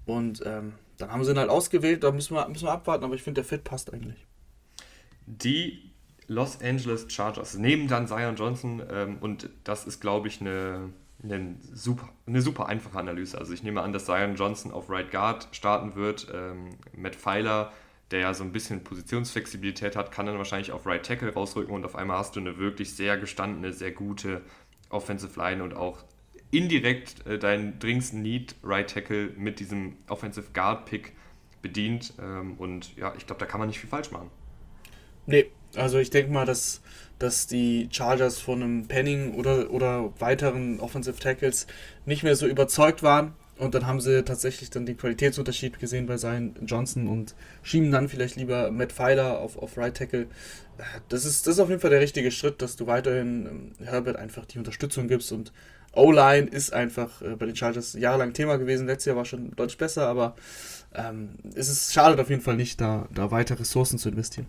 Und 0.06 0.44
ähm, 0.46 0.74
dann 0.98 1.12
haben 1.12 1.24
sie 1.24 1.32
ihn 1.32 1.38
halt 1.38 1.50
ausgewählt, 1.50 2.04
da 2.04 2.12
müssen 2.12 2.36
wir, 2.36 2.48
müssen 2.48 2.66
wir 2.66 2.72
abwarten, 2.72 3.04
aber 3.04 3.16
ich 3.16 3.24
finde, 3.24 3.42
der 3.42 3.46
Fit 3.46 3.64
passt 3.64 3.94
eigentlich. 3.94 4.26
Die 5.26 5.92
Los 6.28 6.62
Angeles 6.62 7.06
Chargers 7.10 7.58
nehmen 7.58 7.88
dann 7.88 8.08
Zion 8.08 8.36
Johnson 8.36 8.82
ähm, 8.90 9.18
und 9.20 9.50
das 9.64 9.86
ist, 9.86 10.00
glaube 10.00 10.28
ich, 10.28 10.42
eine, 10.42 10.90
eine, 11.22 11.56
super, 11.74 12.10
eine 12.26 12.42
super 12.42 12.68
einfache 12.68 12.98
Analyse. 12.98 13.38
Also 13.38 13.54
ich 13.54 13.64
nehme 13.64 13.82
an, 13.82 13.94
dass 13.94 14.06
Zion 14.06 14.36
Johnson 14.36 14.72
auf 14.72 14.90
Right 14.90 15.12
Guard 15.12 15.48
starten 15.52 15.96
wird. 15.96 16.28
Ähm, 16.34 16.70
Matt 16.96 17.16
Pfeiler, 17.16 17.72
der 18.12 18.20
ja 18.20 18.34
so 18.34 18.44
ein 18.44 18.52
bisschen 18.52 18.84
Positionsflexibilität 18.84 19.96
hat, 19.96 20.12
kann 20.12 20.26
dann 20.26 20.38
wahrscheinlich 20.38 20.72
auf 20.72 20.86
Right 20.86 21.06
Tackle 21.06 21.34
rausrücken 21.34 21.74
und 21.74 21.86
auf 21.86 21.96
einmal 21.96 22.18
hast 22.18 22.36
du 22.36 22.40
eine 22.40 22.58
wirklich 22.58 22.96
sehr 22.96 23.18
gestandene, 23.18 23.74
sehr 23.74 23.92
gute 23.92 24.42
Offensive 24.90 25.38
Line 25.40 25.64
und 25.64 25.74
auch 25.74 26.04
indirekt 26.54 27.26
äh, 27.26 27.40
deinen 27.40 27.80
dringendsten 27.80 28.22
Need 28.22 28.56
Right 28.64 28.90
Tackle 28.90 29.32
mit 29.38 29.60
diesem 29.60 29.98
Offensive 30.08 30.48
Guard 30.54 30.86
Pick 30.86 31.14
bedient. 31.62 32.14
Ähm, 32.22 32.54
und 32.58 32.96
ja, 32.96 33.14
ich 33.18 33.26
glaube, 33.26 33.40
da 33.40 33.46
kann 33.46 33.60
man 33.60 33.68
nicht 33.68 33.80
viel 33.80 33.90
falsch 33.90 34.12
machen. 34.12 34.30
Nee, 35.26 35.48
also 35.76 35.98
ich 35.98 36.10
denke 36.10 36.32
mal, 36.32 36.46
dass, 36.46 36.82
dass 37.18 37.48
die 37.48 37.90
Chargers 37.92 38.40
von 38.40 38.62
einem 38.62 38.88
Penning 38.88 39.34
oder, 39.34 39.72
oder 39.72 40.14
weiteren 40.20 40.80
Offensive 40.80 41.20
Tackles 41.20 41.66
nicht 42.06 42.24
mehr 42.24 42.36
so 42.36 42.46
überzeugt 42.46 43.04
waren. 43.04 43.34
Und 43.58 43.76
dann 43.76 43.86
haben 43.86 44.02
sie 44.02 44.24
tatsächlich 44.24 44.72
dann 44.72 44.86
den 44.86 44.98
Qualitätsunterschied 44.98 45.80
gesehen 45.80 46.08
bei 46.08 46.18
seinen 46.18 46.56
Johnson 46.66 47.08
und 47.08 47.36
schieben 47.62 47.92
dann 47.92 48.10
vielleicht 48.10 48.36
lieber 48.36 48.72
Matt 48.72 48.92
Pfeiler 48.92 49.40
auf, 49.40 49.58
auf 49.58 49.78
Right 49.78 49.96
Tackle. 49.96 50.28
Das 51.08 51.24
ist, 51.24 51.46
das 51.46 51.56
ist 51.56 51.60
auf 51.60 51.70
jeden 51.70 51.80
Fall 51.80 51.92
der 51.92 52.02
richtige 52.02 52.32
Schritt, 52.32 52.62
dass 52.64 52.76
du 52.76 52.88
weiterhin 52.88 53.74
ähm, 53.80 53.86
Herbert 53.86 54.18
einfach 54.18 54.46
die 54.46 54.58
Unterstützung 54.58 55.08
gibst. 55.08 55.32
Und 55.32 55.54
O-Line 55.94 56.48
ist 56.48 56.74
einfach 56.74 57.22
äh, 57.22 57.36
bei 57.36 57.46
den 57.46 57.56
Chargers 57.56 57.94
jahrelang 57.94 58.34
Thema 58.34 58.58
gewesen. 58.58 58.88
Letztes 58.88 59.06
Jahr 59.06 59.16
war 59.16 59.26
schon 59.26 59.52
deutlich 59.56 59.78
besser, 59.78 60.08
aber 60.08 60.36
ähm, 60.94 61.30
es 61.56 61.70
ist 61.70 61.94
schade 61.94 62.22
auf 62.22 62.30
jeden 62.30 62.42
Fall 62.42 62.56
nicht, 62.56 62.82
da, 62.82 63.08
da 63.14 63.32
weiter 63.32 63.60
Ressourcen 63.60 63.98
zu 63.98 64.10
investieren. 64.10 64.48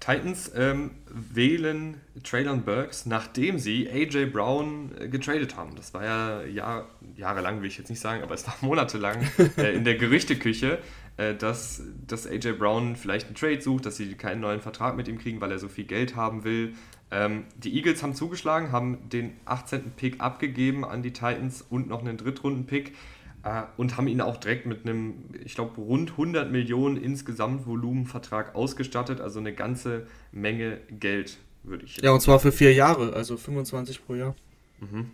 Titans 0.00 0.50
ähm, 0.56 0.92
wählen 1.10 2.00
Traylon 2.24 2.62
Burks, 2.62 3.04
nachdem 3.04 3.58
sie 3.58 3.88
AJ 3.90 4.26
Brown 4.26 4.92
äh, 4.98 5.08
getradet 5.08 5.56
haben. 5.56 5.76
Das 5.76 5.92
war 5.92 6.02
ja 6.02 6.42
Jahr, 6.44 6.88
jahrelang, 7.16 7.60
will 7.60 7.68
ich 7.68 7.76
jetzt 7.76 7.90
nicht 7.90 8.00
sagen, 8.00 8.22
aber 8.22 8.34
es 8.34 8.46
war 8.46 8.56
monatelang 8.62 9.28
äh, 9.58 9.74
in 9.74 9.84
der 9.84 9.96
Gerüchteküche, 9.96 10.78
äh, 11.18 11.34
dass, 11.34 11.82
dass 12.06 12.26
AJ 12.26 12.52
Brown 12.52 12.96
vielleicht 12.96 13.26
einen 13.26 13.34
Trade 13.34 13.60
sucht, 13.60 13.84
dass 13.84 13.96
sie 13.96 14.14
keinen 14.14 14.40
neuen 14.40 14.62
Vertrag 14.62 14.96
mit 14.96 15.06
ihm 15.06 15.18
kriegen, 15.18 15.40
weil 15.42 15.52
er 15.52 15.58
so 15.58 15.68
viel 15.68 15.84
Geld 15.84 16.16
haben 16.16 16.44
will. 16.44 16.74
Ähm, 17.10 17.44
die 17.56 17.74
Eagles 17.74 18.02
haben 18.02 18.14
zugeschlagen, 18.14 18.72
haben 18.72 19.08
den 19.08 19.32
18. 19.44 19.92
Pick 19.96 20.20
abgegeben 20.20 20.84
an 20.84 21.02
die 21.02 21.12
Titans 21.12 21.62
und 21.62 21.88
noch 21.88 22.00
einen 22.00 22.16
Drittrunden-Pick 22.16 22.94
äh, 23.42 23.62
und 23.76 23.96
haben 23.96 24.06
ihn 24.06 24.20
auch 24.20 24.36
direkt 24.36 24.66
mit 24.66 24.86
einem, 24.86 25.14
ich 25.44 25.54
glaube, 25.54 25.80
rund 25.80 26.12
100 26.12 26.50
Millionen 26.50 26.96
insgesamt 26.96 27.66
Volumenvertrag 27.66 28.54
ausgestattet, 28.54 29.20
also 29.20 29.40
eine 29.40 29.52
ganze 29.52 30.06
Menge 30.30 30.78
Geld, 30.90 31.38
würde 31.64 31.84
ich. 31.84 31.96
Ja, 31.98 32.12
und 32.12 32.20
zwar 32.20 32.38
für 32.38 32.52
vier 32.52 32.72
Jahre, 32.72 33.12
also 33.12 33.36
25 33.36 34.04
pro 34.06 34.14
Jahr. 34.14 34.36
Mhm. 34.78 35.10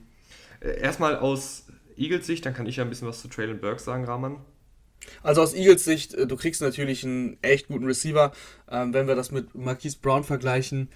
Äh, 0.60 0.80
erstmal 0.80 1.16
aus 1.16 1.66
Eagles 1.96 2.26
Sicht, 2.26 2.44
dann 2.44 2.52
kann 2.52 2.66
ich 2.66 2.76
ja 2.76 2.84
ein 2.84 2.90
bisschen 2.90 3.08
was 3.08 3.22
zu 3.22 3.28
Traylon 3.28 3.58
Burks 3.58 3.84
sagen, 3.84 4.04
Rahman. 4.04 4.36
Also 5.22 5.42
aus 5.42 5.54
Eagles 5.54 5.84
Sicht, 5.84 6.14
äh, 6.14 6.26
du 6.26 6.36
kriegst 6.36 6.60
natürlich 6.60 7.04
einen 7.04 7.38
echt 7.42 7.68
guten 7.68 7.86
Receiver. 7.86 8.32
Ähm, 8.70 8.92
wenn 8.92 9.06
wir 9.06 9.14
das 9.14 9.30
mit 9.30 9.54
Marquise 9.54 9.98
Brown 10.00 10.24
vergleichen, 10.24 10.88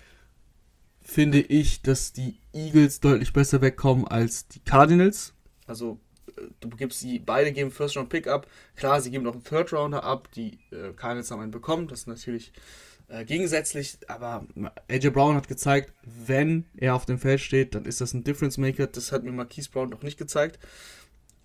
finde 1.11 1.41
ich, 1.41 1.83
dass 1.83 2.13
die 2.13 2.39
Eagles 2.53 3.01
deutlich 3.01 3.33
besser 3.33 3.61
wegkommen 3.61 4.07
als 4.07 4.47
die 4.47 4.61
Cardinals. 4.61 5.35
Also 5.67 5.99
du 6.61 6.69
gibst 6.71 7.01
sie, 7.01 7.19
beide 7.19 7.53
geben 7.53 7.73
First 7.73 7.97
Round 7.97 8.09
Pick 8.09 8.29
ab. 8.29 8.47
Klar, 8.77 9.01
sie 9.01 9.11
geben 9.11 9.25
noch 9.25 9.33
einen 9.35 9.43
Third 9.43 9.73
Rounder 9.73 10.05
ab, 10.05 10.29
die 10.37 10.59
äh, 10.71 10.93
Cardinals 10.95 11.31
haben 11.33 11.41
einen 11.41 11.51
bekommen. 11.51 11.89
Das 11.89 12.01
ist 12.01 12.07
natürlich 12.07 12.53
äh, 13.09 13.25
gegensätzlich, 13.25 13.99
aber 14.07 14.47
AJ 14.89 15.11
Brown 15.11 15.35
hat 15.35 15.49
gezeigt, 15.49 15.93
wenn 16.05 16.67
er 16.77 16.95
auf 16.95 17.07
dem 17.07 17.19
Feld 17.19 17.41
steht, 17.41 17.75
dann 17.75 17.87
ist 17.87 18.01
das 18.01 18.15
ein 18.15 18.23
Difference 18.23 18.57
Maker. 18.57 18.87
Das 18.87 19.11
hat 19.11 19.25
mir 19.25 19.33
Marquise 19.33 19.71
Brown 19.71 19.91
noch 19.91 20.03
nicht 20.03 20.19
gezeigt. 20.19 20.61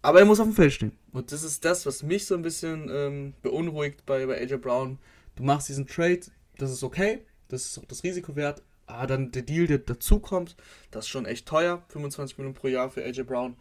Aber 0.03 0.19
er 0.19 0.25
muss 0.25 0.39
auf 0.39 0.45
dem 0.45 0.55
Feld 0.55 0.73
stehen. 0.73 0.91
Und 1.11 1.31
das 1.31 1.41
ist 1.41 1.65
das, 1.65 1.87
was 1.87 2.03
mich 2.03 2.27
so 2.27 2.35
ein 2.35 2.43
bisschen 2.43 2.87
ähm, 2.91 3.33
beunruhigt 3.41 4.05
bei, 4.05 4.27
bei 4.27 4.39
AJ 4.39 4.57
Brown. 4.57 4.99
Du 5.35 5.43
machst 5.43 5.69
diesen 5.69 5.87
Trade, 5.87 6.21
das 6.59 6.71
ist 6.71 6.83
okay, 6.83 7.25
das 7.47 7.65
ist 7.65 7.79
auch 7.79 7.85
das 7.85 8.03
Risiko 8.03 8.35
wert. 8.35 8.61
Aber 8.87 9.07
dann 9.07 9.31
der 9.31 9.41
Deal, 9.41 9.67
der 9.67 9.79
dazukommt, 9.79 10.55
das 10.91 11.05
ist 11.05 11.09
schon 11.09 11.25
echt 11.25 11.47
teuer. 11.47 11.83
25 11.89 12.37
Millionen 12.37 12.55
pro 12.55 12.67
Jahr 12.67 12.89
für 12.89 13.03
AJ 13.03 13.23
Brown 13.23 13.55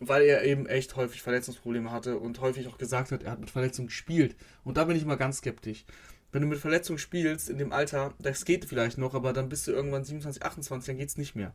weil 0.00 0.22
er 0.22 0.44
eben 0.44 0.66
echt 0.66 0.96
häufig 0.96 1.22
Verletzungsprobleme 1.22 1.90
hatte 1.90 2.18
und 2.18 2.40
häufig 2.40 2.68
auch 2.68 2.78
gesagt 2.78 3.12
hat, 3.12 3.22
er 3.22 3.32
hat 3.32 3.40
mit 3.40 3.50
Verletzungen 3.50 3.88
gespielt. 3.88 4.36
Und 4.64 4.76
da 4.76 4.84
bin 4.84 4.96
ich 4.96 5.04
mal 5.04 5.16
ganz 5.16 5.38
skeptisch. 5.38 5.84
Wenn 6.30 6.42
du 6.42 6.48
mit 6.48 6.58
Verletzungen 6.58 6.98
spielst 6.98 7.48
in 7.48 7.58
dem 7.58 7.72
Alter, 7.72 8.14
das 8.18 8.44
geht 8.44 8.66
vielleicht 8.66 8.98
noch, 8.98 9.14
aber 9.14 9.32
dann 9.32 9.48
bist 9.48 9.66
du 9.66 9.72
irgendwann 9.72 10.04
27, 10.04 10.42
28, 10.42 10.86
dann 10.86 10.98
geht 10.98 11.08
es 11.08 11.16
nicht 11.16 11.34
mehr. 11.34 11.54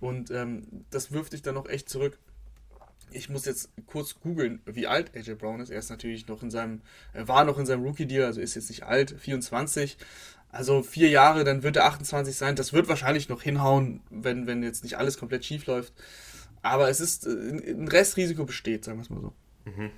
Und 0.00 0.30
ähm, 0.30 0.66
das 0.90 1.12
wirft 1.12 1.32
dich 1.32 1.42
dann 1.42 1.54
noch 1.54 1.68
echt 1.68 1.88
zurück. 1.88 2.18
Ich 3.12 3.28
muss 3.28 3.44
jetzt 3.44 3.70
kurz 3.86 4.20
googeln, 4.20 4.60
wie 4.66 4.86
alt 4.86 5.16
AJ 5.16 5.34
Brown 5.34 5.60
ist. 5.60 5.70
Er 5.70 5.78
ist 5.78 5.90
natürlich 5.90 6.28
noch 6.28 6.42
in 6.42 6.50
seinem, 6.50 6.80
er 7.12 7.28
war 7.28 7.44
noch 7.44 7.58
in 7.58 7.66
seinem 7.66 7.82
Rookie-Deal, 7.84 8.24
also 8.24 8.40
ist 8.40 8.54
jetzt 8.54 8.68
nicht 8.68 8.84
alt, 8.84 9.14
24. 9.18 9.96
Also 10.52 10.82
vier 10.82 11.08
Jahre, 11.08 11.44
dann 11.44 11.62
wird 11.62 11.76
er 11.76 11.86
28 11.86 12.34
sein. 12.34 12.56
Das 12.56 12.72
wird 12.72 12.88
wahrscheinlich 12.88 13.28
noch 13.28 13.42
hinhauen, 13.42 14.00
wenn, 14.10 14.46
wenn 14.46 14.62
jetzt 14.62 14.82
nicht 14.82 14.98
alles 14.98 15.16
komplett 15.16 15.44
schief 15.44 15.66
läuft. 15.66 15.92
Aber 16.62 16.88
es 16.90 17.00
ist, 17.00 17.26
äh, 17.26 17.30
ein 17.30 17.88
Restrisiko 17.88 18.44
besteht, 18.44 18.84
sagen 18.84 18.98
wir 18.98 19.02
es 19.02 19.10
mal 19.10 19.20
so. 19.20 19.32
Mhm. 19.64 19.90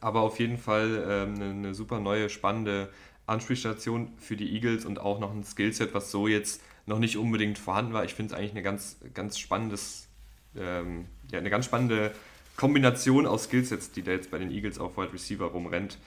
Aber 0.00 0.22
auf 0.22 0.38
jeden 0.38 0.58
Fall 0.58 1.04
ähm, 1.08 1.34
eine, 1.34 1.50
eine, 1.50 1.74
super 1.74 2.00
neue, 2.00 2.30
spannende 2.30 2.90
Anspielstation 3.26 4.12
für 4.18 4.36
die 4.36 4.54
Eagles 4.54 4.84
und 4.84 4.98
auch 4.98 5.20
noch 5.20 5.32
ein 5.32 5.44
Skillset, 5.44 5.94
was 5.94 6.10
so 6.10 6.26
jetzt 6.26 6.62
noch 6.86 6.98
nicht 6.98 7.16
unbedingt 7.16 7.58
vorhanden 7.58 7.92
war. 7.92 8.04
Ich 8.04 8.14
finde 8.14 8.32
es 8.32 8.38
eigentlich 8.38 8.52
eine 8.52 8.62
ganz, 8.62 8.98
ganz 9.14 9.38
spannendes, 9.38 10.08
ähm, 10.56 11.06
ja, 11.30 11.38
eine 11.38 11.50
ganz 11.50 11.66
spannende 11.66 12.12
Kombination 12.56 13.26
aus 13.26 13.44
Skillsets, 13.44 13.92
die 13.92 14.02
da 14.02 14.12
jetzt 14.12 14.30
bei 14.30 14.38
den 14.38 14.50
Eagles 14.50 14.78
auf 14.78 14.96
Wide 14.96 15.12
Receiver 15.12 15.46
rumrennt. 15.46 15.98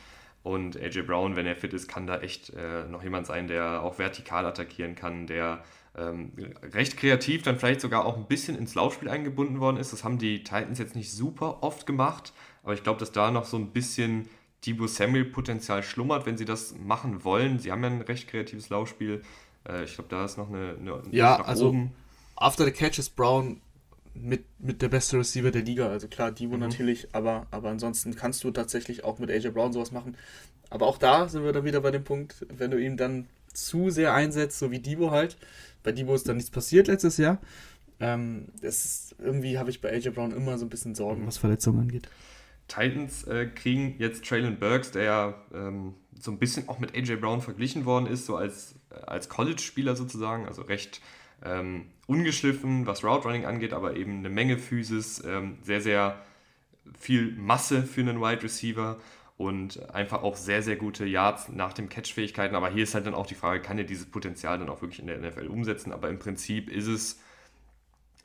Und 0.44 0.76
AJ 0.80 1.04
Brown, 1.04 1.38
wenn 1.38 1.46
er 1.46 1.56
fit 1.56 1.74
ist, 1.74 1.88
kann 1.88 2.06
da 2.06 2.20
echt 2.20 2.50
äh, 2.50 2.86
noch 2.90 3.02
jemand 3.02 3.26
sein, 3.26 3.48
der 3.48 3.82
auch 3.82 3.98
vertikal 3.98 4.46
attackieren 4.46 4.94
kann, 4.94 5.26
der 5.26 5.64
ähm, 5.96 6.34
recht 6.62 6.98
kreativ 6.98 7.44
dann 7.44 7.58
vielleicht 7.58 7.80
sogar 7.80 8.06
auch 8.06 8.18
ein 8.18 8.26
bisschen 8.26 8.58
ins 8.58 8.76
Laufspiel 8.76 9.08
eingebunden 9.08 9.60
worden 9.62 9.78
ist. 9.78 9.94
Das 9.94 10.04
haben 10.04 10.18
die 10.18 10.44
Titans 10.44 10.80
jetzt 10.80 10.96
nicht 10.96 11.12
super 11.12 11.64
oft 11.64 11.86
gemacht, 11.86 12.34
aber 12.64 12.74
ich 12.74 12.84
glaube, 12.84 13.00
dass 13.00 13.12
da 13.12 13.32
noch 13.32 13.46
so 13.46 13.58
ein 13.58 13.72
bisschen 13.72 14.28
Debo 14.66 14.88
Samuel-Potenzial 14.88 15.84
schlummert, 15.84 16.26
wenn 16.26 16.38
sie 16.38 16.46
das 16.46 16.76
machen 16.78 17.24
wollen. 17.24 17.60
Sie 17.60 17.72
haben 17.72 17.84
ja 17.84 17.90
ein 17.90 18.02
recht 18.02 18.28
kreatives 18.28 18.70
Laufspiel. 18.70 19.22
Äh, 19.68 19.84
ich 19.84 19.96
glaube, 19.96 20.10
da 20.10 20.26
ist 20.26 20.38
noch 20.38 20.50
eine, 20.50 20.76
eine 20.80 21.02
ja, 21.12 21.42
also 21.42 21.70
oben. 21.70 21.92
After 22.36 22.66
the 22.66 22.72
catch 22.72 22.98
ist 22.98 23.16
Brown 23.16 23.62
mit, 24.16 24.46
mit 24.60 24.82
der 24.82 24.90
beste 24.90 25.18
Receiver 25.18 25.52
der 25.52 25.64
Liga. 25.64 25.90
Also 25.90 26.08
klar, 26.08 26.32
Debo 26.32 26.56
mhm. 26.56 26.62
natürlich, 26.62 27.08
aber, 27.14 27.48
aber 27.52 27.70
ansonsten 27.70 28.16
kannst 28.16 28.44
du 28.44 28.52
tatsächlich 28.52 29.04
auch 29.04 29.20
mit 29.20 29.30
AJ 29.30 29.50
Brown 29.50 29.74
sowas 29.74 29.92
machen. 29.92 30.16
Aber 30.70 30.88
auch 30.88 30.98
da 30.98 31.28
sind 31.28 31.44
wir 31.44 31.52
dann 31.52 31.66
wieder 31.66 31.82
bei 31.82 31.92
dem 31.92 32.04
Punkt, 32.04 32.46
wenn 32.50 32.72
du 32.72 32.78
ihn 32.78 32.98
dann 32.98 33.28
zu 33.54 33.90
sehr 33.90 34.14
einsetzt, 34.14 34.60
so 34.60 34.72
wie 34.72 34.80
Debo 34.80 35.12
halt, 35.12 35.38
bei 35.84 35.92
Debo 35.92 36.16
ist 36.16 36.28
dann 36.28 36.38
nichts 36.38 36.52
passiert 36.52 36.88
letztes 36.88 37.18
Jahr. 37.18 37.40
Ähm, 38.00 38.48
ist, 38.62 39.16
irgendwie 39.20 39.58
habe 39.58 39.70
ich 39.70 39.82
bei 39.82 39.92
AJ 39.92 40.10
Brown 40.10 40.32
immer 40.32 40.58
so 40.58 40.66
ein 40.66 40.70
bisschen 40.70 40.96
Sorgen, 40.96 41.28
was 41.28 41.38
Verletzungen 41.38 41.80
angeht. 41.80 42.10
Titans 42.68 43.26
äh, 43.26 43.46
kriegen 43.46 43.96
jetzt 44.00 44.26
Traylon 44.26 44.58
Burks, 44.58 44.92
der 44.92 45.04
ja 45.04 45.36
ähm, 45.54 45.94
so 46.20 46.32
ein 46.32 46.40
bisschen 46.40 46.70
auch 46.70 46.80
mit 46.80 46.96
AJ 46.96 47.18
Brown 47.18 47.42
verglichen 47.42 47.86
worden 47.86 48.08
ist, 48.08 48.26
so 48.26 48.36
als, 48.36 48.76
äh, 48.90 48.96
als 49.06 49.30
College-Spieler 49.30 49.96
sozusagen, 49.96 50.48
also 50.48 50.64
recht 50.64 51.02
ähm, 51.44 51.86
ungeschliffen, 52.08 52.86
was 52.86 53.04
Route 53.04 53.28
Running 53.28 53.46
angeht, 53.46 53.74
aber 53.74 53.96
eben 53.96 54.20
eine 54.20 54.30
Menge 54.30 54.58
Physis, 54.58 55.24
ähm, 55.26 55.58
sehr, 55.62 55.82
sehr 55.82 56.22
viel 57.00 57.32
Masse 57.34 57.84
für 57.84 58.02
einen 58.02 58.22
Wide 58.22 58.44
Receiver 58.44 58.98
und 59.38 59.90
einfach 59.90 60.22
auch 60.24 60.36
sehr, 60.36 60.62
sehr 60.62 60.76
gute 60.76 61.06
Yards 61.06 61.50
nach 61.50 61.74
dem 61.74 61.90
Catch-Fähigkeiten. 61.90 62.56
Aber 62.56 62.70
hier 62.70 62.84
ist 62.84 62.94
halt 62.94 63.06
dann 63.06 63.16
auch 63.16 63.26
die 63.26 63.36
Frage, 63.36 63.62
kann 63.62 63.78
er 63.78 63.84
dieses 63.84 64.06
Potenzial 64.06 64.60
dann 64.60 64.70
auch 64.70 64.82
wirklich 64.82 65.00
in 65.00 65.08
der 65.08 65.18
NFL 65.18 65.48
umsetzen? 65.48 65.92
Aber 65.92 66.10
im 66.10 66.20
Prinzip 66.20 66.70
ist 66.70 66.88
es 66.88 67.20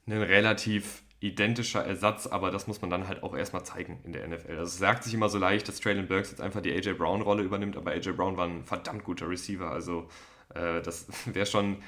ein 0.06 0.22
relativ 0.22 1.02
identischer 1.20 1.84
Ersatz, 1.84 2.26
aber 2.26 2.50
das 2.50 2.66
muss 2.68 2.80
man 2.80 2.90
dann 2.90 3.08
halt 3.08 3.22
auch 3.22 3.36
erstmal 3.36 3.64
zeigen 3.64 3.98
in 4.04 4.12
der 4.12 4.26
NFL. 4.28 4.52
Also 4.52 4.62
es 4.62 4.78
sagt 4.78 5.02
sich 5.02 5.14
immer 5.14 5.28
so 5.28 5.38
leicht, 5.38 5.66
dass 5.66 5.80
Traylon 5.80 6.06
Burks 6.06 6.30
jetzt 6.30 6.40
einfach 6.40 6.60
die 6.60 6.72
AJ 6.72 6.92
Brown-Rolle 6.94 7.42
übernimmt, 7.42 7.76
aber 7.76 7.90
AJ 7.90 8.12
Brown 8.12 8.36
war 8.36 8.46
ein 8.46 8.64
verdammt 8.64 9.02
guter 9.02 9.28
Receiver. 9.28 9.68
Also 9.68 10.08
äh, 10.54 10.80
das 10.80 11.06
wäre 11.26 11.46
schon 11.46 11.78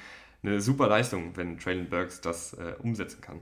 eine 0.43 0.61
super 0.61 0.87
Leistung, 0.87 1.35
wenn 1.35 1.59
Traylon 1.59 1.89
Burks 1.89 2.21
das 2.21 2.53
äh, 2.53 2.73
umsetzen 2.79 3.21
kann. 3.21 3.39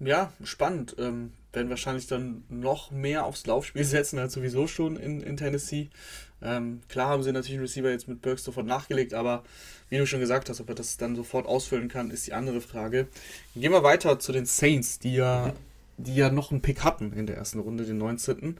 Ja, 0.00 0.32
spannend. 0.42 0.96
Ähm, 0.98 1.32
werden 1.52 1.70
wahrscheinlich 1.70 2.06
dann 2.06 2.44
noch 2.48 2.90
mehr 2.90 3.24
aufs 3.24 3.46
Laufspiel 3.46 3.84
setzen 3.84 4.18
als 4.18 4.32
sowieso 4.32 4.66
schon 4.66 4.96
in, 4.96 5.20
in 5.20 5.36
Tennessee. 5.36 5.90
Ähm, 6.42 6.80
klar 6.88 7.08
haben 7.08 7.22
sie 7.22 7.32
natürlich 7.32 7.54
einen 7.54 7.62
Receiver 7.62 7.90
jetzt 7.90 8.08
mit 8.08 8.20
Burks 8.20 8.44
sofort 8.44 8.66
nachgelegt, 8.66 9.14
aber 9.14 9.44
wie 9.88 9.98
du 9.98 10.06
schon 10.06 10.20
gesagt 10.20 10.48
hast, 10.48 10.60
ob 10.60 10.68
er 10.68 10.74
das 10.74 10.96
dann 10.96 11.14
sofort 11.14 11.46
ausfüllen 11.46 11.88
kann, 11.88 12.10
ist 12.10 12.26
die 12.26 12.32
andere 12.32 12.60
Frage. 12.60 13.06
Gehen 13.54 13.72
wir 13.72 13.82
weiter 13.82 14.18
zu 14.18 14.32
den 14.32 14.46
Saints, 14.46 14.98
die 14.98 15.14
ja, 15.14 15.52
die 15.98 16.16
ja 16.16 16.30
noch 16.30 16.50
einen 16.50 16.62
Pick 16.62 16.82
hatten 16.82 17.12
in 17.12 17.26
der 17.26 17.36
ersten 17.36 17.60
Runde, 17.60 17.84
den 17.84 17.98
19. 17.98 18.56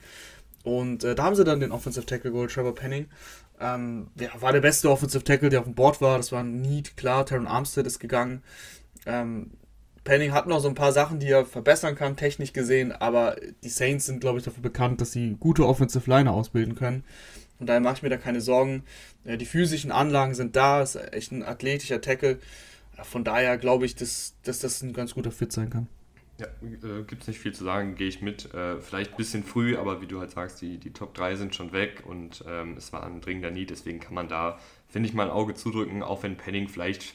Und 0.63 1.03
äh, 1.03 1.15
da 1.17 1.25
haben 1.25 1.35
sie 1.35 1.45
dann 1.45 1.59
den 1.59 1.73
Offensive 1.73 2.07
Tackle 2.07 2.31
geholt, 2.31 2.53
Trevor 2.53 2.75
Penning. 2.75 3.07
Ähm, 3.63 4.09
der 4.17 4.31
war 4.41 4.53
der 4.53 4.61
beste 4.61 4.91
Offensive 4.91 5.23
Tackle, 5.23 5.49
der 5.49 5.61
auf 5.61 5.67
dem 5.67 5.75
Board 5.75 6.01
war. 6.01 6.17
Das 6.17 6.33
war 6.33 6.43
Need, 6.43 6.97
klar. 6.97 7.25
Taron 7.25 7.47
Armstead 7.47 7.87
ist 7.87 8.01
gegangen. 8.01 8.43
Ähm, 9.07 9.53
Penning 10.05 10.33
hat 10.33 10.49
noch 10.49 10.59
so 10.59 10.69
ein 10.69 10.75
paar 10.75 10.93
Sachen, 10.93 11.21
die 11.21 11.29
er 11.29 11.47
verbessern 11.47 11.95
kann, 11.95 12.17
technisch 12.17 12.53
gesehen, 12.53 12.91
aber 12.91 13.37
die 13.63 13.69
Saints 13.69 14.07
sind, 14.07 14.21
glaube 14.21 14.39
ich, 14.39 14.45
dafür 14.45 14.63
bekannt, 14.63 15.01
dass 15.01 15.13
sie 15.13 15.37
gute 15.39 15.65
Offensive 15.65 16.11
Liner 16.11 16.33
ausbilden 16.33 16.75
können. 16.75 17.05
Von 17.59 17.69
daher 17.69 17.81
mache 17.81 17.99
ich 17.99 18.03
mir 18.03 18.09
da 18.09 18.17
keine 18.17 18.41
Sorgen. 18.41 18.83
Die 19.25 19.47
physischen 19.47 19.93
Anlagen 19.93 20.35
sind 20.35 20.57
da, 20.57 20.83
ist 20.83 20.97
echt 20.97 21.31
ein 21.31 21.45
athletischer 21.45 22.01
Tackle. 22.01 22.41
Von 23.05 23.23
daher 23.23 23.59
glaube 23.59 23.87
ich, 23.87 23.95
dass, 23.95 24.35
dass 24.43 24.59
das 24.59 24.83
ein 24.83 24.93
ganz 24.93 25.15
guter 25.15 25.31
Fit 25.31 25.53
sein 25.53 25.71
kann. 25.71 25.87
Ja, 26.43 26.49
äh, 26.89 27.03
gibt 27.05 27.23
es 27.23 27.29
nicht 27.29 27.39
viel 27.39 27.53
zu 27.53 27.65
sagen, 27.65 27.95
gehe 27.95 28.09
ich 28.09 28.21
mit. 28.21 28.53
Äh, 28.53 28.81
vielleicht 28.81 29.13
ein 29.13 29.17
bisschen 29.17 29.45
früh, 29.45 29.77
aber 29.77 30.01
wie 30.01 30.07
du 30.07 30.19
halt 30.19 30.33
sagst, 30.33 30.61
die, 30.61 30.79
die 30.79 30.93
Top 30.93 31.15
3 31.15 31.37
sind 31.37 31.55
schon 31.55 31.73
weg 31.73 32.03
und 32.05 32.45
ähm, 32.49 32.77
es 32.77 32.93
war 32.93 33.05
ein 33.05 33.21
dringender 33.21 33.51
Need, 33.51 33.71
deswegen 33.71 34.01
kann 34.01 34.15
man 34.15 34.29
da, 34.29 34.59
finde 34.89 35.09
ich, 35.09 35.15
mal 35.15 35.25
ein 35.25 35.31
Auge 35.31 35.55
zudrücken, 35.55 36.03
auch 36.03 36.23
wenn 36.23 36.37
Penning 36.37 36.69
vielleicht 36.69 37.15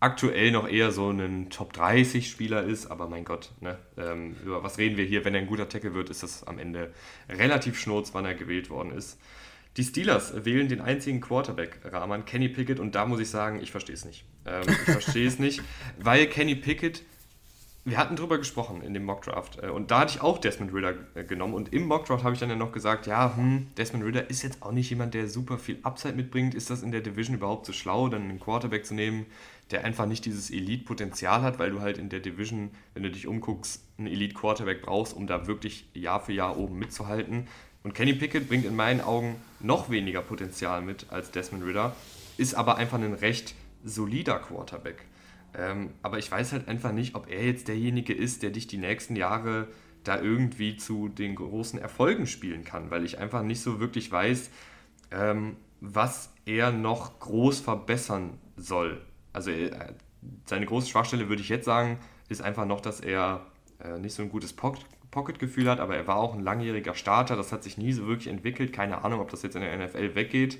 aktuell 0.00 0.50
noch 0.50 0.68
eher 0.68 0.90
so 0.90 1.10
ein 1.10 1.48
Top 1.48 1.72
30 1.72 2.28
Spieler 2.28 2.64
ist, 2.64 2.86
aber 2.86 3.08
mein 3.08 3.24
Gott, 3.24 3.52
ne, 3.60 3.78
ähm, 3.96 4.36
über 4.44 4.62
was 4.62 4.76
reden 4.76 4.96
wir 4.96 5.04
hier? 5.04 5.24
Wenn 5.24 5.34
er 5.34 5.40
ein 5.40 5.46
guter 5.46 5.68
Tackle 5.68 5.94
wird, 5.94 6.10
ist 6.10 6.22
das 6.22 6.44
am 6.44 6.58
Ende 6.58 6.92
relativ 7.28 7.78
schnurz, 7.78 8.12
wann 8.12 8.24
er 8.24 8.34
gewählt 8.34 8.68
worden 8.68 8.90
ist. 8.90 9.18
Die 9.78 9.84
Steelers 9.84 10.44
wählen 10.44 10.68
den 10.68 10.82
einzigen 10.82 11.20
Quarterback, 11.20 11.78
Rahman, 11.84 12.26
Kenny 12.26 12.48
Pickett, 12.48 12.80
und 12.80 12.94
da 12.94 13.06
muss 13.06 13.20
ich 13.20 13.30
sagen, 13.30 13.60
ich 13.62 13.70
verstehe 13.70 13.94
es 13.94 14.04
nicht. 14.04 14.24
Ähm, 14.44 14.64
ich 14.66 14.92
verstehe 14.92 15.26
es 15.26 15.38
nicht, 15.38 15.62
weil 15.98 16.26
Kenny 16.26 16.56
Pickett 16.56 17.02
wir 17.84 17.98
hatten 17.98 18.14
drüber 18.14 18.38
gesprochen 18.38 18.80
in 18.82 18.94
dem 18.94 19.04
Mockdraft 19.04 19.58
äh, 19.62 19.68
und 19.68 19.90
da 19.90 20.00
hatte 20.00 20.14
ich 20.14 20.22
auch 20.22 20.38
Desmond 20.38 20.72
Ritter 20.72 20.94
äh, 21.14 21.24
genommen 21.24 21.54
und 21.54 21.72
im 21.72 21.86
Mockdraft 21.86 22.22
habe 22.22 22.34
ich 22.34 22.40
dann 22.40 22.50
ja 22.50 22.56
noch 22.56 22.72
gesagt, 22.72 23.06
ja, 23.06 23.34
hm, 23.36 23.66
Desmond 23.76 24.04
Ritter 24.04 24.30
ist 24.30 24.42
jetzt 24.42 24.62
auch 24.62 24.72
nicht 24.72 24.88
jemand, 24.90 25.14
der 25.14 25.28
super 25.28 25.58
viel 25.58 25.78
Upside 25.82 26.14
mitbringt. 26.14 26.54
Ist 26.54 26.70
das 26.70 26.82
in 26.82 26.92
der 26.92 27.00
Division 27.00 27.36
überhaupt 27.36 27.66
so 27.66 27.72
schlau, 27.72 28.08
dann 28.08 28.22
einen 28.22 28.40
Quarterback 28.40 28.86
zu 28.86 28.94
nehmen, 28.94 29.26
der 29.72 29.84
einfach 29.84 30.06
nicht 30.06 30.24
dieses 30.24 30.50
Elite-Potenzial 30.50 31.42
hat, 31.42 31.58
weil 31.58 31.70
du 31.70 31.80
halt 31.80 31.98
in 31.98 32.08
der 32.08 32.20
Division, 32.20 32.70
wenn 32.94 33.02
du 33.02 33.10
dich 33.10 33.26
umguckst, 33.26 33.82
einen 33.98 34.06
Elite-Quarterback 34.06 34.82
brauchst, 34.82 35.16
um 35.16 35.26
da 35.26 35.46
wirklich 35.46 35.88
Jahr 35.94 36.20
für 36.20 36.32
Jahr 36.32 36.58
oben 36.58 36.78
mitzuhalten. 36.78 37.48
Und 37.82 37.94
Kenny 37.94 38.12
Pickett 38.12 38.48
bringt 38.48 38.64
in 38.64 38.76
meinen 38.76 39.00
Augen 39.00 39.36
noch 39.58 39.90
weniger 39.90 40.22
Potenzial 40.22 40.82
mit 40.82 41.06
als 41.10 41.32
Desmond 41.32 41.64
Ritter, 41.64 41.96
ist 42.36 42.54
aber 42.54 42.76
einfach 42.76 42.98
ein 42.98 43.14
recht 43.14 43.54
solider 43.84 44.38
Quarterback. 44.38 45.04
Ähm, 45.54 45.90
aber 46.02 46.18
ich 46.18 46.30
weiß 46.30 46.52
halt 46.52 46.68
einfach 46.68 46.92
nicht, 46.92 47.14
ob 47.14 47.30
er 47.30 47.44
jetzt 47.44 47.68
derjenige 47.68 48.12
ist, 48.14 48.42
der 48.42 48.50
dich 48.50 48.66
die 48.66 48.78
nächsten 48.78 49.16
Jahre 49.16 49.68
da 50.04 50.20
irgendwie 50.20 50.76
zu 50.76 51.08
den 51.08 51.34
großen 51.34 51.78
Erfolgen 51.78 52.26
spielen 52.26 52.64
kann, 52.64 52.90
weil 52.90 53.04
ich 53.04 53.18
einfach 53.18 53.42
nicht 53.42 53.60
so 53.60 53.78
wirklich 53.78 54.10
weiß, 54.10 54.50
ähm, 55.10 55.56
was 55.80 56.32
er 56.46 56.72
noch 56.72 57.20
groß 57.20 57.60
verbessern 57.60 58.38
soll. 58.56 59.00
Also 59.32 59.50
äh, 59.50 59.70
seine 60.46 60.66
große 60.66 60.88
Schwachstelle 60.88 61.28
würde 61.28 61.42
ich 61.42 61.48
jetzt 61.48 61.64
sagen, 61.64 61.98
ist 62.28 62.42
einfach 62.42 62.66
noch, 62.66 62.80
dass 62.80 63.00
er 63.00 63.46
äh, 63.82 63.98
nicht 63.98 64.14
so 64.14 64.22
ein 64.22 64.28
gutes 64.28 64.52
Pocket-Gefühl 64.52 65.68
hat, 65.68 65.80
aber 65.80 65.96
er 65.96 66.06
war 66.06 66.16
auch 66.16 66.34
ein 66.34 66.40
langjähriger 66.40 66.94
Starter, 66.94 67.36
das 67.36 67.52
hat 67.52 67.62
sich 67.62 67.78
nie 67.78 67.92
so 67.92 68.06
wirklich 68.06 68.28
entwickelt. 68.28 68.72
Keine 68.72 69.04
Ahnung, 69.04 69.20
ob 69.20 69.30
das 69.30 69.42
jetzt 69.42 69.56
in 69.56 69.62
der 69.62 69.76
NFL 69.76 70.14
weggeht. 70.14 70.58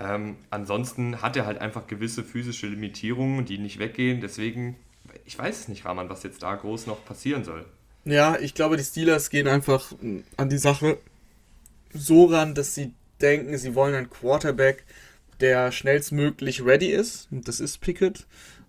Ähm, 0.00 0.36
ansonsten 0.50 1.22
hat 1.22 1.36
er 1.36 1.46
halt 1.46 1.58
einfach 1.58 1.86
gewisse 1.86 2.24
physische 2.24 2.66
Limitierungen, 2.66 3.44
die 3.44 3.58
nicht 3.58 3.78
weggehen. 3.78 4.20
Deswegen, 4.20 4.76
ich 5.24 5.38
weiß 5.38 5.60
es 5.60 5.68
nicht, 5.68 5.84
Rahman, 5.84 6.08
was 6.08 6.22
jetzt 6.22 6.42
da 6.42 6.54
groß 6.54 6.86
noch 6.86 7.04
passieren 7.04 7.44
soll. 7.44 7.64
Ja, 8.04 8.36
ich 8.38 8.54
glaube, 8.54 8.76
die 8.76 8.84
Steelers 8.84 9.30
gehen 9.30 9.48
einfach 9.48 9.92
an 10.36 10.48
die 10.48 10.58
Sache 10.58 10.98
so 11.92 12.26
ran, 12.26 12.54
dass 12.54 12.74
sie 12.74 12.92
denken, 13.20 13.56
sie 13.56 13.74
wollen 13.74 13.94
einen 13.94 14.10
Quarterback, 14.10 14.84
der 15.40 15.72
schnellstmöglich 15.72 16.64
ready 16.64 16.88
ist. 16.88 17.28
Das 17.30 17.60
ist 17.60 17.80
Pickett. 17.80 18.26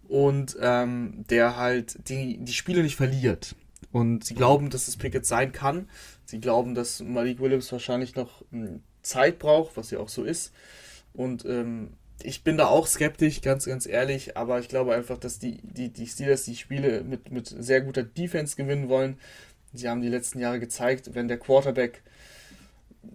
Und 0.08 0.56
ähm, 0.62 1.26
der 1.30 1.58
halt 1.58 1.98
die, 2.10 2.38
die 2.38 2.54
Spiele 2.54 2.84
nicht 2.84 2.96
verliert. 2.96 3.56
Und 3.92 4.24
sie 4.24 4.36
glauben, 4.36 4.70
dass 4.70 4.88
es 4.88 4.98
Pickett 4.98 5.26
sein 5.26 5.52
kann. 5.52 5.90
Sie 6.26 6.40
glauben, 6.40 6.76
dass 6.76 7.02
Malik 7.02 7.40
Williams 7.40 7.72
wahrscheinlich 7.72 8.16
noch 8.16 8.44
hm, 8.52 8.82
Zeit 9.02 9.40
braucht, 9.40 9.78
was 9.78 9.92
ja 9.92 10.00
auch 10.00 10.10
so 10.10 10.24
ist. 10.24 10.54
Und 11.16 11.46
ähm, 11.46 11.94
ich 12.24 12.44
bin 12.44 12.58
da 12.58 12.68
auch 12.68 12.88
skeptisch, 12.88 13.42
ganz, 13.42 13.66
ganz 13.66 13.86
ehrlich, 13.86 14.38
aber 14.38 14.60
ich 14.60 14.68
glaube 14.68 14.96
einfach, 14.96 15.18
dass 15.18 15.40
die, 15.40 15.60
die, 15.64 15.90
die 15.90 16.08
Steelers 16.08 16.44
die 16.44 16.56
Spiele 16.56 17.04
mit, 17.04 17.32
mit 17.32 17.48
sehr 17.48 17.82
guter 17.82 18.04
Defense 18.04 18.56
gewinnen 18.56 18.90
wollen. 18.90 19.18
Sie 19.74 19.90
haben 19.90 20.02
die 20.02 20.10
letzten 20.10 20.40
Jahre 20.40 20.60
gezeigt, 20.60 21.14
wenn 21.14 21.28
der 21.28 21.38
Quarterback 21.38 22.02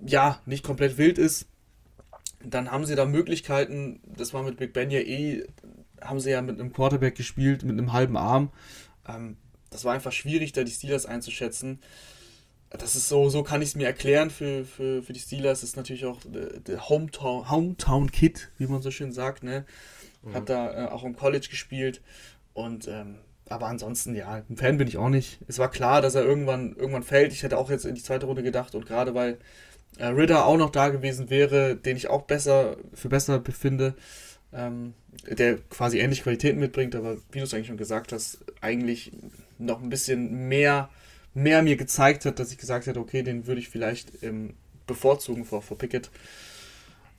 ja 0.04 0.40
nicht 0.46 0.64
komplett 0.64 0.98
wild 0.98 1.18
ist, 1.18 1.46
dann 2.44 2.70
haben 2.70 2.86
sie 2.86 2.94
da 2.94 3.04
Möglichkeiten. 3.04 4.00
Das 4.04 4.32
war 4.32 4.42
mit 4.42 4.58
Big 4.58 4.72
Ben 4.72 4.90
ja 4.90 5.00
eh, 5.00 5.46
haben 6.00 6.20
sie 6.20 6.30
ja 6.30 6.42
mit 6.42 6.60
einem 6.60 6.72
Quarterback 6.72 7.14
gespielt, 7.14 7.64
mit 7.64 7.72
einem 7.72 7.92
halben 7.92 8.16
Arm. 8.16 8.50
Ähm, 9.08 9.36
das 9.70 9.84
war 9.84 9.94
einfach 9.94 10.12
schwierig, 10.12 10.52
da 10.52 10.64
die 10.64 10.72
Steelers 10.72 11.06
einzuschätzen 11.06 11.80
das 12.70 12.94
ist 12.94 13.08
so, 13.08 13.28
so 13.28 13.42
kann 13.42 13.62
ich 13.62 13.70
es 13.70 13.74
mir 13.74 13.86
erklären 13.86 14.30
für, 14.30 14.64
für, 14.64 15.02
für 15.02 15.12
die 15.12 15.20
Steelers. 15.20 15.60
Das 15.60 15.70
ist 15.70 15.76
natürlich 15.76 16.06
auch 16.06 16.20
der 16.24 16.88
Hometown, 16.88 17.50
Hometown 17.50 18.10
Kid, 18.10 18.50
wie 18.58 18.66
man 18.66 18.80
so 18.80 18.90
schön 18.90 19.12
sagt, 19.12 19.42
ne? 19.42 19.64
Mhm. 20.22 20.34
Hat 20.34 20.48
da 20.48 20.86
äh, 20.86 20.88
auch 20.88 21.04
im 21.04 21.16
College 21.16 21.48
gespielt. 21.50 22.00
Und 22.54 22.86
ähm, 22.88 23.18
aber 23.48 23.66
ansonsten, 23.66 24.14
ja, 24.14 24.44
ein 24.48 24.56
Fan 24.56 24.78
bin 24.78 24.86
ich 24.86 24.96
auch 24.96 25.08
nicht. 25.08 25.40
Es 25.48 25.58
war 25.58 25.70
klar, 25.70 26.00
dass 26.00 26.14
er 26.14 26.22
irgendwann, 26.24 26.76
irgendwann 26.76 27.02
fällt. 27.02 27.32
Ich 27.32 27.42
hätte 27.42 27.58
auch 27.58 27.68
jetzt 27.68 27.84
in 27.84 27.96
die 27.96 28.02
zweite 28.02 28.26
Runde 28.26 28.44
gedacht 28.44 28.76
und 28.76 28.86
gerade 28.86 29.14
weil 29.14 29.38
äh, 29.98 30.06
Ritter 30.06 30.46
auch 30.46 30.56
noch 30.56 30.70
da 30.70 30.88
gewesen 30.88 31.30
wäre, 31.30 31.74
den 31.74 31.96
ich 31.96 32.08
auch 32.08 32.22
besser 32.22 32.76
für 32.94 33.08
besser 33.08 33.40
befinde, 33.40 33.94
ähm, 34.52 34.94
der 35.28 35.58
quasi 35.58 35.98
ähnliche 35.98 36.22
Qualitäten 36.22 36.60
mitbringt, 36.60 36.94
aber 36.94 37.16
wie 37.32 37.38
du 37.38 37.44
es 37.44 37.52
eigentlich 37.52 37.66
schon 37.66 37.76
gesagt 37.76 38.12
hast, 38.12 38.44
eigentlich 38.60 39.10
noch 39.58 39.82
ein 39.82 39.90
bisschen 39.90 40.48
mehr 40.48 40.88
mehr 41.34 41.62
mir 41.62 41.76
gezeigt 41.76 42.24
hat, 42.24 42.38
dass 42.38 42.52
ich 42.52 42.58
gesagt 42.58 42.86
hätte, 42.86 43.00
okay, 43.00 43.22
den 43.22 43.46
würde 43.46 43.60
ich 43.60 43.68
vielleicht 43.68 44.22
ähm, 44.22 44.54
bevorzugen 44.86 45.44
vor, 45.44 45.62
vor 45.62 45.78
Pickett. 45.78 46.10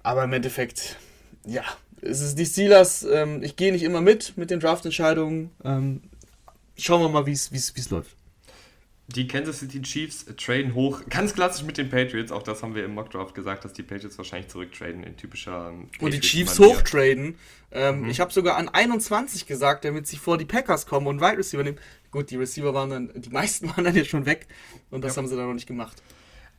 Aber 0.04 0.24
im 0.24 0.34
Endeffekt, 0.34 0.98
ja, 1.46 1.64
es 2.02 2.22
ist 2.22 2.38
die 2.38 2.46
Steelers. 2.46 3.04
Ähm, 3.04 3.44
ich 3.44 3.56
gehe 3.56 3.72
nicht 3.72 3.84
immer 3.84 4.02
mit 4.02 4.38
mit 4.38 4.50
den 4.50 4.60
Draftentscheidungen. 4.60 5.52
Ähm, 5.64 6.02
schauen 6.78 7.02
wir 7.02 7.10
mal, 7.10 7.26
wie 7.26 7.32
es 7.32 7.90
läuft. 7.90 8.16
Die 9.08 9.28
Kansas 9.28 9.60
City 9.60 9.82
Chiefs 9.82 10.26
traden 10.38 10.74
hoch, 10.74 11.02
ganz 11.10 11.34
klassisch 11.34 11.66
mit 11.66 11.78
den 11.78 11.90
Patriots. 11.90 12.32
Auch 12.32 12.44
das 12.44 12.64
haben 12.64 12.76
wir 12.76 12.86
im 12.86 12.94
Mockdraft 12.94 13.36
gesagt, 13.36 13.66
dass 13.66 13.74
die 13.74 13.84
Patriots 13.84 14.18
wahrscheinlich 14.18 14.50
zurücktraden 14.50 15.04
in 15.04 15.18
typischer. 15.18 15.74
Und 16.00 16.14
die 16.14 16.22
Chiefs 16.22 16.60
hochtraden. 16.60 17.36
Ähm, 17.72 18.02
mhm. 18.02 18.10
Ich 18.10 18.20
habe 18.20 18.32
sogar 18.32 18.58
an 18.58 18.70
21 18.70 19.48
gesagt, 19.48 19.84
damit 19.86 20.08
sie 20.08 20.18
vor 20.18 20.38
die 20.38 20.46
Packers 20.46 20.86
kommen 20.86 21.08
und 21.08 21.20
Wide 21.20 21.38
Receiver 21.38 21.64
nehmen. 21.64 21.78
Gut, 22.12 22.30
die 22.30 22.36
Receiver 22.36 22.74
waren 22.74 22.90
dann, 22.90 23.12
die 23.16 23.30
meisten 23.30 23.70
waren 23.76 23.84
dann 23.84 23.96
ja 23.96 24.04
schon 24.04 24.26
weg 24.26 24.48
und 24.90 25.04
das 25.04 25.16
ja. 25.16 25.22
haben 25.22 25.28
sie 25.28 25.36
dann 25.36 25.48
noch 25.48 25.54
nicht 25.54 25.68
gemacht. 25.68 26.02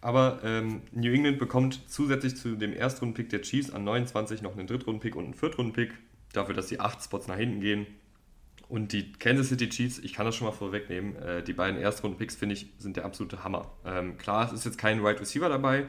Aber 0.01 0.41
ähm, 0.43 0.83
New 0.91 1.13
England 1.13 1.39
bekommt 1.39 1.81
zusätzlich 1.87 2.37
zu 2.37 2.57
dem 2.57 2.75
Erstrundenpick 2.75 3.29
der 3.29 3.43
Chiefs 3.43 3.71
an 3.71 3.85
29 3.85 4.43
noch 4.43 4.57
einen 4.57 4.67
Drittrundenpick 4.67 5.15
und 5.15 5.25
einen 5.25 5.35
Viertrundenpick. 5.35 5.93
Dafür, 6.33 6.55
dass 6.55 6.69
sie 6.69 6.81
acht 6.81 7.03
Spots 7.05 7.29
nach 7.29 7.37
hinten 7.37 7.61
gehen. 7.61 7.87
Und 8.69 8.93
die 8.93 9.13
Kansas 9.13 9.49
City 9.49 9.69
Chiefs, 9.69 9.99
ich 9.99 10.15
kann 10.15 10.25
das 10.27 10.35
schon 10.35 10.47
mal 10.47 10.53
vorwegnehmen, 10.53 11.15
äh, 11.17 11.43
die 11.43 11.53
beiden 11.53 11.79
Erstrunden-Picks, 11.79 12.35
finde 12.35 12.55
ich, 12.55 12.67
sind 12.79 12.97
der 12.97 13.05
absolute 13.05 13.45
Hammer. 13.45 13.71
Ähm, 13.85 14.17
klar, 14.17 14.47
es 14.47 14.53
ist 14.53 14.65
jetzt 14.65 14.79
kein 14.79 15.01
Wide 15.01 15.09
right 15.09 15.21
Receiver 15.21 15.49
dabei. 15.49 15.87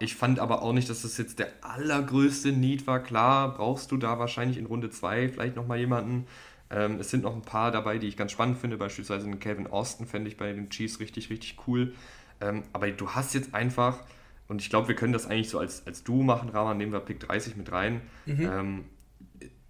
Ich 0.00 0.16
fand 0.16 0.40
aber 0.40 0.62
auch 0.62 0.72
nicht, 0.72 0.90
dass 0.90 1.02
das 1.02 1.16
jetzt 1.16 1.38
der 1.38 1.52
allergrößte 1.62 2.50
Need 2.50 2.86
war. 2.86 3.00
Klar, 3.00 3.54
brauchst 3.54 3.92
du 3.92 3.96
da 3.96 4.18
wahrscheinlich 4.18 4.58
in 4.58 4.66
Runde 4.66 4.90
2 4.90 5.28
vielleicht 5.28 5.54
nochmal 5.54 5.78
jemanden. 5.78 6.26
Ähm, 6.74 6.98
es 6.98 7.10
sind 7.10 7.22
noch 7.22 7.34
ein 7.34 7.42
paar 7.42 7.70
dabei, 7.70 7.98
die 7.98 8.08
ich 8.08 8.16
ganz 8.16 8.32
spannend 8.32 8.58
finde. 8.58 8.76
Beispielsweise 8.76 9.26
einen 9.26 9.38
Kevin 9.38 9.68
Austin 9.68 10.06
fände 10.06 10.28
ich 10.28 10.36
bei 10.36 10.52
den 10.52 10.70
Chiefs 10.70 10.98
richtig, 10.98 11.30
richtig 11.30 11.56
cool. 11.66 11.94
Ähm, 12.40 12.64
aber 12.72 12.90
du 12.90 13.10
hast 13.10 13.32
jetzt 13.34 13.54
einfach, 13.54 14.00
und 14.48 14.60
ich 14.60 14.70
glaube, 14.70 14.88
wir 14.88 14.96
können 14.96 15.12
das 15.12 15.26
eigentlich 15.26 15.50
so 15.50 15.58
als, 15.58 15.86
als 15.86 16.02
Duo 16.02 16.22
machen, 16.22 16.48
Rahman, 16.48 16.76
nehmen 16.76 16.92
wir 16.92 17.00
Pick 17.00 17.20
30 17.20 17.56
mit 17.56 17.70
rein. 17.70 18.00
Mhm. 18.26 18.40
Ähm, 18.40 18.84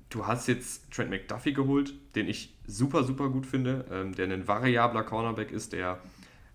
du 0.08 0.26
hast 0.26 0.48
jetzt 0.48 0.90
Trent 0.92 1.10
McDuffie 1.10 1.52
geholt, 1.52 1.92
den 2.14 2.28
ich 2.28 2.54
super, 2.66 3.04
super 3.04 3.28
gut 3.28 3.46
finde, 3.46 3.84
ähm, 3.92 4.14
der 4.14 4.30
ein 4.30 4.48
variabler 4.48 5.02
Cornerback 5.02 5.52
ist, 5.52 5.74
der 5.74 5.98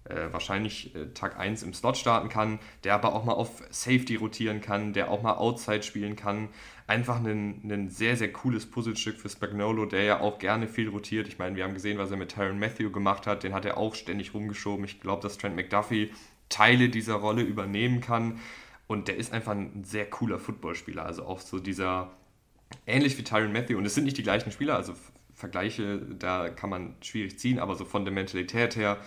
äh, 0.06 0.32
wahrscheinlich 0.32 0.96
äh, 0.96 1.08
Tag 1.14 1.38
1 1.40 1.64
im 1.64 1.74
Slot 1.74 1.98
starten 1.98 2.30
kann, 2.30 2.60
der 2.84 2.96
aber 2.96 3.14
auch 3.14 3.26
mal 3.26 3.34
auf 3.34 3.64
Safety 3.70 4.16
rotieren 4.16 4.62
kann, 4.62 4.94
der 4.94 5.12
auch 5.12 5.22
mal 5.22 5.36
Outside 5.36 5.84
spielen 5.84 6.16
kann. 6.16 6.50
Einfach 6.88 7.24
ein, 7.24 7.90
sehr, 7.90 8.18
sehr 8.18 8.34
cooles 8.34 8.66
Puzzlestück 8.66 9.18
für 9.18 9.30
Spagnolo, 9.30 9.86
der 9.86 10.04
ja 10.04 10.20
auch 10.22 10.40
gerne 10.40 10.68
viel 10.68 10.90
rotiert. 10.90 11.28
Ich 11.28 11.38
meine, 11.38 11.56
wir 11.56 11.64
haben 11.64 11.76
gesehen, 11.76 11.98
was 11.98 12.10
er 12.10 12.18
mit 12.18 12.32
Tyron 12.32 12.58
Matthew 12.58 12.92
gemacht 12.92 13.28
hat, 13.28 13.44
den 13.44 13.54
hat 13.54 13.66
er 13.66 13.78
auch 13.78 13.94
ständig 13.94 14.34
rumgeschoben. 14.34 14.86
Ich 14.86 15.00
glaube, 15.00 15.22
dass 15.22 15.38
Trent 15.38 15.56
McDuffie 15.56 16.12
Teile 16.50 16.90
dieser 16.90 17.16
Rolle 17.16 17.44
übernehmen 17.44 18.02
kann. 18.02 18.40
Und 18.88 19.08
der 19.08 19.18
ist 19.18 19.32
einfach 19.34 19.52
ein 19.52 19.84
sehr 19.84 20.10
cooler 20.10 20.40
Footballspieler. 20.40 21.06
Also 21.06 21.26
auch 21.26 21.40
so 21.40 21.60
dieser 21.60 22.10
ähnlich 22.86 23.18
wie 23.18 23.24
Tyron 23.24 23.52
Matthew, 23.52 23.78
und 23.78 23.86
es 23.86 23.96
sind 23.96 24.06
nicht 24.06 24.18
die 24.18 24.24
gleichen 24.24 24.52
Spieler, 24.52 24.76
also 24.76 24.94
Vergleiche, 25.34 26.02
da 26.18 26.50
kann 26.50 26.70
man 26.70 26.96
schwierig 27.02 27.40
ziehen, 27.40 27.60
aber 27.60 27.76
so 27.76 27.86
von 27.86 28.04
der 28.04 28.14
Mentalität 28.14 28.76
her, 28.76 28.98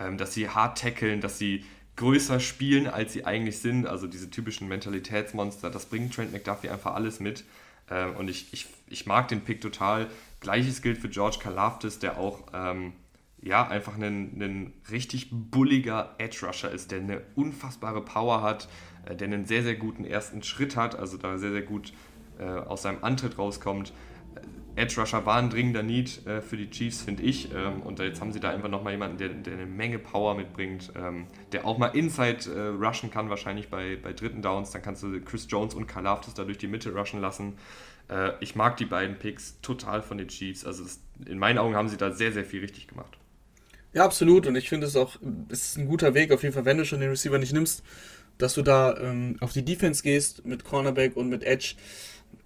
ähm, 0.00 0.18
dass 0.18 0.34
sie 0.34 0.48
hart 0.48 0.78
tackeln, 0.78 1.20
dass 1.20 1.38
sie 1.38 1.64
größer 1.96 2.40
spielen, 2.40 2.86
als 2.86 3.12
sie 3.12 3.26
eigentlich 3.26 3.58
sind, 3.58 3.86
also 3.86 4.06
diese 4.06 4.30
typischen 4.30 4.68
Mentalitätsmonster, 4.68 5.70
das 5.70 5.86
bringt 5.86 6.14
Trent 6.14 6.32
McDuffie 6.32 6.70
einfach 6.70 6.94
alles 6.94 7.20
mit. 7.20 7.44
Ähm, 7.90 8.16
und 8.16 8.28
ich, 8.28 8.52
ich, 8.52 8.66
ich 8.88 9.06
mag 9.06 9.28
den 9.28 9.42
Pick 9.42 9.60
total. 9.60 10.08
Gleiches 10.40 10.80
gilt 10.80 10.98
für 10.98 11.08
George 11.08 11.38
Kalafdis, 11.40 11.98
der 11.98 12.18
auch 12.18 12.44
ähm, 12.54 12.94
ja, 13.42 13.66
einfach 13.66 13.96
ein, 13.96 14.40
ein 14.40 14.72
richtig 14.90 15.28
bulliger 15.30 16.14
Edge-Rusher 16.18 16.70
ist, 16.70 16.90
der 16.90 17.00
eine 17.00 17.22
unfassbare 17.34 18.02
Power 18.02 18.42
hat, 18.42 18.68
äh, 19.06 19.14
der 19.16 19.28
einen 19.28 19.44
sehr, 19.44 19.62
sehr 19.62 19.76
guten 19.76 20.04
ersten 20.04 20.42
Schritt 20.42 20.76
hat, 20.76 20.98
also 20.98 21.16
da 21.16 21.36
sehr, 21.38 21.52
sehr 21.52 21.62
gut 21.62 21.92
äh, 22.38 22.44
aus 22.44 22.82
seinem 22.82 23.02
Antritt 23.02 23.38
rauskommt. 23.38 23.92
Edge 24.76 25.00
Rusher 25.00 25.26
war 25.26 25.36
ein 25.36 25.50
dringender 25.50 25.82
Need 25.82 26.26
äh, 26.26 26.40
für 26.40 26.56
die 26.56 26.70
Chiefs, 26.70 27.02
finde 27.02 27.22
ich. 27.22 27.52
Ähm, 27.54 27.82
und 27.82 27.98
jetzt 27.98 28.20
haben 28.20 28.32
sie 28.32 28.40
da 28.40 28.50
einfach 28.50 28.68
nochmal 28.68 28.92
jemanden, 28.92 29.18
der, 29.18 29.28
der, 29.30 29.54
eine 29.54 29.66
Menge 29.66 29.98
Power 29.98 30.34
mitbringt, 30.34 30.92
ähm, 30.96 31.26
der 31.52 31.66
auch 31.66 31.78
mal 31.78 31.88
Inside 31.88 32.50
äh, 32.50 32.68
rushen 32.84 33.10
kann, 33.10 33.30
wahrscheinlich 33.30 33.68
bei, 33.68 33.98
bei 34.00 34.12
dritten 34.12 34.42
Downs. 34.42 34.70
Dann 34.70 34.82
kannst 34.82 35.02
du 35.02 35.20
Chris 35.20 35.46
Jones 35.48 35.74
und 35.74 35.86
Kalaftis 35.86 36.34
da 36.34 36.44
durch 36.44 36.58
die 36.58 36.68
Mitte 36.68 36.94
rushen 36.94 37.20
lassen. 37.20 37.54
Äh, 38.08 38.32
ich 38.40 38.54
mag 38.54 38.76
die 38.76 38.86
beiden 38.86 39.16
Picks 39.18 39.60
total 39.60 40.02
von 40.02 40.18
den 40.18 40.28
Chiefs. 40.28 40.64
Also 40.64 40.84
das, 40.84 41.00
in 41.26 41.38
meinen 41.38 41.58
Augen 41.58 41.74
haben 41.74 41.88
sie 41.88 41.96
da 41.96 42.12
sehr, 42.12 42.32
sehr 42.32 42.44
viel 42.44 42.60
richtig 42.60 42.88
gemacht. 42.88 43.18
Ja, 43.92 44.04
absolut. 44.04 44.46
Und 44.46 44.56
ich 44.56 44.68
finde 44.68 44.86
es 44.86 44.96
auch, 44.96 45.16
es 45.48 45.70
ist 45.70 45.78
ein 45.78 45.86
guter 45.86 46.14
Weg, 46.14 46.32
auf 46.32 46.42
jeden 46.42 46.54
Fall, 46.54 46.64
wenn 46.64 46.78
du 46.78 46.84
schon 46.84 47.00
den 47.00 47.10
Receiver 47.10 47.38
nicht 47.38 47.52
nimmst, 47.52 47.82
dass 48.38 48.54
du 48.54 48.62
da 48.62 48.96
ähm, 48.98 49.36
auf 49.40 49.52
die 49.52 49.64
Defense 49.64 50.02
gehst 50.02 50.46
mit 50.46 50.64
Cornerback 50.64 51.16
und 51.16 51.28
mit 51.28 51.42
Edge 51.42 51.74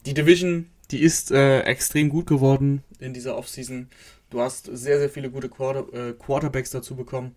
die 0.07 0.15
Division, 0.15 0.71
die 0.91 1.01
ist 1.01 1.31
äh, 1.31 1.61
extrem 1.61 2.09
gut 2.09 2.27
geworden 2.27 2.83
in 2.99 3.15
dieser 3.15 3.37
Offseason. 3.37 3.89
Du 4.31 4.41
hast 4.41 4.67
sehr, 4.67 4.99
sehr 4.99 5.11
viele 5.11 5.31
gute 5.31 5.49
Quarter, 5.49 5.93
äh, 5.93 6.13
Quarterbacks 6.13 6.71
dazu 6.71 6.97
bekommen. 6.97 7.35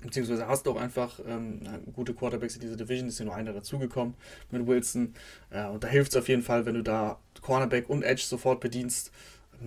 Beziehungsweise 0.00 0.46
hast 0.46 0.66
du 0.66 0.72
auch 0.72 0.80
einfach 0.80 1.20
ähm, 1.26 1.60
gute 1.92 2.14
Quarterbacks 2.14 2.54
in 2.54 2.60
dieser 2.60 2.76
Division, 2.76 3.08
ist 3.08 3.18
ja 3.18 3.24
nur 3.24 3.34
einer 3.34 3.52
dazugekommen 3.52 4.14
mit 4.50 4.66
Wilson. 4.66 5.14
Äh, 5.50 5.66
und 5.66 5.84
da 5.84 5.88
hilft 5.88 6.12
es 6.12 6.16
auf 6.16 6.28
jeden 6.28 6.42
Fall, 6.42 6.66
wenn 6.66 6.74
du 6.74 6.82
da 6.82 7.18
Cornerback 7.40 7.88
und 7.88 8.02
Edge 8.02 8.22
sofort 8.22 8.60
bedienst. 8.60 9.12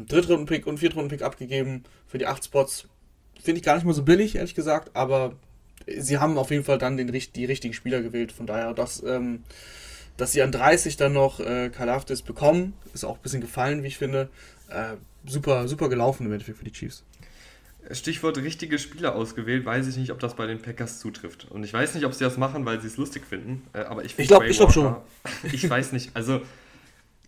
Drittrunden-Pick 0.08 0.68
und 0.68 0.80
Viertrunden-Pick 0.80 1.22
abgegeben 1.22 1.84
für 2.08 2.18
die 2.18 2.28
8 2.28 2.44
Spots. 2.44 2.88
Finde 3.42 3.60
ich 3.60 3.66
gar 3.66 3.76
nicht 3.76 3.86
mal 3.86 3.94
so 3.94 4.04
billig, 4.04 4.36
ehrlich 4.36 4.56
gesagt, 4.56 4.96
aber 4.96 5.36
sie 5.88 6.18
haben 6.18 6.38
auf 6.38 6.52
jeden 6.52 6.64
Fall 6.64 6.78
dann 6.78 6.98
den, 6.98 7.08
die 7.12 7.46
richtigen 7.46 7.74
Spieler 7.74 8.02
gewählt. 8.02 8.32
Von 8.32 8.48
daher, 8.48 8.74
dass, 8.74 9.04
ähm, 9.04 9.44
dass 10.18 10.32
sie 10.32 10.42
an 10.42 10.52
30 10.52 10.98
dann 10.98 11.14
noch 11.14 11.40
äh, 11.40 11.70
Kalafdis 11.70 12.22
bekommen, 12.22 12.74
ist 12.94 13.04
auch 13.04 13.18
ein 13.18 13.22
bisschen 13.22 13.42
gefallen, 13.42 13.84
wie 13.84 13.88
ich 13.88 13.98
finde. 13.98 14.30
Äh, 14.70 14.96
super, 15.26 15.68
super 15.68 15.90
gelaufen 15.90 16.26
im 16.26 16.32
Endeffekt 16.32 16.58
für 16.58 16.66
die 16.66 16.72
Chiefs. 16.72 17.04
Stichwort 17.92 18.38
richtige 18.38 18.80
Spieler 18.80 19.16
ausgewählt, 19.16 19.66
weiß 19.66 19.88
ich 19.88 19.98
nicht, 19.98 20.12
ob 20.12 20.20
das 20.20 20.36
bei 20.36 20.48
den 20.48 20.62
Packers 20.62 21.00
zutrifft. 21.00 21.46
Und 21.52 21.64
ich 21.64 21.72
weiß 21.72 21.94
nicht, 21.94 22.06
ob 22.06 22.14
sie 22.14 22.24
das 22.24 22.38
machen, 22.38 22.66
weil 22.66 22.82
sie 22.82 22.88
es 22.88 22.98
lustig 22.98 23.26
finden. 23.26 23.68
Äh, 23.74 23.82
aber 23.82 24.04
ich 24.04 24.18
Ich 24.18 24.28
glaube 24.28 24.48
glaub 24.48 24.72
schon. 24.72 24.96
Ich 25.44 25.70
weiß 25.70 25.92
nicht. 25.92 26.12
Also 26.16 26.42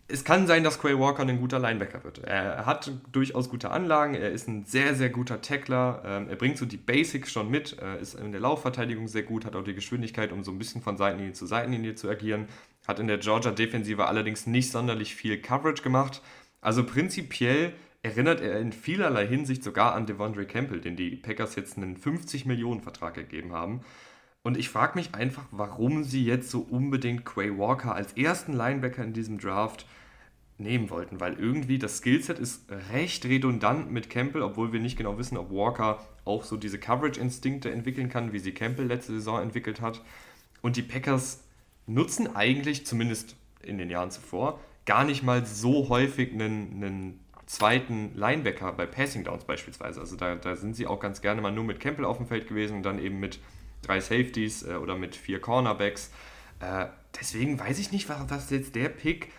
es 0.09 0.23
kann 0.23 0.47
sein, 0.47 0.63
dass 0.63 0.79
Quay 0.79 0.97
Walker 0.97 1.23
ein 1.23 1.39
guter 1.39 1.59
Linebacker 1.59 2.03
wird. 2.03 2.19
Er 2.19 2.65
hat 2.65 2.91
durchaus 3.11 3.49
gute 3.49 3.71
Anlagen, 3.71 4.15
er 4.15 4.31
ist 4.31 4.47
ein 4.47 4.63
sehr, 4.65 4.95
sehr 4.95 5.09
guter 5.09 5.41
Tackler, 5.41 6.01
ähm, 6.05 6.29
er 6.29 6.37
bringt 6.37 6.57
so 6.57 6.65
die 6.65 6.77
Basics 6.77 7.31
schon 7.31 7.51
mit, 7.51 7.77
er 7.79 7.99
ist 7.99 8.13
in 8.13 8.31
der 8.31 8.39
Laufverteidigung 8.39 9.07
sehr 9.09 9.23
gut, 9.23 9.45
hat 9.45 9.55
auch 9.55 9.63
die 9.63 9.73
Geschwindigkeit, 9.73 10.31
um 10.31 10.43
so 10.43 10.51
ein 10.51 10.57
bisschen 10.57 10.81
von 10.81 10.97
Seitenlinie 10.97 11.33
zu 11.33 11.45
Seitenlinie 11.45 11.95
zu 11.95 12.09
agieren, 12.09 12.47
hat 12.87 12.99
in 12.99 13.07
der 13.07 13.17
Georgia-Defensive 13.17 14.05
allerdings 14.05 14.47
nicht 14.47 14.71
sonderlich 14.71 15.13
viel 15.13 15.39
Coverage 15.41 15.83
gemacht. 15.83 16.21
Also 16.61 16.85
prinzipiell 16.85 17.73
erinnert 18.01 18.41
er 18.41 18.59
in 18.59 18.71
vielerlei 18.71 19.27
Hinsicht 19.27 19.63
sogar 19.63 19.93
an 19.93 20.05
Devondre 20.05 20.45
Campbell, 20.45 20.79
den 20.79 20.95
die 20.95 21.15
Packers 21.15 21.55
jetzt 21.55 21.77
einen 21.77 21.97
50-Millionen-Vertrag 21.97 23.15
gegeben 23.15 23.53
haben. 23.53 23.81
Und 24.43 24.57
ich 24.57 24.69
frage 24.69 24.97
mich 24.97 25.13
einfach, 25.13 25.45
warum 25.51 26.03
sie 26.03 26.23
jetzt 26.23 26.49
so 26.49 26.61
unbedingt 26.61 27.25
Quay 27.25 27.57
Walker 27.57 27.93
als 27.93 28.13
ersten 28.13 28.53
Linebacker 28.53 29.03
in 29.03 29.11
diesem 29.11 29.39
Draft 29.39 29.85
nehmen 30.57 30.89
wollten, 30.89 31.19
weil 31.19 31.33
irgendwie 31.33 31.77
das 31.77 31.97
Skillset 31.97 32.39
ist 32.39 32.65
recht 32.91 33.25
redundant 33.25 33.91
mit 33.91 34.09
Campbell, 34.09 34.41
obwohl 34.41 34.71
wir 34.73 34.79
nicht 34.79 34.97
genau 34.97 35.17
wissen, 35.17 35.37
ob 35.37 35.51
Walker 35.51 35.99
auch 36.25 36.43
so 36.43 36.57
diese 36.57 36.79
Coverage-Instinkte 36.79 37.69
entwickeln 37.71 38.09
kann, 38.09 38.33
wie 38.33 38.39
sie 38.39 38.53
Campbell 38.53 38.87
letzte 38.87 39.13
Saison 39.13 39.41
entwickelt 39.41 39.81
hat. 39.81 40.01
Und 40.61 40.77
die 40.77 40.81
Packers 40.81 41.43
nutzen 41.87 42.35
eigentlich, 42.35 42.85
zumindest 42.85 43.35
in 43.63 43.77
den 43.77 43.89
Jahren 43.89 44.11
zuvor, 44.11 44.59
gar 44.85 45.03
nicht 45.03 45.23
mal 45.23 45.45
so 45.45 45.89
häufig 45.89 46.31
einen, 46.33 46.83
einen 46.83 47.19
zweiten 47.45 48.13
Linebacker 48.15 48.73
bei 48.73 48.85
Passing 48.85 49.23
Downs 49.23 49.45
beispielsweise. 49.45 49.99
Also 49.99 50.15
da, 50.15 50.35
da 50.35 50.55
sind 50.55 50.75
sie 50.75 50.85
auch 50.85 50.99
ganz 50.99 51.21
gerne 51.21 51.41
mal 51.41 51.51
nur 51.51 51.63
mit 51.63 51.79
Campbell 51.79 52.05
auf 52.05 52.17
dem 52.17 52.27
Feld 52.27 52.47
gewesen 52.47 52.77
und 52.77 52.83
dann 52.83 52.99
eben 52.99 53.19
mit 53.19 53.39
drei 53.81 53.99
Safeties 53.99 54.63
äh, 54.63 54.75
oder 54.75 54.95
mit 54.95 55.15
vier 55.15 55.39
Cornerbacks. 55.39 56.11
Äh, 56.59 56.87
deswegen 57.19 57.59
weiß 57.59 57.79
ich 57.79 57.91
nicht, 57.91 58.09
was, 58.09 58.29
was 58.29 58.49
jetzt 58.49 58.75
der 58.75 58.89
Pick 58.89 59.31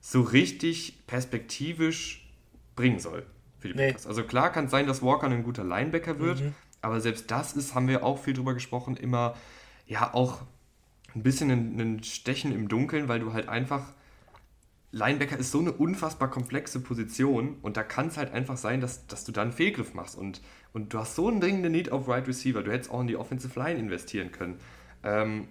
so 0.00 0.22
richtig 0.22 1.06
perspektivisch 1.06 2.28
bringen 2.76 3.00
soll 3.00 3.26
für 3.58 3.68
die 3.68 3.74
nee. 3.74 3.88
Packers. 3.88 4.06
Also 4.06 4.22
klar 4.22 4.52
kann 4.52 4.66
es 4.66 4.70
sein, 4.70 4.86
dass 4.86 5.02
Walker 5.02 5.26
ein 5.26 5.42
guter 5.42 5.64
Linebacker 5.64 6.20
wird, 6.20 6.40
mhm. 6.40 6.54
aber 6.80 7.00
selbst 7.00 7.30
das 7.30 7.54
ist, 7.54 7.74
haben 7.74 7.88
wir 7.88 8.04
auch 8.04 8.18
viel 8.18 8.34
drüber 8.34 8.54
gesprochen, 8.54 8.96
immer 8.96 9.34
ja 9.86 10.14
auch 10.14 10.42
ein 11.18 11.22
bisschen 11.22 11.50
ein, 11.50 11.80
ein 11.80 12.02
Stechen 12.02 12.52
im 12.52 12.68
Dunkeln, 12.68 13.08
weil 13.08 13.20
du 13.20 13.32
halt 13.32 13.48
einfach 13.48 13.92
Linebacker 14.90 15.36
ist 15.36 15.50
so 15.50 15.58
eine 15.58 15.72
unfassbar 15.72 16.30
komplexe 16.30 16.80
Position 16.80 17.56
und 17.60 17.76
da 17.76 17.82
kann 17.82 18.06
es 18.06 18.16
halt 18.16 18.32
einfach 18.32 18.56
sein, 18.56 18.80
dass, 18.80 19.06
dass 19.06 19.24
du 19.24 19.32
da 19.32 19.42
einen 19.42 19.52
Fehlgriff 19.52 19.92
machst 19.92 20.16
und, 20.16 20.40
und 20.72 20.94
du 20.94 20.98
hast 20.98 21.14
so 21.14 21.28
einen 21.28 21.40
dringenden 21.40 21.72
Need 21.72 21.92
auf 21.92 22.08
Right 22.08 22.26
Receiver, 22.26 22.62
du 22.62 22.72
hättest 22.72 22.90
auch 22.90 23.02
in 23.02 23.06
die 23.06 23.16
Offensive 23.16 23.58
Line 23.58 23.78
investieren 23.78 24.32
können. 24.32 24.58
Ähm, 25.02 25.48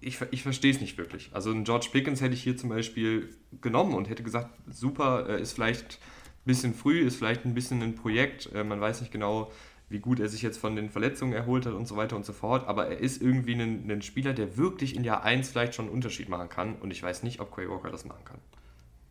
ich, 0.00 0.18
ich 0.30 0.42
verstehe 0.42 0.72
es 0.72 0.80
nicht 0.80 0.96
wirklich. 0.96 1.28
Also 1.34 1.50
einen 1.50 1.64
George 1.64 1.88
Pickens 1.92 2.22
hätte 2.22 2.32
ich 2.32 2.42
hier 2.42 2.56
zum 2.56 2.70
Beispiel 2.70 3.36
genommen 3.60 3.94
und 3.94 4.08
hätte 4.08 4.22
gesagt, 4.22 4.48
super, 4.70 5.28
äh, 5.28 5.42
ist 5.42 5.52
vielleicht 5.52 5.98
ein 6.40 6.46
bisschen 6.46 6.72
früh, 6.72 7.00
ist 7.00 7.16
vielleicht 7.16 7.44
ein 7.44 7.52
bisschen 7.52 7.82
ein 7.82 7.94
Projekt, 7.94 8.50
äh, 8.54 8.64
man 8.64 8.80
weiß 8.80 9.02
nicht 9.02 9.12
genau, 9.12 9.52
wie 9.90 9.98
gut 9.98 10.20
er 10.20 10.28
sich 10.28 10.42
jetzt 10.42 10.58
von 10.58 10.76
den 10.76 10.88
Verletzungen 10.88 11.32
erholt 11.32 11.66
hat 11.66 11.74
und 11.74 11.86
so 11.86 11.96
weiter 11.96 12.16
und 12.16 12.24
so 12.24 12.32
fort, 12.32 12.66
aber 12.66 12.86
er 12.86 12.98
ist 12.98 13.20
irgendwie 13.20 13.54
ein, 13.54 13.90
ein 13.90 14.02
Spieler, 14.02 14.32
der 14.32 14.56
wirklich 14.56 14.96
in 14.96 15.04
Jahr 15.04 15.24
1 15.24 15.50
vielleicht 15.50 15.74
schon 15.74 15.86
einen 15.86 15.94
Unterschied 15.94 16.28
machen 16.28 16.48
kann 16.48 16.76
und 16.76 16.90
ich 16.90 17.02
weiß 17.02 17.22
nicht, 17.22 17.40
ob 17.40 17.54
Quay 17.54 17.68
Walker 17.68 17.90
das 17.90 18.04
machen 18.04 18.24
kann. 18.24 18.38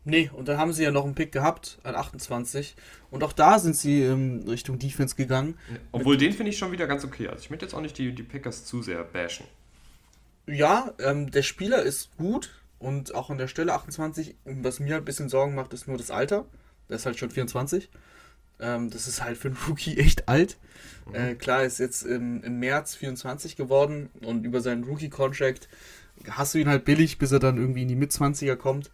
Nee, 0.05 0.31
und 0.33 0.47
dann 0.47 0.57
haben 0.57 0.73
sie 0.73 0.83
ja 0.83 0.91
noch 0.91 1.03
einen 1.03 1.13
Pick 1.13 1.31
gehabt 1.31 1.77
an 1.83 1.93
28 1.93 2.75
und 3.11 3.23
auch 3.23 3.33
da 3.33 3.59
sind 3.59 3.75
sie 3.75 4.01
ähm, 4.01 4.45
Richtung 4.47 4.79
Defense 4.79 5.15
gegangen. 5.15 5.57
Obwohl 5.91 6.17
den 6.17 6.31
finde 6.31 6.51
ich 6.51 6.57
schon 6.57 6.71
wieder 6.71 6.87
ganz 6.87 7.03
okay. 7.03 7.27
Also 7.27 7.41
ich 7.43 7.49
möchte 7.49 7.65
jetzt 7.65 7.75
auch 7.75 7.81
nicht 7.81 7.97
die, 7.97 8.15
die 8.15 8.23
Packers 8.23 8.65
zu 8.65 8.81
sehr 8.81 9.03
bashen 9.03 9.45
ja, 10.49 10.93
ähm, 10.99 11.31
der 11.31 11.43
Spieler 11.43 11.81
ist 11.81 12.15
gut 12.17 12.51
und 12.79 13.13
auch 13.13 13.29
an 13.29 13.37
der 13.37 13.47
Stelle 13.47 13.73
28, 13.73 14.35
was 14.45 14.79
mir 14.79 14.97
ein 14.97 15.05
bisschen 15.05 15.29
Sorgen 15.29 15.55
macht, 15.55 15.73
ist 15.73 15.87
nur 15.87 15.97
das 15.97 16.11
Alter. 16.11 16.45
Der 16.87 16.95
ist 16.95 17.05
halt 17.05 17.19
schon 17.19 17.29
24. 17.29 17.89
Ähm, 18.59 18.89
das 18.89 19.07
ist 19.07 19.23
halt 19.23 19.37
für 19.37 19.49
einen 19.49 19.57
Rookie 19.67 19.97
echt 19.97 20.27
alt. 20.27 20.57
Mhm. 21.07 21.15
Äh, 21.15 21.35
klar, 21.35 21.63
ist 21.63 21.79
jetzt 21.79 22.03
im, 22.03 22.43
im 22.43 22.59
März 22.59 22.95
24 22.95 23.55
geworden 23.55 24.09
und 24.21 24.45
über 24.45 24.61
seinen 24.61 24.83
Rookie-Contract 24.83 25.67
hast 26.29 26.53
du 26.53 26.57
ihn 26.57 26.67
halt 26.67 26.85
billig, 26.85 27.17
bis 27.17 27.31
er 27.31 27.39
dann 27.39 27.57
irgendwie 27.57 27.83
in 27.83 27.87
die 27.87 27.95
Mitzwanziger 27.95 28.57
kommt. 28.57 28.91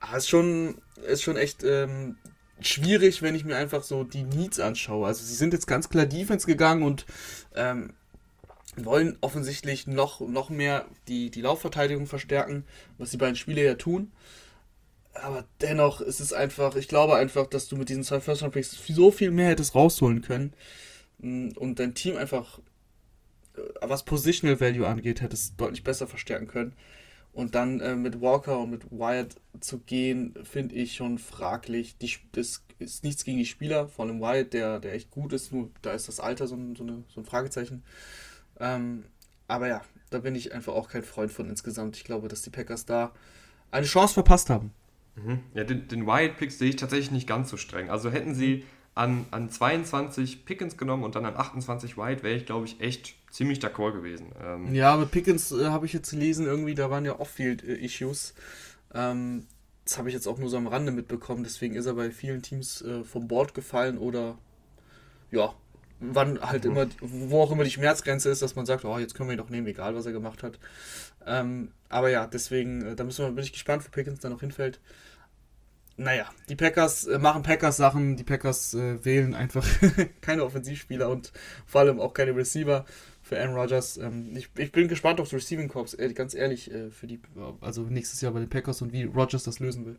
Aber 0.00 0.16
ist 0.16 0.28
schon, 0.28 0.76
ist 1.06 1.22
schon 1.22 1.36
echt 1.36 1.62
ähm, 1.64 2.16
schwierig, 2.60 3.22
wenn 3.22 3.34
ich 3.34 3.44
mir 3.44 3.56
einfach 3.56 3.82
so 3.82 4.04
die 4.04 4.22
Needs 4.22 4.60
anschaue. 4.60 5.06
Also 5.06 5.24
sie 5.24 5.34
sind 5.34 5.52
jetzt 5.52 5.66
ganz 5.66 5.88
klar 5.88 6.06
Defense 6.06 6.46
gegangen 6.46 6.82
und 6.82 7.06
ähm, 7.54 7.92
wollen 8.76 9.16
offensichtlich 9.20 9.86
noch, 9.86 10.20
noch 10.20 10.50
mehr 10.50 10.86
die, 11.08 11.30
die 11.30 11.42
Laufverteidigung 11.42 12.06
verstärken, 12.06 12.64
was 12.98 13.10
die 13.10 13.16
beiden 13.16 13.36
Spieler 13.36 13.62
ja 13.62 13.74
tun. 13.74 14.12
Aber 15.14 15.44
dennoch 15.60 16.00
ist 16.00 16.20
es 16.20 16.32
einfach, 16.32 16.76
ich 16.76 16.88
glaube 16.88 17.14
einfach, 17.14 17.46
dass 17.46 17.68
du 17.68 17.76
mit 17.76 17.88
diesen 17.88 18.02
zwei 18.02 18.20
First 18.20 18.42
Round 18.42 18.54
Picks 18.54 18.76
so 18.86 19.10
viel 19.10 19.30
mehr 19.30 19.50
hättest 19.50 19.74
rausholen 19.74 20.22
können 20.22 20.52
mm, 21.18 21.50
und 21.56 21.78
dein 21.78 21.94
Team 21.94 22.16
einfach, 22.16 22.58
äh, 23.56 23.60
was 23.80 24.04
Positional 24.04 24.60
Value 24.60 24.86
angeht, 24.86 25.20
hättest 25.20 25.60
deutlich 25.60 25.84
besser 25.84 26.06
verstärken 26.06 26.48
können. 26.48 26.74
Und 27.32 27.56
dann 27.56 27.80
äh, 27.80 27.96
mit 27.96 28.20
Walker 28.20 28.60
und 28.60 28.70
mit 28.70 28.90
Wyatt 28.92 29.36
zu 29.58 29.78
gehen, 29.78 30.34
finde 30.44 30.76
ich 30.76 30.94
schon 30.94 31.18
fraglich. 31.18 31.98
Die, 31.98 32.12
das 32.32 32.62
ist 32.78 33.02
nichts 33.02 33.24
gegen 33.24 33.38
die 33.38 33.46
Spieler, 33.46 33.88
vor 33.88 34.04
allem 34.04 34.20
Wyatt, 34.20 34.52
der, 34.52 34.78
der 34.78 34.94
echt 34.94 35.10
gut 35.10 35.32
ist, 35.32 35.52
nur 35.52 35.70
da 35.82 35.92
ist 35.92 36.06
das 36.06 36.20
Alter 36.20 36.46
so 36.46 36.54
ein, 36.54 36.76
so 36.76 36.84
eine, 36.84 37.02
so 37.12 37.20
ein 37.20 37.24
Fragezeichen. 37.24 37.82
Ähm, 38.60 39.04
aber 39.48 39.68
ja, 39.68 39.82
da 40.10 40.18
bin 40.18 40.34
ich 40.34 40.52
einfach 40.52 40.74
auch 40.74 40.88
kein 40.88 41.02
Freund 41.02 41.32
von 41.32 41.48
insgesamt. 41.48 41.96
Ich 41.96 42.04
glaube, 42.04 42.28
dass 42.28 42.42
die 42.42 42.50
Packers 42.50 42.86
da 42.86 43.12
eine 43.70 43.86
Chance 43.86 44.14
verpasst 44.14 44.48
haben. 44.50 44.72
Mhm. 45.16 45.40
Ja, 45.54 45.64
den, 45.64 45.88
den 45.88 46.06
Wyatt-Pick 46.06 46.52
sehe 46.52 46.70
ich 46.70 46.76
tatsächlich 46.76 47.10
nicht 47.10 47.26
ganz 47.26 47.50
so 47.50 47.56
streng. 47.56 47.90
Also 47.90 48.10
hätten 48.10 48.34
sie 48.34 48.64
an, 48.94 49.26
an 49.30 49.50
22 49.50 50.44
Pickens 50.44 50.76
genommen 50.76 51.04
und 51.04 51.14
dann 51.16 51.24
an 51.24 51.36
28 51.36 51.96
White, 51.96 52.22
wäre 52.22 52.36
ich, 52.36 52.46
glaube 52.46 52.66
ich, 52.66 52.80
echt 52.80 53.14
ziemlich 53.30 53.58
d'accord 53.58 53.92
gewesen. 53.92 54.32
Ähm 54.42 54.74
ja, 54.74 54.92
aber 54.92 55.06
Pickens 55.06 55.50
äh, 55.52 55.66
habe 55.66 55.86
ich 55.86 55.92
jetzt 55.92 56.10
gelesen, 56.10 56.46
irgendwie, 56.46 56.74
da 56.74 56.90
waren 56.90 57.04
ja 57.04 57.18
Off-Field-Issues. 57.18 58.34
Ähm, 58.94 59.46
das 59.84 59.98
habe 59.98 60.08
ich 60.08 60.14
jetzt 60.14 60.26
auch 60.26 60.38
nur 60.38 60.48
so 60.48 60.56
am 60.56 60.66
Rande 60.66 60.92
mitbekommen, 60.92 61.42
deswegen 61.44 61.74
ist 61.74 61.86
er 61.86 61.94
bei 61.94 62.10
vielen 62.10 62.42
Teams 62.42 62.82
äh, 62.82 63.04
vom 63.04 63.28
Board 63.28 63.52
gefallen 63.52 63.98
oder 63.98 64.38
ja, 65.30 65.52
wann 66.00 66.40
halt 66.40 66.64
immer, 66.64 66.86
wo 67.00 67.42
auch 67.42 67.50
immer 67.50 67.64
die 67.64 67.70
Schmerzgrenze 67.70 68.30
ist, 68.30 68.42
dass 68.42 68.56
man 68.56 68.66
sagt, 68.66 68.84
oh, 68.84 68.98
jetzt 68.98 69.14
können 69.14 69.28
wir 69.28 69.34
ihn 69.34 69.38
doch 69.38 69.50
nehmen, 69.50 69.66
egal 69.66 69.94
was 69.94 70.06
er 70.06 70.12
gemacht 70.12 70.42
hat. 70.42 70.58
Ähm, 71.26 71.72
aber 71.94 72.10
ja, 72.10 72.26
deswegen, 72.26 72.84
äh, 72.84 72.96
da 72.96 73.04
müssen 73.04 73.24
wir, 73.24 73.30
bin 73.30 73.44
ich 73.44 73.52
gespannt, 73.52 73.84
wo 73.84 73.90
Pickens 73.90 74.18
da 74.18 74.28
noch 74.28 74.40
hinfällt. 74.40 74.80
Naja, 75.96 76.28
die 76.48 76.56
Packers 76.56 77.06
äh, 77.06 77.20
machen 77.20 77.44
Packers-Sachen, 77.44 78.16
die 78.16 78.24
Packers 78.24 78.74
äh, 78.74 79.04
wählen 79.04 79.32
einfach 79.34 79.64
keine 80.20 80.44
Offensivspieler 80.44 81.08
und 81.08 81.32
vor 81.66 81.82
allem 81.82 82.00
auch 82.00 82.12
keine 82.12 82.34
Receiver 82.34 82.84
für 83.22 83.40
Aaron 83.40 83.54
Rodgers. 83.54 83.96
Ähm, 83.96 84.34
ich, 84.34 84.50
ich, 84.56 84.72
bin 84.72 84.88
gespannt 84.88 85.20
auf 85.20 85.28
das 85.28 85.34
Receiving 85.34 85.68
Corps, 85.68 85.96
ganz 86.14 86.34
ehrlich, 86.34 86.68
äh, 86.72 86.90
für 86.90 87.06
die, 87.06 87.20
also 87.60 87.82
nächstes 87.82 88.20
Jahr 88.20 88.32
bei 88.32 88.40
den 88.40 88.50
Packers 88.50 88.82
und 88.82 88.92
wie 88.92 89.04
Rodgers 89.04 89.44
das 89.44 89.60
lösen 89.60 89.86
will. 89.86 89.98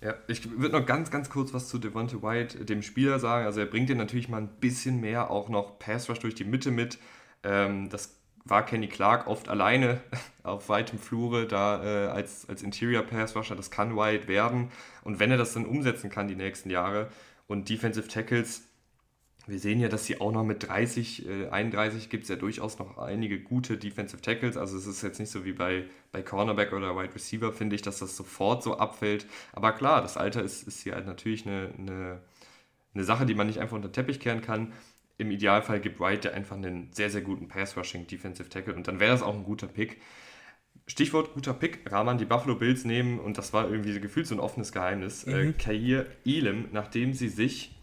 Ja, 0.00 0.16
ich 0.26 0.50
würde 0.58 0.76
noch 0.76 0.86
ganz, 0.86 1.12
ganz 1.12 1.30
kurz 1.30 1.54
was 1.54 1.68
zu 1.68 1.78
Devonta 1.78 2.20
White, 2.20 2.64
dem 2.64 2.82
Spieler, 2.82 3.20
sagen. 3.20 3.46
Also 3.46 3.60
er 3.60 3.66
bringt 3.66 3.88
dir 3.88 3.94
natürlich 3.94 4.28
mal 4.28 4.38
ein 4.38 4.50
bisschen 4.58 5.00
mehr 5.00 5.30
auch 5.30 5.48
noch 5.48 5.78
Pass 5.78 6.10
Rush 6.10 6.18
durch 6.18 6.34
die 6.34 6.44
Mitte 6.44 6.72
mit. 6.72 6.98
Ähm, 7.44 7.88
das 7.90 8.16
war 8.44 8.64
Kenny 8.64 8.88
Clark 8.88 9.26
oft 9.26 9.48
alleine 9.48 10.00
auf 10.42 10.68
weitem 10.68 10.98
Flure 10.98 11.46
da 11.46 11.82
äh, 11.84 12.08
als, 12.08 12.48
als 12.48 12.62
Interior 12.62 13.02
Pass 13.02 13.36
Rusher. 13.36 13.56
Das 13.56 13.70
kann 13.70 13.96
White 13.96 14.28
werden. 14.28 14.70
Und 15.04 15.20
wenn 15.20 15.30
er 15.30 15.36
das 15.36 15.54
dann 15.54 15.66
umsetzen 15.66 16.10
kann 16.10 16.28
die 16.28 16.36
nächsten 16.36 16.70
Jahre 16.70 17.08
und 17.46 17.68
Defensive 17.68 18.08
Tackles 18.08 18.62
wir 19.48 19.58
sehen 19.58 19.80
ja, 19.80 19.88
dass 19.88 20.06
sie 20.06 20.20
auch 20.20 20.30
noch 20.30 20.44
mit 20.44 20.68
30, 20.68 21.26
äh, 21.26 21.48
31 21.48 22.08
gibt 22.10 22.24
es 22.24 22.28
ja 22.28 22.36
durchaus 22.36 22.78
noch 22.78 22.98
einige 22.98 23.40
gute 23.40 23.76
Defensive 23.76 24.22
Tackles. 24.22 24.56
Also 24.56 24.76
es 24.76 24.86
ist 24.86 25.02
jetzt 25.02 25.18
nicht 25.18 25.30
so 25.30 25.44
wie 25.44 25.52
bei, 25.52 25.86
bei 26.12 26.22
Cornerback 26.22 26.72
oder 26.72 26.96
Wide 26.96 27.14
Receiver, 27.14 27.52
finde 27.52 27.74
ich, 27.74 27.82
dass 27.82 27.98
das 27.98 28.16
sofort 28.16 28.62
so 28.62 28.78
abfällt. 28.78 29.26
Aber 29.52 29.72
klar, 29.72 30.00
das 30.00 30.16
Alter 30.16 30.42
ist, 30.42 30.68
ist 30.68 30.82
hier 30.82 30.94
halt 30.94 31.06
natürlich 31.06 31.44
eine, 31.46 31.72
eine 31.76 32.20
eine 32.94 33.04
Sache, 33.04 33.26
die 33.26 33.34
man 33.34 33.46
nicht 33.46 33.58
einfach 33.58 33.76
unter 33.76 33.88
den 33.88 33.94
Teppich 33.94 34.20
kehren 34.20 34.42
kann. 34.42 34.72
Im 35.18 35.30
Idealfall 35.30 35.80
gibt 35.80 36.00
White 36.00 36.22
der 36.22 36.34
einfach 36.34 36.56
einen 36.56 36.90
sehr, 36.92 37.10
sehr 37.10 37.20
guten 37.20 37.48
Pass-Rushing 37.48 38.06
Defensive 38.06 38.48
Tackle 38.48 38.74
und 38.74 38.88
dann 38.88 39.00
wäre 39.00 39.12
das 39.12 39.22
auch 39.22 39.34
ein 39.34 39.44
guter 39.44 39.66
Pick. 39.66 40.00
Stichwort 40.86 41.34
guter 41.34 41.54
Pick, 41.54 41.90
Rahman 41.90 42.18
die 42.18 42.24
Buffalo 42.24 42.56
Bills 42.56 42.84
nehmen 42.84 43.20
und 43.20 43.38
das 43.38 43.52
war 43.52 43.70
irgendwie 43.70 43.98
gefühlt 44.00 44.26
so 44.26 44.34
ein 44.34 44.40
offenes 44.40 44.72
Geheimnis. 44.72 45.26
Mhm. 45.26 45.34
Äh, 45.34 45.52
Kair 45.52 46.06
Elam, 46.24 46.68
nachdem 46.72 47.14
sie 47.14 47.28
sich 47.28 47.76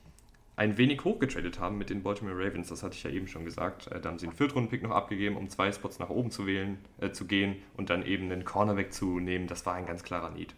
ein 0.60 0.78
wenig 0.78 1.06
hochgetradet 1.06 1.58
haben 1.62 1.78
mit 1.78 1.90
den 1.90 2.04
Baltimore 2.04 2.36
Ravens, 2.36 2.68
das 2.68 2.84
hatte 2.84 2.96
ich 2.98 3.04
ja 3.04 3.10
eben 3.10 3.30
schon 3.30 3.46
gesagt. 3.46 3.88
Äh, 3.88 4.02
da 4.02 4.10
haben 4.10 4.20
sie 4.20 4.28
einen 4.28 4.36
Viertrunden-Pick 4.36 4.84
noch 4.84 4.92
abgegeben, 4.92 5.38
um 5.38 5.50
zwei 5.50 5.72
Spots 5.72 6.00
nach 6.00 6.10
oben 6.10 6.32
zu 6.32 6.46
wählen, 6.46 6.78
äh, 7.00 7.12
zu 7.12 7.26
gehen 7.26 7.56
und 7.78 7.90
dann 7.90 8.06
eben 8.06 8.30
einen 8.30 8.44
Corner 8.44 8.76
wegzunehmen. 8.76 9.48
Das 9.48 9.66
war 9.66 9.76
ein 9.76 9.86
ganz 9.86 10.04
klarer 10.04 10.32
Need. 10.32 10.54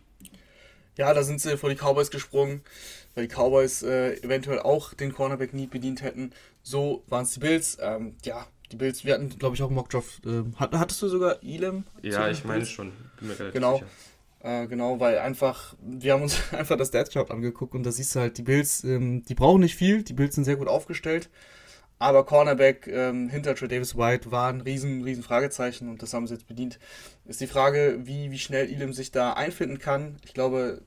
Ja, 0.97 1.13
da 1.13 1.23
sind 1.23 1.39
sie 1.39 1.55
vor 1.55 1.69
die 1.69 1.75
Cowboys 1.75 2.11
gesprungen, 2.11 2.61
weil 3.13 3.27
die 3.27 3.33
Cowboys 3.33 3.83
äh, 3.83 4.15
eventuell 4.23 4.59
auch 4.59 4.93
den 4.93 5.13
Cornerback 5.13 5.53
nie 5.53 5.67
bedient 5.67 6.01
hätten. 6.01 6.31
So 6.63 7.03
waren 7.07 7.23
es 7.23 7.31
die 7.31 7.39
Bills. 7.39 7.77
Ähm, 7.81 8.15
ja, 8.23 8.45
die 8.71 8.77
Bills, 8.77 9.03
wir 9.03 9.13
hatten, 9.13 9.29
glaube 9.37 9.55
ich, 9.55 9.61
auch 9.61 9.69
Mockdraft. 9.69 10.25
Äh, 10.25 10.43
hattest 10.57 11.01
du 11.01 11.07
sogar 11.07 11.43
Elam? 11.43 11.85
Ja, 12.01 12.29
ich 12.29 12.43
meine 12.45 12.65
schon. 12.65 12.91
Genau. 13.53 13.75
sicher. 13.75 13.87
Äh, 14.43 14.67
genau, 14.67 14.99
weil 14.99 15.19
einfach, 15.19 15.75
wir 15.81 16.13
haben 16.13 16.23
uns 16.23 16.37
einfach 16.51 16.77
das 16.77 16.91
Death 16.91 17.11
Chart 17.11 17.29
angeguckt 17.29 17.75
und 17.75 17.83
da 17.83 17.91
siehst 17.91 18.15
du 18.15 18.21
halt, 18.21 18.37
die 18.37 18.43
Bills, 18.43 18.83
ähm, 18.83 19.23
die 19.23 19.35
brauchen 19.35 19.61
nicht 19.61 19.75
viel, 19.75 20.03
die 20.03 20.13
Bills 20.13 20.33
sind 20.35 20.45
sehr 20.45 20.55
gut 20.55 20.67
aufgestellt, 20.67 21.29
aber 21.99 22.25
Cornerback 22.25 22.87
ähm, 22.87 23.29
hinter 23.29 23.53
Trey 23.53 23.67
Davis 23.67 23.95
White 23.95 24.31
war 24.31 24.49
ein 24.49 24.61
riesen, 24.61 25.03
riesen 25.03 25.21
Fragezeichen 25.21 25.89
und 25.89 26.01
das 26.01 26.15
haben 26.15 26.25
sie 26.25 26.33
jetzt 26.33 26.47
bedient. 26.47 26.79
Ist 27.25 27.41
die 27.41 27.47
Frage, 27.47 27.99
wie, 28.03 28.31
wie 28.31 28.39
schnell 28.39 28.67
Elam 28.67 28.93
sich 28.93 29.11
da 29.11 29.33
einfinden 29.33 29.77
kann. 29.77 30.17
Ich 30.25 30.33
glaube, 30.33 30.81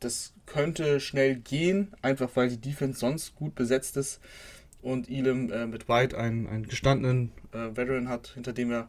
das 0.00 0.32
könnte 0.46 0.98
schnell 1.00 1.36
gehen, 1.36 1.92
einfach 2.00 2.30
weil 2.34 2.48
die 2.48 2.60
Defense 2.60 3.00
sonst 3.00 3.34
gut 3.34 3.54
besetzt 3.54 3.98
ist 3.98 4.20
und 4.86 5.10
Elam 5.10 5.50
äh, 5.50 5.66
mit 5.66 5.88
White 5.88 6.16
einen, 6.16 6.46
einen 6.46 6.68
gestandenen 6.68 7.32
äh, 7.52 7.76
Veteran 7.76 8.08
hat, 8.08 8.28
hinter 8.28 8.52
dem 8.52 8.70
er 8.70 8.88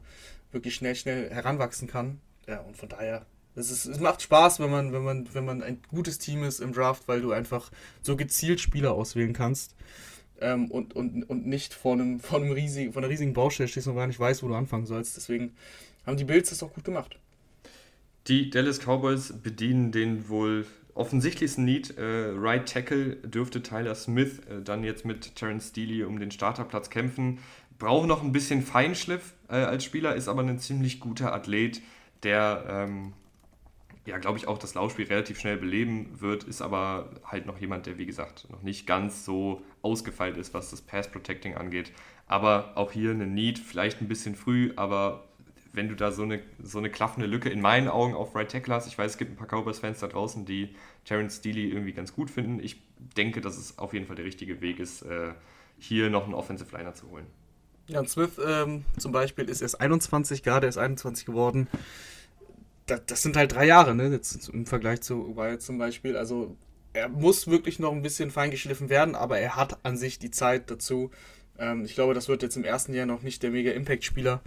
wirklich 0.51 0.75
schnell, 0.75 0.95
schnell 0.95 1.29
heranwachsen 1.31 1.87
kann. 1.87 2.19
Ja, 2.47 2.59
und 2.61 2.77
von 2.77 2.87
daher 2.87 3.25
es, 3.55 3.71
ist, 3.71 3.85
es 3.85 3.99
macht 3.99 4.21
Spaß, 4.21 4.59
wenn 4.59 4.69
man, 4.69 4.93
wenn, 4.93 5.03
man, 5.03 5.27
wenn 5.33 5.43
man 5.43 5.63
ein 5.63 5.79
gutes 5.89 6.19
Team 6.19 6.43
ist 6.43 6.59
im 6.59 6.71
Draft, 6.71 7.07
weil 7.07 7.21
du 7.21 7.31
einfach 7.31 7.71
so 8.03 8.15
gezielt 8.15 8.59
Spieler 8.59 8.93
auswählen 8.93 9.33
kannst 9.33 9.75
ähm, 10.39 10.69
und, 10.69 10.95
und, 10.95 11.23
und 11.23 11.47
nicht 11.47 11.73
vor, 11.73 11.93
einem, 11.93 12.19
vor, 12.21 12.39
einem 12.39 12.51
riesigen, 12.51 12.93
vor 12.93 13.01
einer 13.01 13.11
riesigen 13.11 13.33
Baustelle 13.33 13.67
stehst 13.67 13.87
und 13.87 13.95
gar 13.95 14.05
nicht 14.05 14.19
weißt, 14.19 14.43
wo 14.43 14.47
du 14.47 14.53
anfangen 14.53 14.85
sollst. 14.85 15.17
Deswegen 15.17 15.55
haben 16.05 16.17
die 16.17 16.25
Bills 16.25 16.49
das 16.49 16.61
auch 16.61 16.73
gut 16.73 16.83
gemacht. 16.83 17.17
Die 18.27 18.51
Dallas 18.51 18.79
Cowboys 18.79 19.33
bedienen 19.41 19.91
den 19.91 20.29
wohl 20.29 20.67
offensichtlichsten 20.97 21.65
Need. 21.65 21.97
Äh, 21.97 22.31
right 22.35 22.67
Tackle 22.67 23.15
dürfte 23.17 23.63
Tyler 23.63 23.95
Smith 23.95 24.39
äh, 24.49 24.61
dann 24.61 24.83
jetzt 24.83 25.05
mit 25.05 25.35
Terence 25.35 25.69
Steely 25.69 26.03
um 26.03 26.19
den 26.19 26.31
Starterplatz 26.31 26.89
kämpfen. 26.89 27.39
Braucht 27.79 28.07
noch 28.07 28.23
ein 28.23 28.31
bisschen 28.31 28.61
Feinschliff 28.61 29.33
äh, 29.49 29.55
als 29.55 29.83
Spieler, 29.83 30.15
ist 30.15 30.27
aber 30.27 30.41
ein 30.41 30.59
ziemlich 30.59 30.99
guter 30.99 31.33
Athlet, 31.33 31.81
der 32.23 32.65
ähm, 32.67 33.13
ja, 34.07 34.17
glaube 34.17 34.37
ich, 34.37 34.47
auch 34.47 34.57
das 34.57 34.73
Laufspiel 34.73 35.05
relativ 35.05 35.37
schnell 35.37 35.57
beleben 35.57 36.09
wird, 36.21 36.45
ist 36.45 36.61
aber 36.61 37.09
halt 37.25 37.45
noch 37.45 37.59
jemand, 37.59 37.85
der, 37.87 37.97
wie 37.97 38.05
gesagt, 38.05 38.49
noch 38.49 38.63
nicht 38.63 38.87
ganz 38.87 39.25
so 39.25 39.61
ausgefeilt 39.81 40.37
ist, 40.37 40.53
was 40.53 40.71
das 40.71 40.81
Pass-Protecting 40.81 41.55
angeht. 41.55 41.91
Aber 42.25 42.71
auch 42.75 42.93
hier 42.93 43.11
eine 43.11 43.27
Need, 43.27 43.59
vielleicht 43.59 44.01
ein 44.01 44.07
bisschen 44.07 44.35
früh, 44.35 44.71
aber 44.77 45.26
wenn 45.77 45.87
du 45.87 45.95
da 45.95 46.11
so 46.11 46.23
eine, 46.23 46.41
so 46.61 46.79
eine 46.79 46.89
klaffende 46.89 47.27
Lücke 47.27 47.49
in 47.49 47.61
meinen 47.61 47.87
Augen 47.87 48.13
auf 48.13 48.35
Right 48.35 48.51
Tackle 48.51 48.73
hast, 48.73 48.87
ich 48.87 48.97
weiß, 48.97 49.13
es 49.13 49.17
gibt 49.17 49.31
ein 49.31 49.37
paar 49.37 49.47
Cowboys-Fans 49.47 49.99
da 49.99 50.07
draußen, 50.07 50.45
die 50.45 50.75
Terence 51.05 51.37
Steely 51.37 51.69
irgendwie 51.69 51.93
ganz 51.93 52.13
gut 52.13 52.29
finden. 52.29 52.59
Ich 52.59 52.81
denke, 53.15 53.39
dass 53.39 53.57
es 53.57 53.77
auf 53.77 53.93
jeden 53.93 54.05
Fall 54.05 54.17
der 54.17 54.25
richtige 54.25 54.59
Weg 54.59 54.79
ist, 54.79 55.03
äh, 55.03 55.31
hier 55.79 56.09
noch 56.09 56.25
einen 56.25 56.33
Offensive 56.33 56.75
Liner 56.75 56.93
zu 56.93 57.09
holen. 57.09 57.27
Ja, 57.87 58.03
Smith 58.05 58.31
ähm, 58.45 58.83
zum 58.97 59.13
Beispiel 59.13 59.45
ist 59.45 59.61
erst 59.61 59.79
21, 59.79 60.43
gerade 60.43 60.65
erst 60.65 60.77
21 60.77 61.25
geworden 61.25 61.69
das, 62.87 63.01
das 63.05 63.21
sind 63.21 63.37
halt 63.37 63.53
drei 63.53 63.65
Jahre, 63.65 63.93
ne? 63.93 64.09
Jetzt 64.09 64.49
im 64.49 64.65
Vergleich 64.65 65.01
zu 65.01 65.35
Wyatt 65.35 65.61
zum 65.61 65.77
Beispiel. 65.77 66.17
Also 66.17 66.55
er 66.93 67.09
muss 67.09 67.47
wirklich 67.47 67.79
noch 67.79 67.91
ein 67.91 68.01
bisschen 68.01 68.31
feingeschliffen 68.31 68.89
werden, 68.89 69.13
aber 69.13 69.37
er 69.37 69.55
hat 69.55 69.77
an 69.83 69.97
sich 69.97 70.17
die 70.17 70.31
Zeit 70.31 70.71
dazu. 70.71 71.11
Ähm, 71.59 71.85
ich 71.85 71.93
glaube, 71.93 72.13
das 72.13 72.27
wird 72.27 72.41
jetzt 72.41 72.57
im 72.57 72.63
ersten 72.63 72.93
Jahr 72.93 73.05
noch 73.05 73.21
nicht 73.21 73.43
der 73.43 73.51
mega 73.51 73.71
Impact-Spieler 73.71 74.41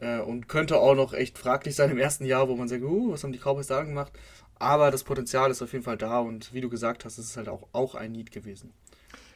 äh, 0.00 0.20
und 0.20 0.48
könnte 0.48 0.78
auch 0.78 0.94
noch 0.94 1.12
echt 1.12 1.38
fraglich 1.38 1.74
sein 1.74 1.90
im 1.90 1.98
ersten 1.98 2.24
Jahr, 2.24 2.48
wo 2.48 2.56
man 2.56 2.68
sagt, 2.68 2.82
uh, 2.82 3.12
was 3.12 3.24
haben 3.24 3.32
die 3.32 3.38
Cowboys 3.38 3.66
da 3.66 3.82
gemacht? 3.82 4.12
Aber 4.58 4.90
das 4.90 5.04
Potenzial 5.04 5.50
ist 5.50 5.62
auf 5.62 5.72
jeden 5.72 5.84
Fall 5.84 5.96
da 5.96 6.18
und 6.20 6.52
wie 6.52 6.60
du 6.60 6.68
gesagt 6.68 7.04
hast, 7.04 7.18
es 7.18 7.26
ist 7.26 7.36
halt 7.36 7.48
auch, 7.48 7.68
auch 7.72 7.94
ein 7.94 8.12
Need 8.12 8.32
gewesen. 8.32 8.72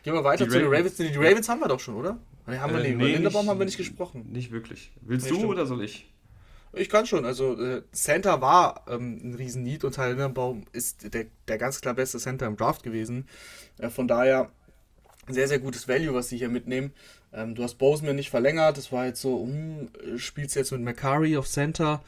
Gehen 0.03 0.15
wir 0.15 0.25
weiter 0.25 0.45
die 0.45 0.51
zu 0.51 0.59
den 0.59 0.69
Ravens. 0.69 0.97
Die 0.97 1.15
Ravens 1.15 1.49
haben 1.49 1.61
wir 1.61 1.69
doch 1.69 1.79
schon, 1.79 1.95
oder? 1.95 2.19
Nee, 2.47 2.59
haben 2.59 2.73
wir 2.73 2.81
äh, 2.81 2.89
nicht. 2.89 2.99
Nee, 2.99 3.13
Linderbaum 3.13 3.49
haben 3.49 3.61
wir 3.61 3.67
nicht 3.67 3.77
gesprochen. 3.77 4.27
Nicht 4.33 4.51
wirklich. 4.51 4.93
Willst 5.01 5.27
nee, 5.27 5.31
du 5.31 5.37
stimmt. 5.37 5.51
oder 5.51 5.67
soll 5.67 5.85
ich? 5.85 6.13
Ich 6.73 6.89
kann 6.89 7.07
schon. 7.07 7.25
Also 7.25 7.61
äh, 7.61 7.83
Center 7.93 8.41
war 8.41 8.85
ähm, 8.89 9.21
ein 9.23 9.35
Riesen-Need 9.35 9.85
und 9.85 9.95
Tyler 9.95 10.09
Lindenbaum 10.09 10.65
ist 10.73 11.15
der, 11.15 11.27
der 11.47 11.59
ganz 11.59 11.81
klar 11.81 11.95
beste 11.95 12.19
Center 12.19 12.47
im 12.47 12.57
Draft 12.57 12.83
gewesen. 12.83 13.29
Äh, 13.79 13.91
von 13.91 14.09
daher 14.09 14.51
sehr, 15.29 15.47
sehr 15.47 15.61
gutes 15.61 15.87
Value, 15.87 16.15
was 16.15 16.29
sie 16.29 16.39
hier 16.39 16.49
mitnehmen. 16.49 16.93
Ähm, 17.33 17.55
du 17.55 17.63
hast 17.63 17.75
Boseman 17.75 18.17
nicht 18.17 18.31
verlängert. 18.31 18.77
Das 18.77 18.93
war 18.93 19.07
jetzt 19.07 19.21
so, 19.21 19.45
hm, 19.45 19.89
spielst 20.17 20.57
jetzt 20.57 20.73
mit 20.73 20.83
McCurry 20.83 21.37
auf 21.37 21.49
Center, 21.49 22.03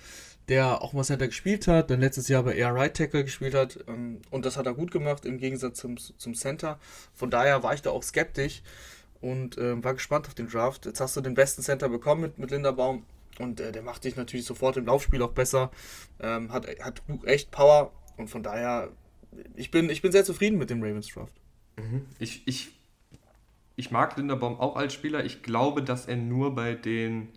der 0.49 0.83
auch 0.83 0.93
mal 0.93 1.05
Center 1.05 1.27
gespielt 1.27 1.67
hat, 1.67 1.91
dann 1.91 2.01
letztes 2.01 2.29
Jahr 2.29 2.41
aber 2.41 2.55
eher 2.55 2.75
Right 2.75 2.95
Tackle 2.95 3.25
gespielt 3.25 3.55
hat. 3.55 3.79
Ähm, 3.89 4.21
und 4.31 4.45
das 4.45 4.57
hat 4.57 4.67
er 4.67 4.75
gut 4.75 4.91
gemacht 4.91 5.25
im 5.25 5.39
Gegensatz 5.39 5.79
zum, 5.79 5.97
zum 5.97 6.35
Center. 6.35 6.79
Von 7.15 7.31
daher 7.31 7.63
war 7.63 7.75
ich 7.75 7.83
da 7.83 7.91
auch 7.91 8.03
skeptisch 8.03 8.63
und 9.21 9.57
äh, 9.57 9.83
war 9.83 9.95
gespannt 9.95 10.27
auf 10.27 10.35
den 10.35 10.49
Draft. 10.49 10.87
Jetzt 10.87 11.01
hast 11.01 11.17
du 11.17 11.21
den 11.21 11.35
besten 11.35 11.63
Center 11.63 11.89
bekommen 11.89 12.21
mit, 12.21 12.39
mit 12.39 12.51
Linderbaum 12.51 13.05
und 13.39 13.61
äh, 13.61 13.73
der 13.73 13.83
macht 13.83 14.05
dich 14.05 14.17
natürlich 14.17 14.47
sofort 14.47 14.77
im 14.77 14.87
Laufspiel 14.87 15.23
auch 15.23 15.33
besser. 15.33 15.71
Ähm, 16.21 16.53
hat, 16.53 16.67
hat 16.81 17.03
echt 17.25 17.51
Power. 17.51 17.93
Und 18.17 18.29
von 18.29 18.43
daher, 18.43 18.91
ich 19.57 19.71
bin, 19.71 19.91
ich 19.91 20.03
bin 20.03 20.13
sehr 20.13 20.25
zufrieden 20.25 20.59
mit 20.59 20.71
dem 20.71 20.83
Ravens 20.83 21.09
Draft. 21.09 21.33
Mhm. 21.77 22.07
Ich, 22.19 22.47
ich, 22.47 22.73
ich 23.77 23.91
mag 23.91 24.17
Linderbaum 24.17 24.59
auch 24.61 24.77
als 24.77 24.95
Spieler. 24.95 25.25
Ich 25.25 25.43
glaube, 25.43 25.83
dass 25.83 26.07
er 26.07 26.17
nur 26.17 26.55
bei 26.55 26.75
den. 26.75 27.29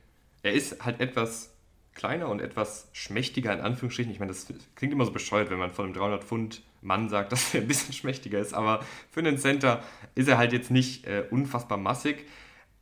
Er 0.44 0.54
ist 0.54 0.86
halt 0.86 1.00
etwas 1.00 1.54
kleiner 1.96 2.30
und 2.30 2.40
etwas 2.40 2.90
schmächtiger 2.94 3.52
in 3.54 3.60
Anführungsstrichen. 3.60 4.12
Ich 4.12 4.20
meine, 4.20 4.32
das 4.32 4.48
klingt 4.76 4.94
immer 4.94 5.06
so 5.06 5.12
bescheuert, 5.12 5.50
wenn 5.50 5.58
man 5.58 5.72
von 5.72 5.86
einem 5.86 5.94
300 5.96 6.24
Pfund 6.24 6.62
Mann 6.82 7.10
sagt, 7.10 7.32
dass 7.34 7.54
er 7.54 7.62
ein 7.62 7.68
bisschen 7.68 7.94
schmächtiger 7.94 8.40
ist. 8.40 8.54
Aber 8.54 8.82
für 9.12 9.20
einen 9.20 9.38
Center 9.38 9.84
ist 10.16 10.28
er 10.28 10.38
halt 10.38 10.54
jetzt 10.54 10.72
nicht 10.72 11.06
äh, 11.08 11.26
unfassbar 11.30 11.78
massig. 11.78 12.26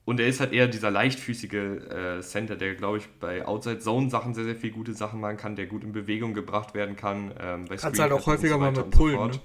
Und 0.04 0.20
er 0.20 0.28
ist 0.28 0.40
halt 0.40 0.54
eher 0.54 0.68
dieser 0.68 0.92
leichtfüßige 0.92 1.54
äh, 1.54 2.22
Center, 2.22 2.56
der, 2.56 2.76
glaube 2.76 3.00
ich, 3.00 3.08
bei 3.20 3.44
Outside 3.44 3.80
Zone 3.80 4.12
Sachen 4.12 4.36
sehr, 4.36 4.44
sehr 4.44 4.56
viel 4.56 4.70
gute 4.70 4.94
Sachen 4.94 5.20
machen 5.20 5.38
kann, 5.38 5.56
der 5.56 5.66
gut 5.66 5.84
in 5.84 5.94
Bewegung 5.94 6.36
gebracht 6.36 6.76
werden 6.76 6.96
kann. 6.96 7.34
Ähm, 7.40 7.66
Kannst 7.68 8.00
halt 8.00 8.12
auch 8.12 8.28
häufiger 8.28 8.54
so 8.54 8.60
mal 8.60 8.72
mit 8.72 8.92
Pullen. 8.92 9.18
So 9.18 9.26
ne? 9.26 9.40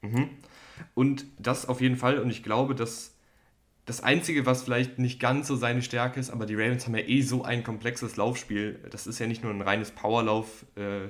mhm. 0.00 0.30
Und 0.94 1.26
das 1.38 1.68
auf 1.68 1.82
jeden 1.82 1.96
Fall. 1.96 2.18
Und 2.18 2.30
ich 2.30 2.42
glaube, 2.42 2.74
dass 2.74 3.15
das 3.86 4.02
Einzige, 4.02 4.44
was 4.46 4.64
vielleicht 4.64 4.98
nicht 4.98 5.20
ganz 5.20 5.46
so 5.46 5.54
seine 5.54 5.80
Stärke 5.80 6.18
ist, 6.20 6.30
aber 6.30 6.44
die 6.44 6.56
Ravens 6.56 6.86
haben 6.86 6.96
ja 6.96 7.04
eh 7.06 7.22
so 7.22 7.44
ein 7.44 7.62
komplexes 7.62 8.16
Laufspiel. 8.16 8.80
Das 8.90 9.06
ist 9.06 9.20
ja 9.20 9.28
nicht 9.28 9.44
nur 9.44 9.52
ein 9.52 9.62
reines 9.62 9.92
Powerlauf, 9.92 10.66
äh, 10.74 11.06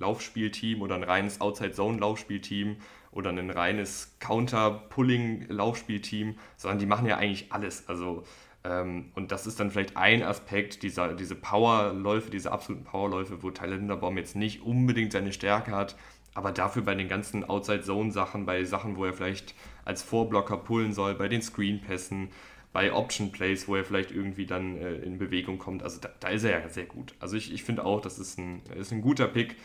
oder 0.00 0.94
ein 0.96 1.04
reines 1.04 1.40
Outside-Zone-Laufspielteam 1.40 2.78
oder 3.12 3.30
ein 3.30 3.50
reines 3.50 4.16
Counter-Pulling-Laufspielteam, 4.18 6.34
sondern 6.56 6.80
die 6.80 6.86
machen 6.86 7.06
ja 7.06 7.16
eigentlich 7.16 7.52
alles. 7.52 7.88
Also, 7.88 8.24
ähm, 8.64 9.12
und 9.14 9.30
das 9.30 9.46
ist 9.46 9.60
dann 9.60 9.70
vielleicht 9.70 9.96
ein 9.96 10.24
Aspekt, 10.24 10.82
dieser, 10.82 11.14
diese 11.14 11.36
Powerläufe, 11.36 12.30
diese 12.30 12.50
absoluten 12.50 12.82
Powerläufe, 12.84 13.44
wo 13.44 13.52
Tyler 13.52 13.76
Linderbaum 13.76 14.18
jetzt 14.18 14.34
nicht 14.34 14.62
unbedingt 14.62 15.12
seine 15.12 15.32
Stärke 15.32 15.70
hat, 15.72 15.94
aber 16.34 16.50
dafür 16.50 16.82
bei 16.82 16.96
den 16.96 17.08
ganzen 17.08 17.44
Outside-Zone-Sachen, 17.44 18.46
bei 18.46 18.64
Sachen, 18.64 18.96
wo 18.96 19.04
er 19.04 19.12
vielleicht 19.12 19.54
als 19.84 20.02
Vorblocker 20.02 20.58
pullen 20.58 20.92
soll, 20.92 21.14
bei 21.14 21.28
den 21.28 21.42
Screen-Pässen, 21.42 22.28
bei 22.72 22.92
Option 22.92 23.30
Plays, 23.30 23.68
wo 23.68 23.76
er 23.76 23.84
vielleicht 23.84 24.10
irgendwie 24.10 24.46
dann 24.46 24.76
äh, 24.76 24.94
in 24.96 25.18
Bewegung 25.18 25.58
kommt. 25.58 25.82
Also 25.82 26.00
da, 26.00 26.10
da, 26.20 26.28
ist 26.28 26.44
er 26.44 26.60
ja 26.60 26.68
sehr 26.68 26.86
gut. 26.86 27.14
Also 27.20 27.36
ich, 27.36 27.52
ich 27.52 27.62
finde 27.62 27.84
auch, 27.84 28.00
das 28.00 28.18
ist 28.18 28.38
ein, 28.38 28.62
ist 28.76 28.92
ein 28.92 29.00
guter 29.00 29.28
Pick 29.28 29.56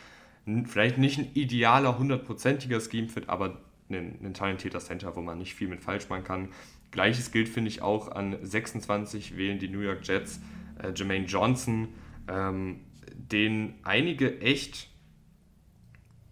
vielleicht 0.66 0.98
nicht 0.98 1.20
ein 1.20 1.30
idealer, 1.34 1.98
hundertprozentiger 1.98 2.80
Scheme-Fit, 2.80 3.30
aber 3.30 3.62
ein, 3.90 4.18
ein, 4.24 4.34
talentierter 4.34 4.80
Center, 4.80 5.16
wo 5.16 5.22
man 5.22 5.38
nicht 5.38 5.54
viel 5.54 5.68
mit 5.68 5.82
falsch 5.82 6.10
machen 6.10 6.24
kann. 6.24 6.50
Gleiches 6.92 7.32
gilt, 7.32 7.50
finde 7.50 7.70
ich, 7.70 7.82
auch 7.82 8.10
an 8.12 8.38
26 8.42 9.38
wählen 9.38 9.60
die 9.60 9.70
New 9.70 9.80
York 9.80 10.08
Jets 10.08 10.42
äh, 10.82 10.92
Jermaine 10.96 11.26
Johnson, 11.26 11.90
ähm, 12.28 12.82
den 13.14 13.76
einige 13.84 14.42
echt 14.42 14.90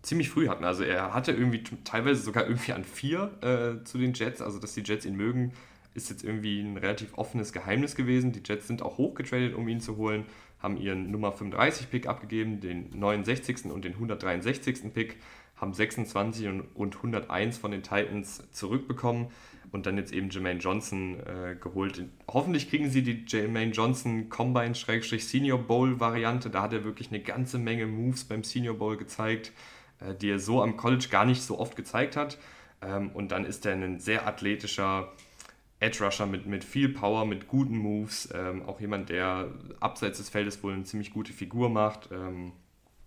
ziemlich 0.08 0.30
früh 0.30 0.47
hatten. 0.47 0.64
Also 0.64 0.84
er 0.84 1.14
hatte 1.14 1.32
irgendwie 1.32 1.64
teilweise 1.84 2.22
sogar 2.22 2.47
irgendwie 2.47 2.74
an 2.74 2.84
vier 2.84 3.32
äh, 3.41 3.84
zu 3.84 3.97
den 3.97 4.14
Jets, 4.14 4.41
also 4.41 4.60
dass 4.60 4.74
die 4.74 4.82
Jets 4.82 5.05
ihn 5.05 5.16
mögen, 5.16 5.53
ist 5.93 6.10
jetzt 6.10 6.24
irgendwie 6.24 6.62
ein 6.62 6.78
relativ 6.78 7.18
offenes 7.18 7.53
Geheimnis 7.53 7.95
gewesen. 7.95 8.32
Die 8.32 8.41
Jets 8.45 8.68
sind 8.68 8.82
auch 8.82 8.97
hochgetradet, 8.97 9.55
um 9.55 9.68
ihn 9.68 9.82
zu 9.82 9.97
holen 9.97 10.26
haben 10.60 10.78
ihren 10.78 11.12
Nummer 11.12 11.32
35 11.32 11.89
Pick 11.89 12.08
abgegeben, 12.08 12.60
den 12.60 12.89
69. 12.97 13.66
und 13.66 13.86
den 13.86 13.93
163. 13.93 14.93
Pick, 14.93 15.18
haben 15.55 15.74
26 15.74 16.47
und, 16.76 16.95
101 16.95 17.58
von 17.58 17.72
den 17.72 17.84
Titans 17.84 18.43
zurückbekommen. 18.51 19.28
und 19.72 19.86
dann 19.86 19.97
jetzt 19.97 20.14
eben 20.14 20.30
Jermaine 20.30 20.60
Johnson 20.60 21.20
äh, 21.20 21.55
geholt. 21.60 22.05
Hoffentlich 22.30 22.70
kriegen 22.70 22.89
sie 22.89 23.03
die 23.03 23.26
Jermaine 23.28 23.74
Johnson 23.74 24.30
Combine-Senior 24.30 25.60
Bowl-Variante. 25.60 26.49
Da 26.49 26.62
hat 26.62 26.72
er 26.72 26.86
wirklich 26.86 27.10
eine 27.10 27.20
ganze 27.20 27.60
Menge 27.60 27.86
Moves 27.86 28.24
beim 28.24 28.45
Senior 28.45 28.76
Bowl 28.76 28.95
gezeigt, 28.95 29.51
äh, 30.00 30.14
die 30.16 30.30
er 30.30 30.39
so 30.39 30.62
am 30.62 30.78
College 30.78 31.08
gar 31.10 31.26
nicht 31.26 31.41
so 31.41 31.60
oft 31.60 31.76
gezeigt 31.76 32.16
hat. 32.16 32.38
Ähm, 32.82 33.10
und 33.12 33.32
dann 33.32 33.45
ist 33.45 33.66
er 33.66 33.74
ein 33.74 34.00
sehr 34.00 34.28
athletischer 34.28 35.12
Edge 35.80 36.04
Rusher 36.04 36.26
mit, 36.26 36.45
mit 36.45 36.64
viel 36.64 36.89
Power, 36.89 37.26
mit 37.26 37.48
guten 37.48 37.78
Moves. 37.78 38.30
Ähm, 38.34 38.64
auch 38.64 38.80
jemand, 38.80 39.10
der 39.10 39.52
abseits 39.80 40.18
des 40.18 40.30
Feldes 40.30 40.64
wohl 40.64 40.74
eine 40.74 40.84
ziemlich 40.84 41.12
gute 41.12 41.34
Figur 41.34 41.70
macht. 41.70 42.10
Ähm, 42.12 42.54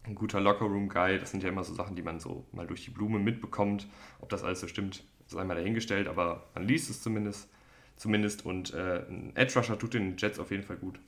ein 0.04 0.14
guter 0.14 0.40
Lockerroom-Guy. 0.40 1.18
Das 1.18 1.30
sind 1.30 1.42
ja 1.42 1.48
immer 1.48 1.64
so 1.64 1.74
Sachen, 1.74 1.96
die 1.96 2.02
man 2.02 2.20
so 2.20 2.46
mal 2.52 2.66
durch 2.66 2.84
die 2.84 2.90
Blume 2.90 3.18
mitbekommt. 3.18 3.86
Ob 4.20 4.28
das 4.28 4.44
alles 4.44 4.60
so 4.60 4.68
stimmt, 4.68 5.04
sei 5.26 5.44
mal 5.44 5.54
dahingestellt, 5.54 6.08
aber 6.08 6.46
man 6.54 6.66
liest 6.66 6.90
es 6.90 7.02
zumindest. 7.02 7.48
zumindest 7.96 8.46
und 8.46 8.72
äh, 8.72 9.04
ein 9.08 9.32
Edge 9.36 9.58
Rusher 9.58 9.78
tut 9.78 9.94
den 9.94 10.16
Jets 10.16 10.38
auf 10.38 10.50
jeden 10.50 10.64
Fall 10.64 10.76
gut. 10.76 10.98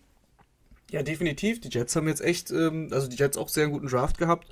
Ja, 0.91 1.03
definitiv. 1.03 1.61
Die 1.61 1.70
Jets 1.70 1.97
haben 1.97 2.07
jetzt 2.07 2.20
echt, 2.20 2.51
ähm, 2.51 2.89
also 2.93 3.09
die 3.09 3.16
Jets 3.16 3.39
auch 3.39 3.49
sehr 3.49 3.68
guten 3.68 3.87
Draft 3.87 4.18
gehabt. 4.18 4.49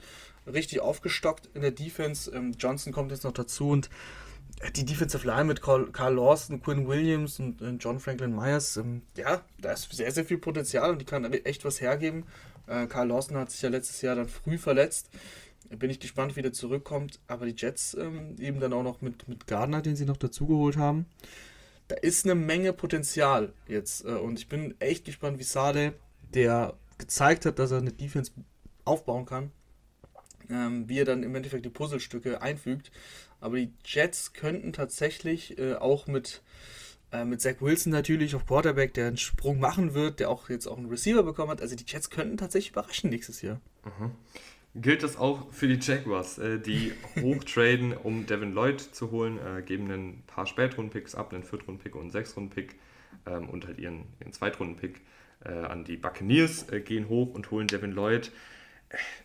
Richtig 0.47 0.81
aufgestockt 0.81 1.49
in 1.55 1.63
der 1.63 1.71
Defense. 1.71 2.31
Ähm, 2.31 2.53
Johnson 2.59 2.93
kommt 2.93 3.11
jetzt 3.13 3.25
noch 3.25 3.33
dazu 3.33 3.71
und 3.71 3.91
äh, 4.61 4.71
die 4.73 4.85
Defensive 4.85 5.27
Line 5.27 5.45
mit 5.45 5.63
Carl, 5.63 6.15
Lawson, 6.15 6.63
Quinn 6.63 6.87
Williams 6.87 7.39
und 7.39 7.61
äh, 7.63 7.71
John 7.79 8.01
Franklin 8.01 8.35
Myers, 8.35 8.77
ähm, 8.77 9.03
ja, 9.17 9.43
da 9.61 9.73
ist 9.73 9.93
sehr, 9.93 10.11
sehr 10.13 10.25
viel 10.25 10.39
Potenzial 10.39 10.91
und 10.91 11.01
die 11.01 11.05
kann 11.05 11.25
echt 11.33 11.65
was 11.65 11.81
hergeben. 11.81 12.25
Äh, 12.67 12.87
Carl 12.87 13.09
Lawson 13.09 13.37
hat 13.37 13.51
sich 13.51 13.63
ja 13.63 13.69
letztes 13.69 14.01
Jahr 14.03 14.17
dann 14.17 14.29
früh 14.29 14.59
verletzt. 14.59 15.11
Bin 15.69 15.91
ich 15.91 16.01
gespannt, 16.01 16.35
wie 16.37 16.43
der 16.43 16.53
zurückkommt. 16.53 17.21
Aber 17.29 17.47
die 17.47 17.55
Jets 17.57 17.95
ähm, 17.95 18.37
eben 18.39 18.61
dann 18.61 18.73
auch 18.73 18.83
noch 18.83 19.03
mit, 19.03 19.29
mit 19.29 19.47
Gardner, 19.47 19.83
den 19.83 19.97
sie 19.97 20.05
noch 20.05 20.17
dazugeholt 20.17 20.77
haben. 20.77 21.07
Da 21.89 21.97
ist 21.97 22.25
eine 22.25 22.35
Menge 22.35 22.73
Potenzial 22.73 23.53
jetzt. 23.67 24.05
Äh, 24.05 24.11
und 24.11 24.39
ich 24.39 24.49
bin 24.49 24.75
echt 24.81 25.05
gespannt, 25.05 25.39
wie 25.39 25.45
Sade, 25.45 25.95
der 26.35 26.75
gezeigt 26.99 27.47
hat, 27.47 27.59
dass 27.59 27.71
er 27.71 27.79
eine 27.79 27.93
Defense 27.93 28.33
aufbauen 28.85 29.27
kann, 29.27 29.53
ähm, 30.51 30.89
wie 30.89 30.99
er 30.99 31.05
dann 31.05 31.23
im 31.23 31.35
Endeffekt 31.35 31.65
die 31.65 31.71
Puzzlestücke 31.71 32.43
einfügt. 32.43 32.91
Aber 33.41 33.57
die 33.57 33.73
Jets 33.85 34.33
könnten 34.33 34.73
tatsächlich 34.73 35.59
äh, 35.59 35.75
auch 35.75 36.07
mit, 36.07 36.43
äh, 37.13 37.25
mit 37.25 37.41
Zach 37.41 37.57
Wilson 37.61 37.93
natürlich 37.93 38.35
auf 38.35 38.47
Quarterback, 38.47 38.95
der 38.95 39.09
einen 39.09 39.17
Sprung 39.17 39.61
machen 39.61 39.95
wird, 39.95 40.21
der 40.21 40.29
auch 40.29 40.51
jetzt 40.51 40.67
auch 40.67 40.77
einen 40.77 40.89
Receiver 40.89 41.23
bekommen 41.23 41.51
hat. 41.51 41.63
Also 41.63 41.77
die 41.77 41.85
Jets 41.87 42.11
könnten 42.11 42.37
tatsächlich 42.37 42.73
überraschen 42.73 43.11
nächstes 43.11 43.43
Jahr. 43.43 43.61
Mhm 43.85 44.13
gilt 44.75 45.03
das 45.03 45.17
auch 45.17 45.53
für 45.53 45.67
die 45.67 45.79
Jaguars, 45.81 46.39
äh, 46.39 46.59
die 46.59 46.93
hochtraden, 47.21 47.97
um 47.97 48.27
Devin 48.27 48.53
Lloyd 48.53 48.81
zu 48.81 49.11
holen, 49.11 49.39
äh, 49.39 49.63
geben 49.63 49.91
ein 49.91 50.23
paar 50.27 50.47
Spätrundenpicks 50.47 51.15
ab, 51.15 51.33
einen 51.33 51.45
Viertrunden-Pick 51.45 51.95
und 51.95 52.03
einen 52.03 52.11
Sechstrunden-Pick 52.11 52.77
ähm, 53.27 53.49
und 53.49 53.67
halt 53.67 53.79
ihren, 53.79 54.05
ihren 54.21 54.33
Zweitrunden-Pick 54.33 55.01
äh, 55.45 55.51
an 55.51 55.85
die 55.85 55.97
Buccaneers, 55.97 56.69
äh, 56.71 56.81
gehen 56.81 57.09
hoch 57.09 57.35
und 57.35 57.51
holen 57.51 57.67
Devin 57.67 57.93
Lloyd. 57.93 58.31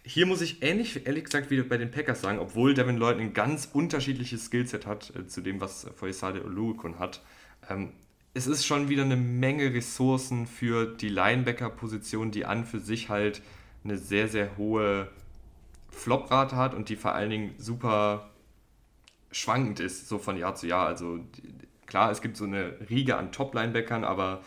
Hier 0.04 0.26
muss 0.26 0.42
ich 0.42 0.62
ähnlich, 0.62 1.08
ehrlich 1.08 1.24
gesagt, 1.24 1.50
wie 1.50 1.62
bei 1.64 1.78
den 1.78 1.90
Packers 1.90 2.22
sagen, 2.22 2.38
obwohl 2.40 2.74
Devin 2.74 2.98
Lloyd 2.98 3.20
ein 3.20 3.34
ganz 3.34 3.70
unterschiedliches 3.74 4.46
Skillset 4.46 4.86
hat 4.86 5.12
äh, 5.16 5.28
zu 5.28 5.42
dem, 5.42 5.60
was 5.60 5.88
Foyesade 5.96 6.46
Olukun 6.46 7.00
hat. 7.00 7.22
Ähm, 7.70 7.94
es 8.36 8.48
ist 8.48 8.66
schon 8.66 8.90
wieder 8.90 9.04
eine 9.04 9.16
Menge 9.16 9.74
Ressourcen 9.74 10.46
für 10.46 10.86
die 10.86 11.10
Linebacker-Position, 11.10 12.32
die 12.32 12.46
an 12.46 12.66
für 12.66 12.80
sich 12.80 13.10
halt 13.10 13.42
eine 13.84 13.98
sehr, 13.98 14.28
sehr 14.28 14.58
hohe 14.58 15.10
Floprate 15.90 16.56
hat 16.56 16.74
und 16.74 16.90
die 16.90 16.98
vor 16.98 17.14
allen 17.14 17.30
Dingen 17.30 17.56
super 17.58 18.30
schwankend 19.32 19.80
ist, 19.80 20.10
so 20.10 20.20
von 20.20 20.38
Jahr 20.38 20.56
zu 20.56 20.68
Jahr. 20.68 20.86
Also 20.86 21.20
klar, 21.86 22.12
es 22.12 22.22
gibt 22.22 22.38
so 22.38 22.44
eine 22.44 22.78
Riege 22.90 23.18
an 23.18 23.32
Top-Linebackern, 23.32 24.04
aber 24.04 24.44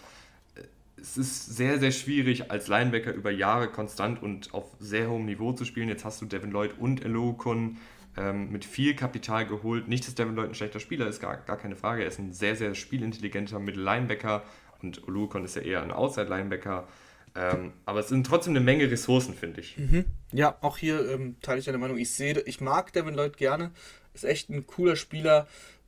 es 1.01 1.17
ist 1.17 1.57
sehr, 1.57 1.79
sehr 1.79 1.93
schwierig, 1.93 2.51
als 2.51 2.69
Linebacker 2.69 3.13
über 3.13 3.31
Jahre 3.31 3.69
konstant 3.69 4.23
und 4.23 4.55
auf 4.55 4.65
sehr 4.79 5.09
hohem 5.09 5.25
Niveau 5.25 5.53
zu 5.53 5.65
spielen. 5.65 5.89
Jetzt 5.89 6.05
hast 6.05 6.21
du 6.21 6.27
Devin 6.27 6.51
Lloyd 6.51 6.79
und 6.79 7.05
Elokun 7.05 7.79
ähm, 8.17 8.51
mit 8.51 8.65
viel 8.65 8.95
Kapital 8.95 9.47
geholt. 9.47 9.89
Nicht, 9.89 10.07
dass 10.07 10.15
Devin 10.15 10.35
Lloyd 10.35 10.49
ein 10.49 10.55
schlechter 10.55 10.81
Spieler 10.81 11.07
ist, 11.07 11.21
gar, 11.21 11.37
gar 11.37 11.57
keine 11.57 11.77
Frage. 11.77 12.03
Er 12.03 12.09
ist 12.09 12.19
ein 12.19 12.33
sehr, 12.33 12.57
sehr 12.57 12.75
spielintelligenter 12.75 13.59
Mittel-Linebacker 13.59 14.43
und 14.83 15.07
Olukon 15.07 15.45
ist 15.45 15.57
ja 15.57 15.63
eher 15.63 15.83
ein 15.83 15.93
Outside-Linebacker. 15.93 16.87
Ähm, 17.35 17.73
aber 17.85 18.01
es 18.01 18.09
sind 18.09 18.27
trotzdem 18.27 18.53
eine 18.53 18.65
Menge 18.65 18.91
Ressourcen, 18.91 19.35
finde 19.35 19.61
ich. 19.61 19.77
Mhm. 19.77 20.05
Ja, 20.33 20.57
auch 20.61 20.79
hier 20.79 21.09
ähm, 21.11 21.37
teile 21.43 21.59
ich 21.59 21.67
deine 21.67 21.79
Meinung. 21.79 21.99
Ich 21.99 22.13
sehe, 22.13 22.41
ich 22.41 22.61
mag 22.61 22.93
Devin 22.93 23.15
Lloyd 23.15 23.37
gerne. 23.37 23.71
Ist 24.15 24.25
echt 24.25 24.51
ein 24.51 24.67
cooler 24.67 24.97
Spieler, 24.97 25.47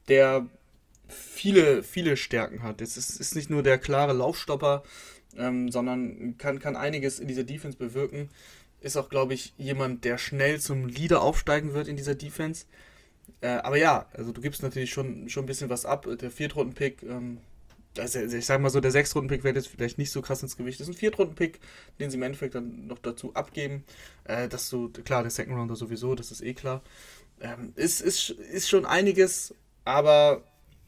der 0.08 0.46
viele, 1.10 1.82
viele 1.82 2.16
Stärken 2.16 2.62
hat. 2.62 2.80
Es 2.80 2.96
ist, 2.96 3.20
ist 3.20 3.34
nicht 3.34 3.50
nur 3.50 3.62
der 3.62 3.78
klare 3.78 4.12
Laufstopper, 4.12 4.82
ähm, 5.36 5.70
sondern 5.70 6.36
kann, 6.38 6.58
kann 6.58 6.76
einiges 6.76 7.18
in 7.18 7.28
dieser 7.28 7.44
Defense 7.44 7.76
bewirken. 7.76 8.28
Ist 8.80 8.96
auch, 8.96 9.08
glaube 9.08 9.34
ich, 9.34 9.52
jemand, 9.58 10.04
der 10.04 10.18
schnell 10.18 10.60
zum 10.60 10.86
Leader 10.86 11.22
aufsteigen 11.22 11.74
wird 11.74 11.88
in 11.88 11.96
dieser 11.96 12.14
Defense. 12.14 12.64
Äh, 13.42 13.48
aber 13.48 13.76
ja, 13.76 14.06
also 14.14 14.32
du 14.32 14.40
gibst 14.40 14.62
natürlich 14.62 14.90
schon, 14.90 15.28
schon 15.28 15.44
ein 15.44 15.46
bisschen 15.46 15.70
was 15.70 15.84
ab. 15.84 16.06
Der 16.20 16.30
Viertrunden-Pick 16.30 17.02
ähm, 17.02 17.38
ich 17.96 18.46
sage 18.46 18.62
mal 18.62 18.70
so, 18.70 18.80
der 18.80 18.92
Sechstrunden-Pick 18.92 19.42
wird 19.42 19.56
jetzt 19.56 19.68
vielleicht 19.68 19.98
nicht 19.98 20.12
so 20.12 20.22
krass 20.22 20.42
ins 20.42 20.56
Gewicht. 20.56 20.78
Das 20.78 20.88
ist 20.88 20.94
ein 20.94 20.98
Viertrunden-Pick, 20.98 21.58
den 21.98 22.10
sie 22.10 22.16
im 22.16 22.22
Endeffekt 22.22 22.54
dann 22.54 22.86
noch 22.86 22.98
dazu 22.98 23.34
abgeben. 23.34 23.84
Äh, 24.24 24.48
dass 24.48 24.70
du, 24.70 24.90
klar, 24.90 25.22
der 25.22 25.30
Second 25.30 25.56
Rounder 25.56 25.76
sowieso, 25.76 26.14
das 26.14 26.30
ist 26.30 26.42
eh 26.42 26.54
klar. 26.54 26.82
Ähm, 27.40 27.72
ist, 27.74 28.00
ist, 28.00 28.30
ist 28.30 28.68
schon 28.68 28.86
einiges, 28.86 29.54
aber 29.84 30.44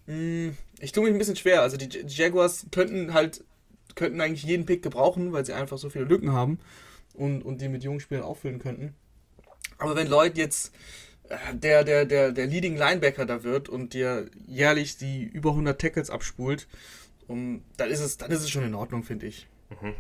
ich 0.07 0.93
tue 0.93 1.05
mich 1.05 1.13
ein 1.13 1.19
bisschen 1.19 1.37
schwer. 1.37 1.63
Also 1.63 1.77
die, 1.77 1.89
Jaguars 2.07 2.67
könnten 2.71 3.15
halt, 3.15 3.45
könnten 3.95 4.21
eigentlich 4.21 4.43
jeden 4.43 4.67
Pick 4.67 4.83
gebrauchen, 4.83 5.33
weil 5.33 5.47
sie 5.47 5.53
einfach 5.53 5.79
so 5.79 5.91
viele 5.91 6.05
Lücken 6.05 6.33
haben 6.33 6.59
und, 7.15 7.43
und 7.43 7.61
die 7.61 7.69
mit 7.69 7.85
jungen 7.85 8.01
Spielern 8.01 8.25
auffüllen 8.25 8.59
könnten. 8.59 8.95
Aber 9.79 9.97
wenn 9.97 10.09
Leute 10.09 10.41
jetzt 10.41 10.73
der, 11.53 11.85
der, 11.85 12.05
der, 12.05 12.33
der 12.33 12.47
Leading 12.47 12.77
Linebacker 12.77 13.27
da 13.27 13.43
wird 13.43 13.69
und 13.69 13.95
dir 13.95 14.27
jährlich 14.47 14.97
die 14.97 15.25
über 15.25 15.51
100 15.51 15.81
Tackles 15.81 16.11
abspult, 16.11 16.67
um, 17.29 17.63
dann, 17.77 17.91
ist 17.91 18.01
es, 18.01 18.19
dann 18.19 18.31
ist 18.31 18.43
es 18.43 18.51
schon 18.51 18.65
in 18.65 18.75
Ordnung, 18.75 19.05
finde 19.05 19.27
ich. 19.27 19.47
Mhm. 19.71 19.95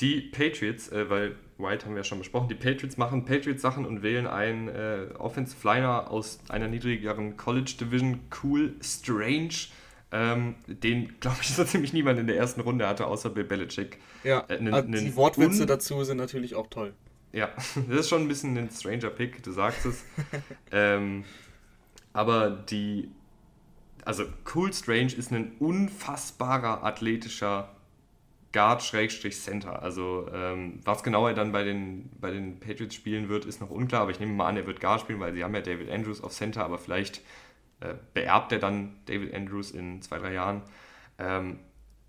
Die 0.00 0.20
Patriots, 0.20 0.90
äh, 0.90 1.10
weil 1.10 1.36
White 1.58 1.84
haben 1.84 1.92
wir 1.92 1.98
ja 1.98 2.04
schon 2.04 2.18
besprochen, 2.18 2.48
die 2.48 2.54
Patriots 2.54 2.96
machen 2.96 3.24
Patriots-Sachen 3.24 3.84
und 3.84 4.02
wählen 4.02 4.26
einen 4.26 4.68
äh, 4.68 5.08
Offensive 5.18 5.66
Liner 5.66 6.10
aus 6.10 6.40
einer 6.48 6.68
niedrigeren 6.68 7.36
College 7.36 7.74
Division, 7.80 8.20
Cool 8.42 8.74
Strange, 8.80 9.54
ähm, 10.12 10.56
den, 10.66 11.20
glaube 11.20 11.38
ich, 11.42 11.48
so 11.54 11.64
ziemlich 11.64 11.92
niemand 11.92 12.18
in 12.18 12.26
der 12.26 12.36
ersten 12.36 12.60
Runde 12.60 12.86
hatte, 12.86 13.06
außer 13.06 13.30
Bill 13.30 13.44
Belichick. 13.44 13.98
Ja, 14.24 14.40
äh, 14.48 14.60
nen, 14.60 14.90
nen 14.90 15.04
die 15.04 15.16
Wortwitze 15.16 15.66
dazu 15.66 16.02
sind 16.04 16.16
natürlich 16.16 16.54
auch 16.54 16.68
toll. 16.68 16.94
Ja, 17.32 17.50
das 17.88 18.00
ist 18.00 18.08
schon 18.08 18.22
ein 18.22 18.28
bisschen 18.28 18.56
ein 18.56 18.70
stranger 18.70 19.10
Pick, 19.10 19.42
du 19.42 19.52
sagst 19.52 19.86
es. 19.86 20.04
ähm, 20.72 21.24
aber 22.12 22.50
die, 22.50 23.08
also 24.04 24.24
Cool 24.52 24.72
Strange 24.72 25.12
ist 25.12 25.30
ein 25.30 25.52
unfassbarer 25.58 26.82
athletischer 26.82 27.76
Guard-Center. 28.52 29.82
Also 29.82 30.28
ähm, 30.32 30.80
was 30.84 31.02
genau 31.02 31.28
er 31.28 31.34
dann 31.34 31.52
bei 31.52 31.62
den, 31.62 32.10
bei 32.20 32.30
den 32.30 32.58
Patriots 32.58 32.94
spielen 32.94 33.28
wird, 33.28 33.44
ist 33.44 33.60
noch 33.60 33.70
unklar, 33.70 34.02
aber 34.02 34.10
ich 34.10 34.20
nehme 34.20 34.32
mal 34.32 34.48
an, 34.48 34.56
er 34.56 34.66
wird 34.66 34.80
Guard 34.80 35.00
spielen, 35.00 35.20
weil 35.20 35.34
sie 35.34 35.44
haben 35.44 35.54
ja 35.54 35.60
David 35.60 35.90
Andrews 35.90 36.22
auf 36.22 36.32
Center, 36.32 36.64
aber 36.64 36.78
vielleicht 36.78 37.22
äh, 37.80 37.94
beerbt 38.14 38.52
er 38.52 38.58
dann 38.58 38.96
David 39.06 39.34
Andrews 39.34 39.70
in 39.70 40.02
zwei, 40.02 40.18
drei 40.18 40.32
Jahren. 40.32 40.62
Ähm, 41.18 41.58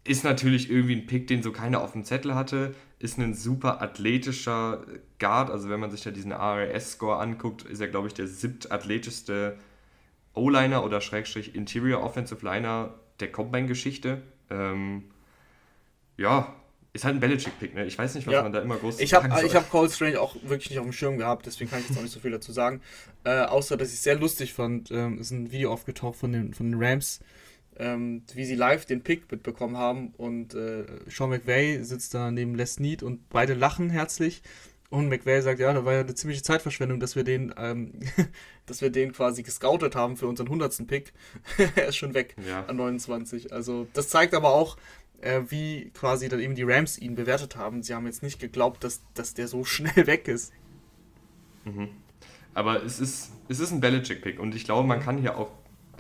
ist 0.04 0.24
natürlich 0.24 0.72
irgendwie 0.72 0.96
ein 0.96 1.06
Pick, 1.06 1.28
den 1.28 1.44
so 1.44 1.52
keiner 1.52 1.82
auf 1.82 1.92
dem 1.92 2.04
Zettel 2.04 2.34
hatte. 2.34 2.74
Ist 2.98 3.20
ein 3.20 3.36
super 3.36 3.82
athletischer 3.82 4.84
Guard. 5.20 5.52
Also 5.52 5.70
wenn 5.70 5.80
man 5.80 5.92
sich 5.92 6.02
da 6.02 6.10
diesen 6.10 6.32
ARS-Score 6.32 7.20
anguckt, 7.20 7.64
ist 7.64 7.82
er, 7.82 7.88
glaube 7.88 8.08
ich, 8.08 8.16
der 8.16 8.28
siebtathletischste 8.28 9.58
O-Liner 10.34 10.84
oder 10.84 11.02
Schrägstrich 11.02 11.56
Interior 11.56 12.02
Offensive 12.02 12.44
Liner 12.44 12.96
der 13.20 13.32
Combine-Geschichte. 13.32 14.24
Ähm, 14.50 15.04
ja, 16.22 16.56
ist 16.94 17.06
halt 17.06 17.16
ein 17.16 17.20
Belichick-Pick, 17.20 17.74
ne? 17.74 17.86
Ich 17.86 17.98
weiß 17.98 18.16
nicht, 18.16 18.28
was 18.28 18.34
ja. 18.34 18.44
man 18.44 18.52
da 18.52 18.62
immer 18.62 18.76
groß 18.76 19.00
Ich 19.00 19.14
habe 19.14 19.30
hab 19.30 19.70
Cole 19.70 19.90
Strange 19.90 20.20
auch 20.20 20.36
wirklich 20.44 20.70
nicht 20.70 20.80
auf 20.80 20.86
dem 20.86 20.92
Schirm 20.92 21.18
gehabt, 21.18 21.46
deswegen 21.46 21.70
kann 21.70 21.80
ich 21.80 21.88
jetzt 21.88 21.98
auch 21.98 22.04
nicht 22.04 22.14
so 22.14 22.20
viel 22.20 22.32
dazu 22.32 22.52
sagen. 22.52 22.82
Äh, 23.24 23.42
außer, 23.42 23.78
dass 23.78 23.90
ich 23.90 23.96
es 23.96 24.04
sehr 24.04 24.16
lustig 24.16 24.54
fand, 24.54 24.92
ähm, 24.92 25.20
ist 25.20 25.32
ein 25.32 25.52
Video 25.52 25.72
aufgetaucht 25.72 26.18
von 26.18 26.34
den, 26.34 26.54
von 26.54 26.70
den 26.70 26.82
Rams, 26.82 27.22
ähm, 27.78 28.24
wie 28.34 28.46
sie 28.46 28.56
live 28.56 28.86
den 28.86 29.02
Pick 29.04 29.32
mitbekommen 29.32 29.78
haben 29.78 30.14
und 30.18 30.54
äh, 30.54 30.84
Sean 31.08 31.30
McVay 31.30 31.82
sitzt 31.84 32.14
da 32.14 32.30
neben 32.30 32.56
Les 32.56 32.80
Need 32.80 33.04
und 33.04 33.30
beide 33.30 33.54
lachen 33.54 33.90
herzlich 33.90 34.42
und 34.92 35.08
McVay 35.08 35.42
sagt, 35.42 35.62
ja, 35.62 35.72
da 35.72 35.86
war 35.86 35.94
ja 35.94 36.02
eine 36.02 36.14
ziemliche 36.14 36.44
Zeitverschwendung, 36.44 37.00
dass 37.00 37.16
wir 37.16 37.24
den, 37.24 37.54
ähm, 37.58 37.94
dass 38.66 38.82
wir 38.82 38.90
den 38.90 39.14
quasi 39.14 39.42
gescoutet 39.42 39.96
haben 39.96 40.18
für 40.18 40.28
unseren 40.28 40.48
100. 40.48 40.86
Pick. 40.86 41.14
er 41.76 41.88
ist 41.88 41.96
schon 41.96 42.14
weg 42.14 42.36
ja. 42.46 42.66
an 42.66 42.76
29. 42.76 43.54
Also 43.54 43.88
das 43.94 44.10
zeigt 44.10 44.34
aber 44.34 44.54
auch, 44.54 44.76
äh, 45.22 45.42
wie 45.50 45.92
quasi 45.94 46.30
dann 46.30 46.40
eben 46.40 46.56
die 46.56 46.64
Rams 46.64 46.98
ihn 46.98 47.16
bewertet 47.16 47.56
haben. 47.56 47.84
Sie 47.84 47.94
haben 47.94 48.06
jetzt 48.06 48.24
nicht 48.24 48.40
geglaubt, 48.40 48.84
dass, 48.84 49.02
dass 49.14 49.34
der 49.34 49.48
so 49.48 49.64
schnell 49.66 50.08
weg 50.08 50.28
ist. 50.28 50.52
Mhm. 51.66 51.90
Aber 52.54 52.84
es 52.84 53.00
ist, 53.00 53.32
es 53.48 53.60
ist 53.60 53.72
ein 53.72 53.80
Belichick-Pick 53.80 54.40
und 54.40 54.56
ich 54.56 54.66
glaube, 54.66 54.88
man 54.88 55.00
kann 55.00 55.18
hier 55.18 55.38
auch 55.38 55.52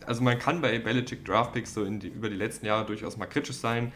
also 0.06 0.24
man 0.24 0.40
kann 0.40 0.62
bei 0.62 0.80
Belichick 0.80 1.26
Draftpicks 1.26 1.74
so 1.74 1.86
die, 1.86 2.08
über 2.08 2.30
die 2.30 2.36
letzten 2.36 2.66
Jahre 2.66 2.86
durchaus 2.86 3.18
mal 3.18 3.28
kritisch 3.28 3.58
sein. 3.58 3.92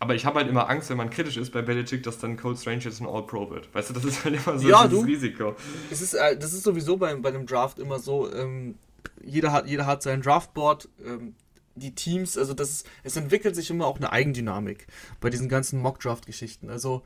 Aber 0.00 0.14
ich 0.14 0.24
habe 0.24 0.38
halt 0.38 0.48
immer 0.48 0.68
Angst, 0.68 0.90
wenn 0.90 0.96
man 0.96 1.10
kritisch 1.10 1.36
ist 1.36 1.50
bei 1.50 1.60
Belichick, 1.60 2.04
dass 2.04 2.18
dann 2.18 2.36
Cold 2.36 2.58
Strange 2.58 2.84
jetzt 2.84 3.00
ein 3.00 3.06
All-Pro 3.06 3.50
wird. 3.50 3.72
Weißt 3.74 3.90
du, 3.90 3.94
das 3.94 4.04
ist 4.04 4.24
halt 4.24 4.36
immer 4.36 4.58
so 4.58 4.68
ja, 4.68 4.86
du, 4.86 5.00
Risiko. 5.00 5.56
Es 5.90 6.00
ist, 6.00 6.14
äh, 6.14 6.36
das 6.38 6.52
ist 6.52 6.62
sowieso 6.62 6.96
bei, 6.96 7.12
bei 7.16 7.30
einem 7.30 7.46
Draft 7.46 7.80
immer 7.80 7.98
so, 7.98 8.32
ähm, 8.32 8.76
jeder, 9.24 9.50
hat, 9.50 9.66
jeder 9.66 9.86
hat 9.86 10.02
sein 10.02 10.22
Draftboard, 10.22 10.88
ähm, 11.04 11.34
die 11.78 11.94
Teams, 11.94 12.36
also 12.36 12.54
das 12.54 12.70
ist, 12.70 12.86
es 13.02 13.16
entwickelt 13.16 13.54
sich 13.54 13.70
immer 13.70 13.86
auch 13.86 13.96
eine 13.96 14.12
Eigendynamik 14.12 14.86
bei 15.20 15.30
diesen 15.30 15.48
ganzen 15.48 15.80
Mock-Draft-Geschichten. 15.80 16.70
Also 16.70 17.02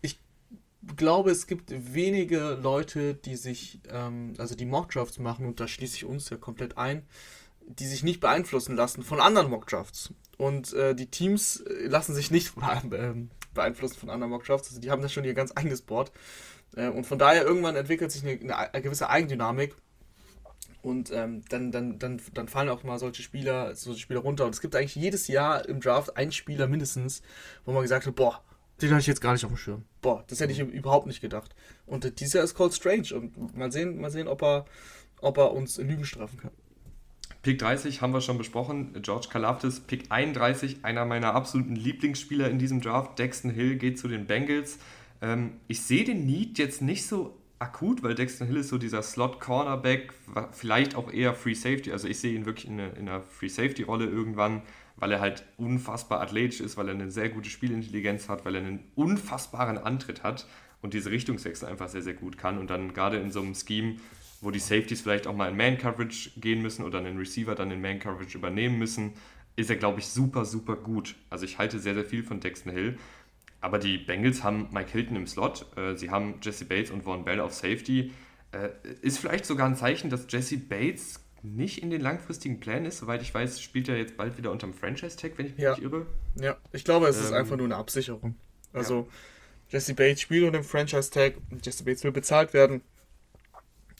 ich 0.00 0.18
glaube, 0.96 1.30
es 1.30 1.46
gibt 1.46 1.70
wenige 1.94 2.58
Leute, 2.60 3.14
die 3.14 3.36
sich, 3.36 3.80
ähm, 3.88 4.34
also 4.38 4.54
die 4.54 4.66
Mock-Drafts 4.66 5.18
machen, 5.18 5.46
und 5.46 5.60
da 5.60 5.68
schließe 5.68 5.96
ich 5.96 6.04
uns 6.04 6.30
ja 6.30 6.36
komplett 6.36 6.78
ein, 6.78 7.06
die 7.66 7.86
sich 7.86 8.02
nicht 8.02 8.20
beeinflussen 8.20 8.76
lassen 8.76 9.02
von 9.02 9.20
anderen 9.20 9.50
Mock-Drafts. 9.50 10.12
Und 10.38 10.72
äh, 10.72 10.94
die 10.94 11.06
Teams 11.06 11.60
äh, 11.60 11.86
lassen 11.86 12.14
sich 12.14 12.30
nicht 12.30 12.52
ähm, 12.92 13.30
beeinflussen 13.54 13.98
von 13.98 14.10
anderen 14.10 14.32
Mock-Drafts. 14.32 14.68
Also 14.68 14.80
die 14.80 14.90
haben 14.90 15.02
da 15.02 15.08
schon 15.08 15.24
ihr 15.24 15.34
ganz 15.34 15.52
eigenes 15.54 15.82
Board. 15.82 16.12
Äh, 16.76 16.88
und 16.88 17.06
von 17.06 17.18
daher 17.18 17.44
irgendwann 17.44 17.76
entwickelt 17.76 18.10
sich 18.10 18.24
eine, 18.24 18.56
eine 18.56 18.82
gewisse 18.82 19.08
Eigendynamik. 19.08 19.74
Und 20.82 21.12
ähm, 21.12 21.42
dann, 21.48 21.70
dann, 21.70 21.98
dann, 21.98 22.20
dann 22.34 22.48
fallen 22.48 22.68
auch 22.68 22.82
mal 22.82 22.98
solche 22.98 23.22
Spieler, 23.22 23.74
solche 23.76 24.00
Spieler 24.00 24.20
runter. 24.20 24.44
Und 24.44 24.54
es 24.54 24.60
gibt 24.60 24.74
eigentlich 24.74 24.96
jedes 24.96 25.28
Jahr 25.28 25.66
im 25.68 25.80
Draft 25.80 26.16
einen 26.16 26.32
Spieler 26.32 26.66
mindestens, 26.66 27.22
wo 27.64 27.72
man 27.72 27.82
gesagt 27.82 28.06
hat, 28.06 28.14
boah, 28.16 28.42
den 28.80 28.90
hatte 28.90 29.00
ich 29.00 29.06
jetzt 29.06 29.20
gar 29.20 29.32
nicht 29.32 29.44
auf 29.44 29.52
dem 29.52 29.56
Schirm. 29.56 29.84
Boah, 30.00 30.24
das 30.26 30.40
hätte 30.40 30.52
ich 30.52 30.58
überhaupt 30.58 31.06
nicht 31.06 31.20
gedacht. 31.20 31.54
Und 31.86 32.04
äh, 32.04 32.10
dieses 32.10 32.34
Jahr 32.34 32.44
ist 32.44 32.54
Cold 32.54 32.74
Strange. 32.74 33.14
Und 33.14 33.56
mal 33.56 33.70
sehen, 33.70 34.00
mal 34.00 34.10
sehen, 34.10 34.26
ob 34.26 34.42
er, 34.42 34.64
ob 35.20 35.38
er 35.38 35.52
uns 35.52 35.78
Lügen 35.78 36.04
strafen 36.04 36.38
kann. 36.40 36.50
Pick 37.42 37.58
30 37.58 38.00
haben 38.00 38.12
wir 38.12 38.20
schon 38.20 38.38
besprochen. 38.38 39.00
George 39.02 39.28
Kalafdis, 39.30 39.80
Pick 39.80 40.06
31, 40.10 40.84
einer 40.84 41.04
meiner 41.04 41.34
absoluten 41.34 41.76
Lieblingsspieler 41.76 42.48
in 42.50 42.58
diesem 42.58 42.80
Draft. 42.80 43.18
Dexton 43.18 43.50
Hill 43.50 43.76
geht 43.76 43.98
zu 43.98 44.08
den 44.08 44.26
Bengals. 44.26 44.78
Ähm, 45.20 45.54
ich 45.68 45.82
sehe 45.82 46.04
den 46.04 46.26
Need 46.26 46.58
jetzt 46.58 46.82
nicht 46.82 47.06
so 47.06 47.36
akut, 47.62 48.02
weil 48.02 48.14
Dexton 48.14 48.46
Hill 48.46 48.58
ist 48.58 48.68
so 48.68 48.78
dieser 48.78 49.02
Slot-Cornerback, 49.02 50.12
vielleicht 50.52 50.94
auch 50.94 51.12
eher 51.12 51.34
Free 51.34 51.54
Safety. 51.54 51.92
Also 51.92 52.08
ich 52.08 52.18
sehe 52.18 52.34
ihn 52.34 52.44
wirklich 52.44 52.66
in, 52.66 52.80
eine, 52.80 52.90
in 52.90 53.08
einer 53.08 53.22
Free 53.22 53.48
Safety-Rolle 53.48 54.06
irgendwann, 54.06 54.62
weil 54.96 55.12
er 55.12 55.20
halt 55.20 55.44
unfassbar 55.56 56.20
athletisch 56.20 56.60
ist, 56.60 56.76
weil 56.76 56.88
er 56.88 56.94
eine 56.94 57.10
sehr 57.10 57.28
gute 57.28 57.48
Spielintelligenz 57.48 58.28
hat, 58.28 58.44
weil 58.44 58.56
er 58.56 58.62
einen 58.62 58.80
unfassbaren 58.94 59.78
Antritt 59.78 60.22
hat 60.22 60.46
und 60.82 60.94
diese 60.94 61.10
Richtungswechsel 61.10 61.68
einfach 61.68 61.88
sehr, 61.88 62.02
sehr 62.02 62.14
gut 62.14 62.36
kann. 62.36 62.58
Und 62.58 62.70
dann 62.70 62.92
gerade 62.92 63.18
in 63.18 63.30
so 63.30 63.40
einem 63.40 63.54
Scheme 63.54 63.96
wo 64.42 64.50
die 64.50 64.58
Safeties 64.58 65.00
vielleicht 65.00 65.26
auch 65.26 65.34
mal 65.34 65.50
in 65.50 65.56
Man-Coverage 65.56 66.32
gehen 66.36 66.60
müssen 66.60 66.84
oder 66.84 66.98
einen 66.98 67.16
Receiver 67.16 67.54
dann 67.54 67.70
in 67.70 67.80
Man-Coverage 67.80 68.36
übernehmen 68.36 68.76
müssen, 68.76 69.12
ist 69.54 69.70
er, 69.70 69.76
glaube 69.76 70.00
ich, 70.00 70.06
super, 70.06 70.44
super 70.44 70.76
gut. 70.76 71.14
Also 71.30 71.44
ich 71.44 71.58
halte 71.58 71.78
sehr, 71.78 71.94
sehr 71.94 72.04
viel 72.04 72.24
von 72.24 72.40
Dexton 72.40 72.72
Hill. 72.72 72.98
Aber 73.62 73.78
die 73.78 73.96
Bengals 73.96 74.42
haben 74.42 74.68
Mike 74.72 74.90
Hilton 74.90 75.16
im 75.16 75.26
Slot, 75.26 75.66
äh, 75.76 75.94
sie 75.96 76.10
haben 76.10 76.40
Jesse 76.42 76.64
Bates 76.64 76.90
und 76.90 77.04
Vaughn 77.04 77.24
Bell 77.24 77.40
auf 77.40 77.54
Safety. 77.54 78.12
Äh, 78.50 78.68
ist 79.00 79.18
vielleicht 79.18 79.46
sogar 79.46 79.66
ein 79.66 79.76
Zeichen, 79.76 80.10
dass 80.10 80.26
Jesse 80.28 80.58
Bates 80.58 81.20
nicht 81.42 81.82
in 81.82 81.90
den 81.90 82.00
langfristigen 82.00 82.60
Plänen 82.60 82.86
ist. 82.86 82.98
Soweit 82.98 83.22
ich 83.22 83.32
weiß, 83.32 83.60
spielt 83.60 83.88
er 83.88 83.96
jetzt 83.96 84.16
bald 84.16 84.36
wieder 84.36 84.50
unter 84.50 84.66
dem 84.66 84.74
Franchise-Tag, 84.74 85.32
wenn 85.36 85.46
ich 85.46 85.52
mich 85.52 85.62
ja. 85.62 85.70
nicht 85.70 85.82
irre. 85.82 86.06
Ja, 86.34 86.56
ich 86.72 86.84
glaube, 86.84 87.06
es 87.06 87.18
ähm, 87.18 87.24
ist 87.24 87.32
einfach 87.32 87.56
nur 87.56 87.66
eine 87.66 87.76
Absicherung. 87.76 88.34
Also 88.72 89.00
ja. 89.00 89.06
Jesse 89.70 89.94
Bates 89.94 90.20
spielt 90.20 90.44
unter 90.44 90.58
dem 90.58 90.64
Franchise-Tag, 90.64 91.34
Jesse 91.62 91.84
Bates 91.84 92.04
will 92.04 92.12
bezahlt 92.12 92.52
werden. 92.52 92.82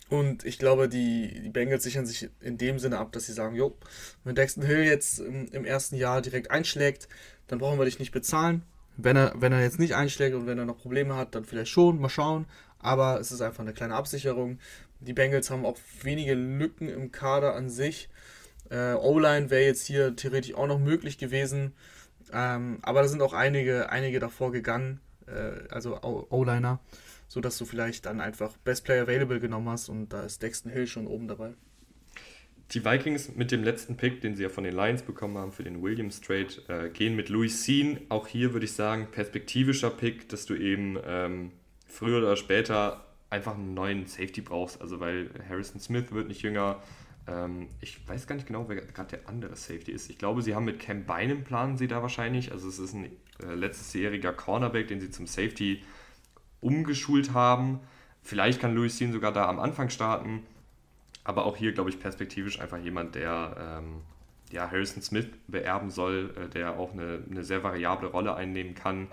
Und 0.09 0.45
ich 0.45 0.59
glaube, 0.59 0.89
die, 0.89 1.41
die 1.43 1.49
Bengals 1.49 1.85
sichern 1.85 2.05
sich 2.05 2.29
in 2.41 2.59
dem 2.59 2.79
Sinne 2.79 2.99
ab, 2.99 3.13
dass 3.13 3.27
sie 3.27 3.33
sagen, 3.33 3.57
jo, 3.57 3.79
wenn 4.25 4.35
Dexton 4.35 4.65
Hill 4.65 4.85
jetzt 4.85 5.21
im, 5.21 5.47
im, 5.53 5.65
ersten 5.65 5.97
Jahr 5.97 6.21
direkt 6.21 6.51
einschlägt, 6.51 7.09
dann 7.47 7.59
brauchen 7.59 7.79
wir 7.79 7.87
dich 7.87 7.99
nicht 7.99 8.13
bezahlen. 8.13 8.63
Wenn 8.97 9.17
er, 9.17 9.33
wenn 9.37 9.53
er 9.53 9.63
jetzt 9.63 9.79
nicht 9.79 9.95
einschlägt 9.95 10.35
und 10.35 10.47
wenn 10.47 10.59
er 10.59 10.67
noch 10.67 10.79
Probleme 10.79 11.17
hat, 11.17 11.35
dann 11.35 11.45
vielleicht 11.45 11.71
schon, 11.71 12.01
mal 12.01 12.09
schauen. 12.09 12.47
Aber 12.79 13.21
es 13.21 13.33
ist 13.33 13.41
einfach 13.41 13.63
eine 13.63 13.73
kleine 13.73 13.95
Absicherung. 13.95 14.59
Die 15.01 15.13
Bengals 15.13 15.51
haben 15.51 15.65
auch 15.65 15.79
wenige 16.03 16.35
Lücken 16.35 16.89
im 16.89 17.13
Kader 17.13 17.55
an 17.55 17.71
sich. 17.71 18.09
Äh, 18.71 18.95
O-Line 18.95 19.51
wäre 19.51 19.65
jetzt 19.65 19.87
hier 19.87 20.15
theoretisch 20.15 20.55
auch 20.55 20.67
noch 20.67 20.79
möglich 20.79 21.19
gewesen. 21.19 21.75
Ähm, 22.33 22.79
aber 22.83 23.03
da 23.03 23.09
sind 23.09 23.23
auch 23.23 23.33
einige, 23.33 23.91
einige 23.91 24.21
davor 24.21 24.53
gegangen, 24.53 25.01
äh, 25.27 25.69
also 25.71 26.01
O-Liner 26.03 26.81
sodass 27.33 27.57
du 27.57 27.65
vielleicht 27.65 28.05
dann 28.05 28.21
einfach 28.21 28.59
Best 28.59 28.85
Player 28.85 29.05
Available 29.05 29.41
genommen 29.41 29.71
hast 29.71 29.89
und 29.89 30.11
da 30.11 30.23
ist 30.23 30.43
Dexton 30.43 30.71
Hill 30.71 30.87
schon 30.87 31.07
oben 31.07 31.29
dabei. 31.29 31.55
Die 32.75 32.87
Vikings 32.87 33.35
mit 33.35 33.53
dem 33.53 33.63
letzten 33.63 33.99
Pick, 33.99 34.23
den 34.23 34.35
sie 34.35 34.45
ja 34.45 34.49
von 34.49 34.65
den 34.65 34.75
Lions 34.75 35.03
bekommen 35.03 35.37
haben 35.37 35.53
für 35.53 35.63
den 35.63 35.83
Williams 35.83 36.23
Trade, 36.23 36.49
äh, 36.69 36.89
gehen 36.89 37.15
mit 37.15 37.29
Louis 37.29 37.65
Sean. 37.65 37.99
Auch 38.09 38.27
hier 38.27 38.55
würde 38.55 38.65
ich 38.65 38.73
sagen, 38.73 39.09
perspektivischer 39.13 39.91
Pick, 39.91 40.31
dass 40.31 40.47
du 40.47 40.55
eben 40.55 40.97
ähm, 41.05 41.53
früher 41.87 42.19
oder 42.19 42.35
später 42.37 43.05
einfach 43.29 43.57
einen 43.57 43.75
neuen 43.75 44.07
Safety 44.07 44.41
brauchst. 44.41 44.81
Also 44.81 45.01
weil 45.01 45.29
Harrison 45.51 45.81
Smith 45.81 46.13
wird 46.13 46.29
nicht 46.29 46.41
jünger. 46.41 46.83
Ähm, 47.27 47.69
ich 47.83 48.09
weiß 48.09 48.27
gar 48.27 48.37
nicht 48.37 48.47
genau, 48.47 48.67
wer 48.71 48.77
gerade 48.77 49.19
der 49.19 49.29
andere 49.29 49.55
Safety 49.55 49.93
ist. 49.93 50.09
Ich 50.09 50.17
glaube, 50.17 50.41
sie 50.41 50.55
haben 50.55 50.65
mit 50.65 50.81
Cam 50.81 51.05
Bynum 51.05 51.45
planen 51.45 51.77
sie 51.77 51.89
da 51.89 52.01
wahrscheinlich. 52.01 52.53
Also 52.53 52.69
es 52.69 52.79
ist 52.79 52.95
ein 52.95 53.05
äh, 53.43 53.55
letztesjähriger 53.55 54.33
Cornerback, 54.33 54.89
den 54.89 55.01
sie 55.01 55.11
zum 55.11 55.27
Safety 55.27 55.83
umgeschult 56.61 57.35
haben. 57.35 57.81
Vielleicht 58.23 58.61
kann 58.61 58.75
Louis 58.75 58.97
Sean 58.97 59.13
sogar 59.13 59.33
da 59.33 59.47
am 59.47 59.59
Anfang 59.59 59.91
starten. 59.91 60.45
Aber 61.25 61.45
auch 61.47 61.57
hier, 61.57 61.73
glaube 61.73 61.91
ich, 61.91 62.01
perspektivisch 62.01 62.61
einfach 62.61 62.79
jemand, 62.79 63.15
der 63.15 63.81
ähm, 63.81 64.03
ja, 64.51 64.71
Harrison 64.71 65.03
Smith 65.03 65.27
beerben 65.49 65.91
soll, 65.91 66.35
äh, 66.37 66.49
der 66.49 66.79
auch 66.79 66.93
eine, 66.93 67.23
eine 67.31 67.45
sehr 67.45 67.63
variable 67.63 68.09
Rolle 68.09 68.35
einnehmen 68.35 68.75
kann. 68.75 69.09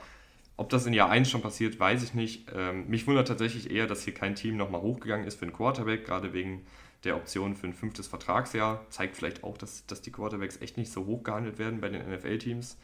Ob 0.58 0.70
das 0.70 0.86
in 0.86 0.94
Jahr 0.94 1.10
1 1.10 1.30
schon 1.30 1.42
passiert, 1.42 1.80
weiß 1.80 2.04
ich 2.04 2.14
nicht. 2.14 2.48
Ähm, 2.54 2.88
mich 2.90 3.08
wundert 3.08 3.28
tatsächlich 3.30 3.72
eher, 3.72 3.88
dass 3.88 4.04
hier 4.04 4.14
kein 4.14 4.36
Team 4.36 4.58
nochmal 4.58 4.82
hochgegangen 4.82 5.26
ist 5.26 5.40
für 5.40 5.46
einen 5.46 5.54
Quarterback, 5.54 6.06
gerade 6.06 6.34
wegen 6.34 6.66
der 7.06 7.16
Option 7.16 7.56
für 7.56 7.68
ein 7.68 7.74
fünftes 7.74 8.08
Vertragsjahr. 8.08 8.86
Zeigt 8.90 9.16
vielleicht 9.16 9.44
auch, 9.44 9.58
dass, 9.58 9.86
dass 9.86 10.02
die 10.02 10.12
Quarterbacks 10.12 10.60
echt 10.62 10.76
nicht 10.76 10.92
so 10.92 11.06
hoch 11.06 11.24
gehandelt 11.24 11.60
werden 11.60 11.80
bei 11.80 11.88
den 11.88 12.02
NFL-Teams. 12.12 12.78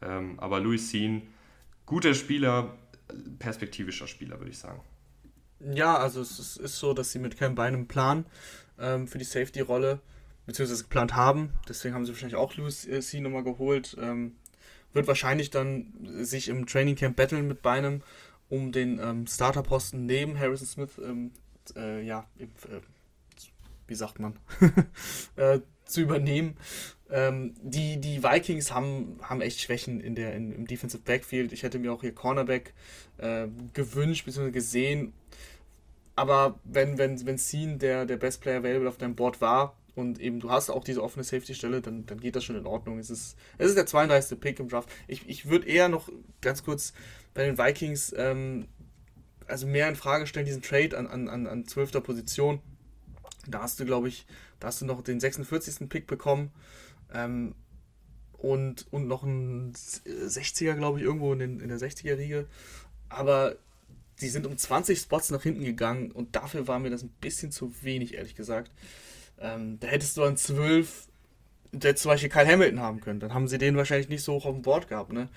Ähm, 0.00 0.40
aber 0.40 0.58
Louis 0.58 0.90
Sean, 0.90 1.22
guter 1.86 2.14
Spieler, 2.14 2.76
perspektivischer 3.38 4.08
Spieler, 4.08 4.40
würde 4.40 4.50
ich 4.50 4.58
sagen. 4.58 4.80
Ja, 5.60 5.96
also 5.96 6.20
es 6.20 6.56
ist 6.56 6.78
so, 6.78 6.92
dass 6.92 7.12
sie 7.12 7.20
mit 7.20 7.36
keinem 7.36 7.54
Bein 7.54 7.74
einen 7.74 7.86
Plan 7.86 8.24
ähm, 8.82 9.08
für 9.08 9.18
die 9.18 9.24
Safety-Rolle 9.24 10.00
beziehungsweise 10.44 10.82
geplant 10.82 11.14
haben. 11.14 11.54
Deswegen 11.68 11.94
haben 11.94 12.04
sie 12.04 12.12
wahrscheinlich 12.12 12.36
auch 12.36 12.56
Louis 12.56 12.88
C. 13.00 13.20
nochmal 13.20 13.44
geholt. 13.44 13.96
Ähm, 14.00 14.36
wird 14.92 15.06
wahrscheinlich 15.06 15.50
dann 15.50 15.92
sich 16.22 16.48
im 16.48 16.66
Training 16.66 16.96
Camp 16.96 17.16
battlen 17.16 17.48
mit 17.48 17.62
Beinem 17.62 18.02
um 18.52 18.70
den 18.70 18.98
ähm, 18.98 19.26
Starterposten 19.26 20.04
neben 20.04 20.38
Harrison 20.38 20.66
Smith, 20.66 21.00
ähm, 21.02 21.30
äh, 21.74 22.04
ja, 22.04 22.26
äh, 22.38 22.46
wie 23.86 23.94
sagt 23.94 24.18
man, 24.18 24.38
äh, 25.36 25.60
zu 25.86 26.02
übernehmen. 26.02 26.58
Ähm, 27.10 27.54
die, 27.62 27.98
die 27.98 28.22
Vikings 28.22 28.72
haben, 28.72 29.18
haben 29.22 29.40
echt 29.40 29.60
Schwächen 29.60 30.00
in 30.00 30.14
der, 30.14 30.34
in, 30.34 30.52
im 30.52 30.66
Defensive 30.66 31.02
Backfield. 31.02 31.52
Ich 31.52 31.62
hätte 31.62 31.78
mir 31.78 31.92
auch 31.94 32.02
hier 32.02 32.14
Cornerback 32.14 32.74
äh, 33.16 33.48
gewünscht 33.72 34.26
bzw. 34.26 34.50
gesehen. 34.50 35.14
Aber 36.14 36.58
wenn, 36.64 36.98
wenn, 36.98 37.24
wenn 37.26 37.38
Scene 37.38 37.78
der, 37.78 38.04
der 38.04 38.16
Best 38.16 38.40
Player 38.40 38.58
Available 38.58 38.88
auf 38.88 38.98
deinem 38.98 39.14
Board 39.14 39.40
war 39.40 39.76
und 39.94 40.20
eben 40.20 40.40
du 40.40 40.50
hast 40.50 40.70
auch 40.70 40.84
diese 40.84 41.02
offene 41.02 41.24
Safety-Stelle, 41.24 41.80
dann, 41.80 42.06
dann 42.06 42.20
geht 42.20 42.36
das 42.36 42.44
schon 42.44 42.56
in 42.56 42.66
Ordnung. 42.66 42.98
Es 42.98 43.10
ist, 43.10 43.36
es 43.58 43.68
ist 43.68 43.76
der 43.76 43.86
32. 43.86 44.38
Pick 44.38 44.60
im 44.60 44.68
Draft. 44.68 44.90
Ich, 45.08 45.28
ich 45.28 45.48
würde 45.48 45.66
eher 45.66 45.88
noch 45.88 46.08
ganz 46.40 46.62
kurz 46.62 46.92
bei 47.34 47.44
den 47.44 47.56
Vikings 47.56 48.14
ähm, 48.16 48.66
also 49.46 49.66
mehr 49.66 49.88
in 49.88 49.96
Frage 49.96 50.26
stellen, 50.26 50.46
diesen 50.46 50.62
Trade 50.62 50.96
an, 50.96 51.06
an, 51.06 51.28
an, 51.28 51.46
an 51.46 51.66
12. 51.66 52.02
Position. 52.02 52.60
Da 53.46 53.62
hast 53.62 53.80
du, 53.80 53.84
glaube 53.84 54.08
ich, 54.08 54.26
da 54.60 54.68
hast 54.68 54.80
du 54.80 54.86
noch 54.86 55.02
den 55.02 55.20
46. 55.20 55.88
Pick 55.88 56.06
bekommen. 56.06 56.50
Ähm, 57.12 57.54
und, 58.32 58.86
und 58.90 59.06
noch 59.06 59.22
ein 59.22 59.72
60er, 59.72 60.74
glaube 60.74 60.98
ich, 60.98 61.04
irgendwo 61.04 61.32
in, 61.32 61.38
den, 61.38 61.60
in 61.60 61.68
der 61.68 61.78
60er-Riege. 61.78 62.46
Aber 63.08 63.56
die 64.20 64.28
sind 64.28 64.46
um 64.46 64.56
20 64.56 64.98
Spots 64.98 65.30
nach 65.30 65.42
hinten 65.42 65.64
gegangen 65.64 66.12
und 66.12 66.36
dafür 66.36 66.68
war 66.68 66.78
mir 66.78 66.90
das 66.90 67.02
ein 67.02 67.12
bisschen 67.20 67.50
zu 67.50 67.72
wenig, 67.82 68.14
ehrlich 68.14 68.34
gesagt. 68.34 68.70
Ähm, 69.38 69.78
da 69.80 69.88
hättest 69.88 70.16
du 70.16 70.24
an 70.24 70.36
12 70.36 71.08
der 71.72 71.96
zum 71.96 72.10
Beispiel 72.10 72.28
Kyle 72.28 72.46
Hamilton 72.46 72.80
haben 72.80 73.00
können. 73.00 73.20
Dann 73.20 73.34
haben 73.34 73.48
sie 73.48 73.58
den 73.58 73.76
wahrscheinlich 73.76 74.08
nicht 74.08 74.22
so 74.22 74.34
hoch 74.34 74.46
auf 74.46 74.54
dem 74.54 74.62
Board 74.62 74.88
gehabt. 74.88 75.12
Ne? 75.12 75.28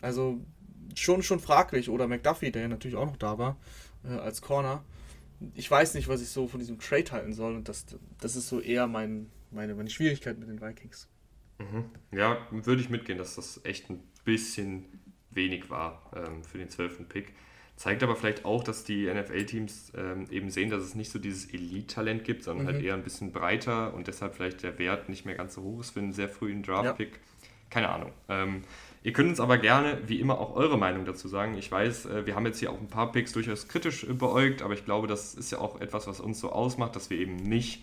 Also 0.00 0.40
schon, 0.94 1.22
schon 1.22 1.40
fraglich. 1.40 1.90
Oder 1.90 2.06
McDuffie, 2.06 2.52
der 2.52 2.68
natürlich 2.68 2.96
auch 2.96 3.06
noch 3.06 3.16
da 3.16 3.38
war, 3.38 3.56
äh, 4.04 4.12
als 4.12 4.40
Corner. 4.40 4.84
Ich 5.54 5.70
weiß 5.70 5.94
nicht, 5.94 6.08
was 6.08 6.22
ich 6.22 6.28
so 6.28 6.46
von 6.46 6.60
diesem 6.60 6.78
Trade 6.78 7.10
halten 7.10 7.32
soll. 7.32 7.56
Und 7.56 7.68
das, 7.68 7.86
das 8.20 8.36
ist 8.36 8.48
so 8.48 8.60
eher 8.60 8.86
mein, 8.86 9.30
meine, 9.50 9.74
meine 9.74 9.90
Schwierigkeit 9.90 10.38
mit 10.38 10.48
den 10.48 10.60
Vikings. 10.60 11.08
Mhm. 11.58 11.90
Ja, 12.12 12.46
würde 12.50 12.80
ich 12.80 12.88
mitgehen, 12.88 13.18
dass 13.18 13.34
das 13.34 13.60
echt 13.64 13.90
ein 13.90 14.00
bisschen 14.24 14.84
wenig 15.30 15.70
war 15.70 16.10
ähm, 16.14 16.44
für 16.44 16.58
den 16.58 16.70
12. 16.70 17.08
Pick. 17.08 17.34
Zeigt 17.80 18.02
aber 18.02 18.14
vielleicht 18.14 18.44
auch, 18.44 18.62
dass 18.62 18.84
die 18.84 19.06
NFL-Teams 19.06 19.92
ähm, 19.96 20.26
eben 20.30 20.50
sehen, 20.50 20.68
dass 20.68 20.82
es 20.82 20.94
nicht 20.94 21.10
so 21.10 21.18
dieses 21.18 21.46
Elite-Talent 21.46 22.24
gibt, 22.24 22.42
sondern 22.42 22.66
halt 22.66 22.74
mhm. 22.74 22.80
halt 22.80 22.86
eher 22.88 22.92
ein 22.92 23.02
bisschen 23.02 23.32
breiter 23.32 23.94
und 23.94 24.06
deshalb 24.06 24.34
vielleicht 24.34 24.62
der 24.62 24.78
Wert 24.78 25.08
nicht 25.08 25.24
mehr 25.24 25.34
ganz 25.34 25.54
so 25.54 25.62
hoch 25.62 25.80
ist 25.80 25.92
für 25.92 26.00
einen 26.00 26.12
sehr 26.12 26.28
frühen 26.28 26.62
Draft-Pick. 26.62 27.12
Ja. 27.12 27.18
Keine 27.70 27.88
Ahnung. 27.88 28.12
Ähm, 28.28 28.64
ihr 29.02 29.14
könnt 29.14 29.30
uns 29.30 29.40
aber 29.40 29.56
gerne, 29.56 29.98
wie 30.06 30.20
immer, 30.20 30.38
auch 30.40 30.56
eure 30.56 30.76
Meinung 30.76 31.06
dazu 31.06 31.26
sagen. 31.26 31.56
Ich 31.56 31.72
weiß, 31.72 32.04
äh, 32.04 32.26
wir 32.26 32.34
haben 32.34 32.44
jetzt 32.44 32.58
hier 32.58 32.70
auch 32.70 32.78
ein 32.78 32.88
paar 32.88 33.12
Picks 33.12 33.32
durchaus 33.32 33.66
kritisch 33.66 34.06
beäugt, 34.06 34.60
aber 34.60 34.74
ich 34.74 34.84
glaube, 34.84 35.06
das 35.06 35.32
ist 35.32 35.50
ja 35.50 35.56
auch 35.56 35.80
etwas, 35.80 36.06
was 36.06 36.20
uns 36.20 36.38
so 36.38 36.52
ausmacht, 36.52 36.94
dass 36.96 37.08
wir 37.08 37.16
eben 37.16 37.36
nicht 37.36 37.82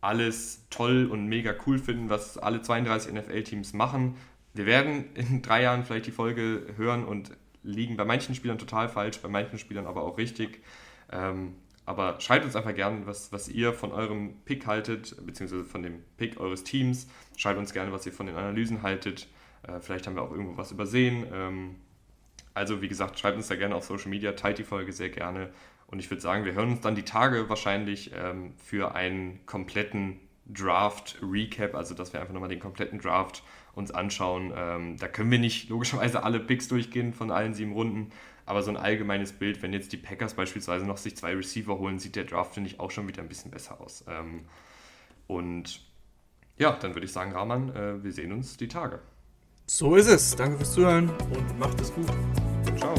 alles 0.00 0.64
toll 0.70 1.06
und 1.10 1.26
mega 1.26 1.56
cool 1.66 1.80
finden, 1.80 2.08
was 2.08 2.38
alle 2.38 2.62
32 2.62 3.12
NFL-Teams 3.14 3.72
machen. 3.72 4.14
Wir 4.54 4.66
werden 4.66 5.06
in 5.14 5.42
drei 5.42 5.62
Jahren 5.62 5.84
vielleicht 5.84 6.06
die 6.06 6.12
Folge 6.12 6.62
hören 6.76 7.04
und 7.04 7.32
liegen 7.62 7.96
bei 7.96 8.04
manchen 8.04 8.34
Spielern 8.34 8.58
total 8.58 8.88
falsch, 8.88 9.20
bei 9.20 9.28
manchen 9.28 9.58
Spielern 9.58 9.86
aber 9.86 10.02
auch 10.02 10.18
richtig. 10.18 10.62
Ähm, 11.10 11.54
aber 11.86 12.20
schreibt 12.20 12.44
uns 12.44 12.54
einfach 12.54 12.74
gerne, 12.74 13.06
was, 13.06 13.32
was 13.32 13.48
ihr 13.48 13.72
von 13.72 13.92
eurem 13.92 14.34
Pick 14.44 14.66
haltet, 14.66 15.16
beziehungsweise 15.24 15.64
von 15.64 15.82
dem 15.82 16.02
Pick 16.18 16.38
eures 16.38 16.62
Teams. 16.62 17.08
Schreibt 17.36 17.58
uns 17.58 17.72
gerne, 17.72 17.92
was 17.92 18.04
ihr 18.04 18.12
von 18.12 18.26
den 18.26 18.36
Analysen 18.36 18.82
haltet. 18.82 19.26
Äh, 19.62 19.80
vielleicht 19.80 20.06
haben 20.06 20.14
wir 20.14 20.22
auch 20.22 20.30
irgendwo 20.30 20.58
was 20.58 20.70
übersehen. 20.70 21.26
Ähm, 21.32 21.76
also, 22.52 22.82
wie 22.82 22.88
gesagt, 22.88 23.18
schreibt 23.18 23.36
uns 23.36 23.48
da 23.48 23.54
gerne 23.54 23.74
auf 23.74 23.84
Social 23.84 24.10
Media, 24.10 24.32
teilt 24.32 24.58
die 24.58 24.64
Folge 24.64 24.92
sehr 24.92 25.08
gerne. 25.08 25.50
Und 25.86 26.00
ich 26.00 26.10
würde 26.10 26.20
sagen, 26.20 26.44
wir 26.44 26.52
hören 26.52 26.72
uns 26.72 26.80
dann 26.82 26.94
die 26.94 27.04
Tage 27.04 27.48
wahrscheinlich 27.48 28.10
ähm, 28.14 28.52
für 28.58 28.94
einen 28.94 29.46
kompletten 29.46 30.20
Draft-Recap, 30.46 31.74
also 31.74 31.94
dass 31.94 32.12
wir 32.12 32.20
einfach 32.20 32.34
nochmal 32.34 32.48
den 32.48 32.60
kompletten 32.60 32.98
Draft 32.98 33.42
uns 33.74 33.90
anschauen. 33.90 34.52
Ähm, 34.56 34.96
da 34.98 35.08
können 35.08 35.30
wir 35.30 35.38
nicht 35.38 35.68
logischerweise 35.68 36.22
alle 36.22 36.40
Picks 36.40 36.68
durchgehen 36.68 37.12
von 37.12 37.30
allen 37.30 37.54
sieben 37.54 37.72
Runden, 37.72 38.10
aber 38.46 38.62
so 38.62 38.70
ein 38.70 38.76
allgemeines 38.76 39.32
Bild, 39.32 39.62
wenn 39.62 39.72
jetzt 39.72 39.92
die 39.92 39.98
Packers 39.98 40.34
beispielsweise 40.34 40.86
noch 40.86 40.96
sich 40.96 41.16
zwei 41.16 41.34
Receiver 41.34 41.78
holen, 41.78 41.98
sieht 41.98 42.16
der 42.16 42.24
Draft, 42.24 42.54
finde 42.54 42.70
ich, 42.70 42.80
auch 42.80 42.90
schon 42.90 43.06
wieder 43.06 43.22
ein 43.22 43.28
bisschen 43.28 43.50
besser 43.50 43.80
aus. 43.80 44.04
Ähm, 44.08 44.44
und 45.26 45.80
ja, 46.56 46.72
dann 46.72 46.94
würde 46.94 47.04
ich 47.06 47.12
sagen, 47.12 47.32
Rahman, 47.32 47.74
äh, 47.74 48.02
wir 48.02 48.12
sehen 48.12 48.32
uns 48.32 48.56
die 48.56 48.68
Tage. 48.68 49.00
So 49.66 49.96
ist 49.96 50.08
es. 50.08 50.34
Danke 50.34 50.56
fürs 50.56 50.72
Zuhören 50.72 51.10
und 51.10 51.58
macht 51.58 51.80
es 51.80 51.92
gut. 51.92 52.08
Ciao. 52.76 52.94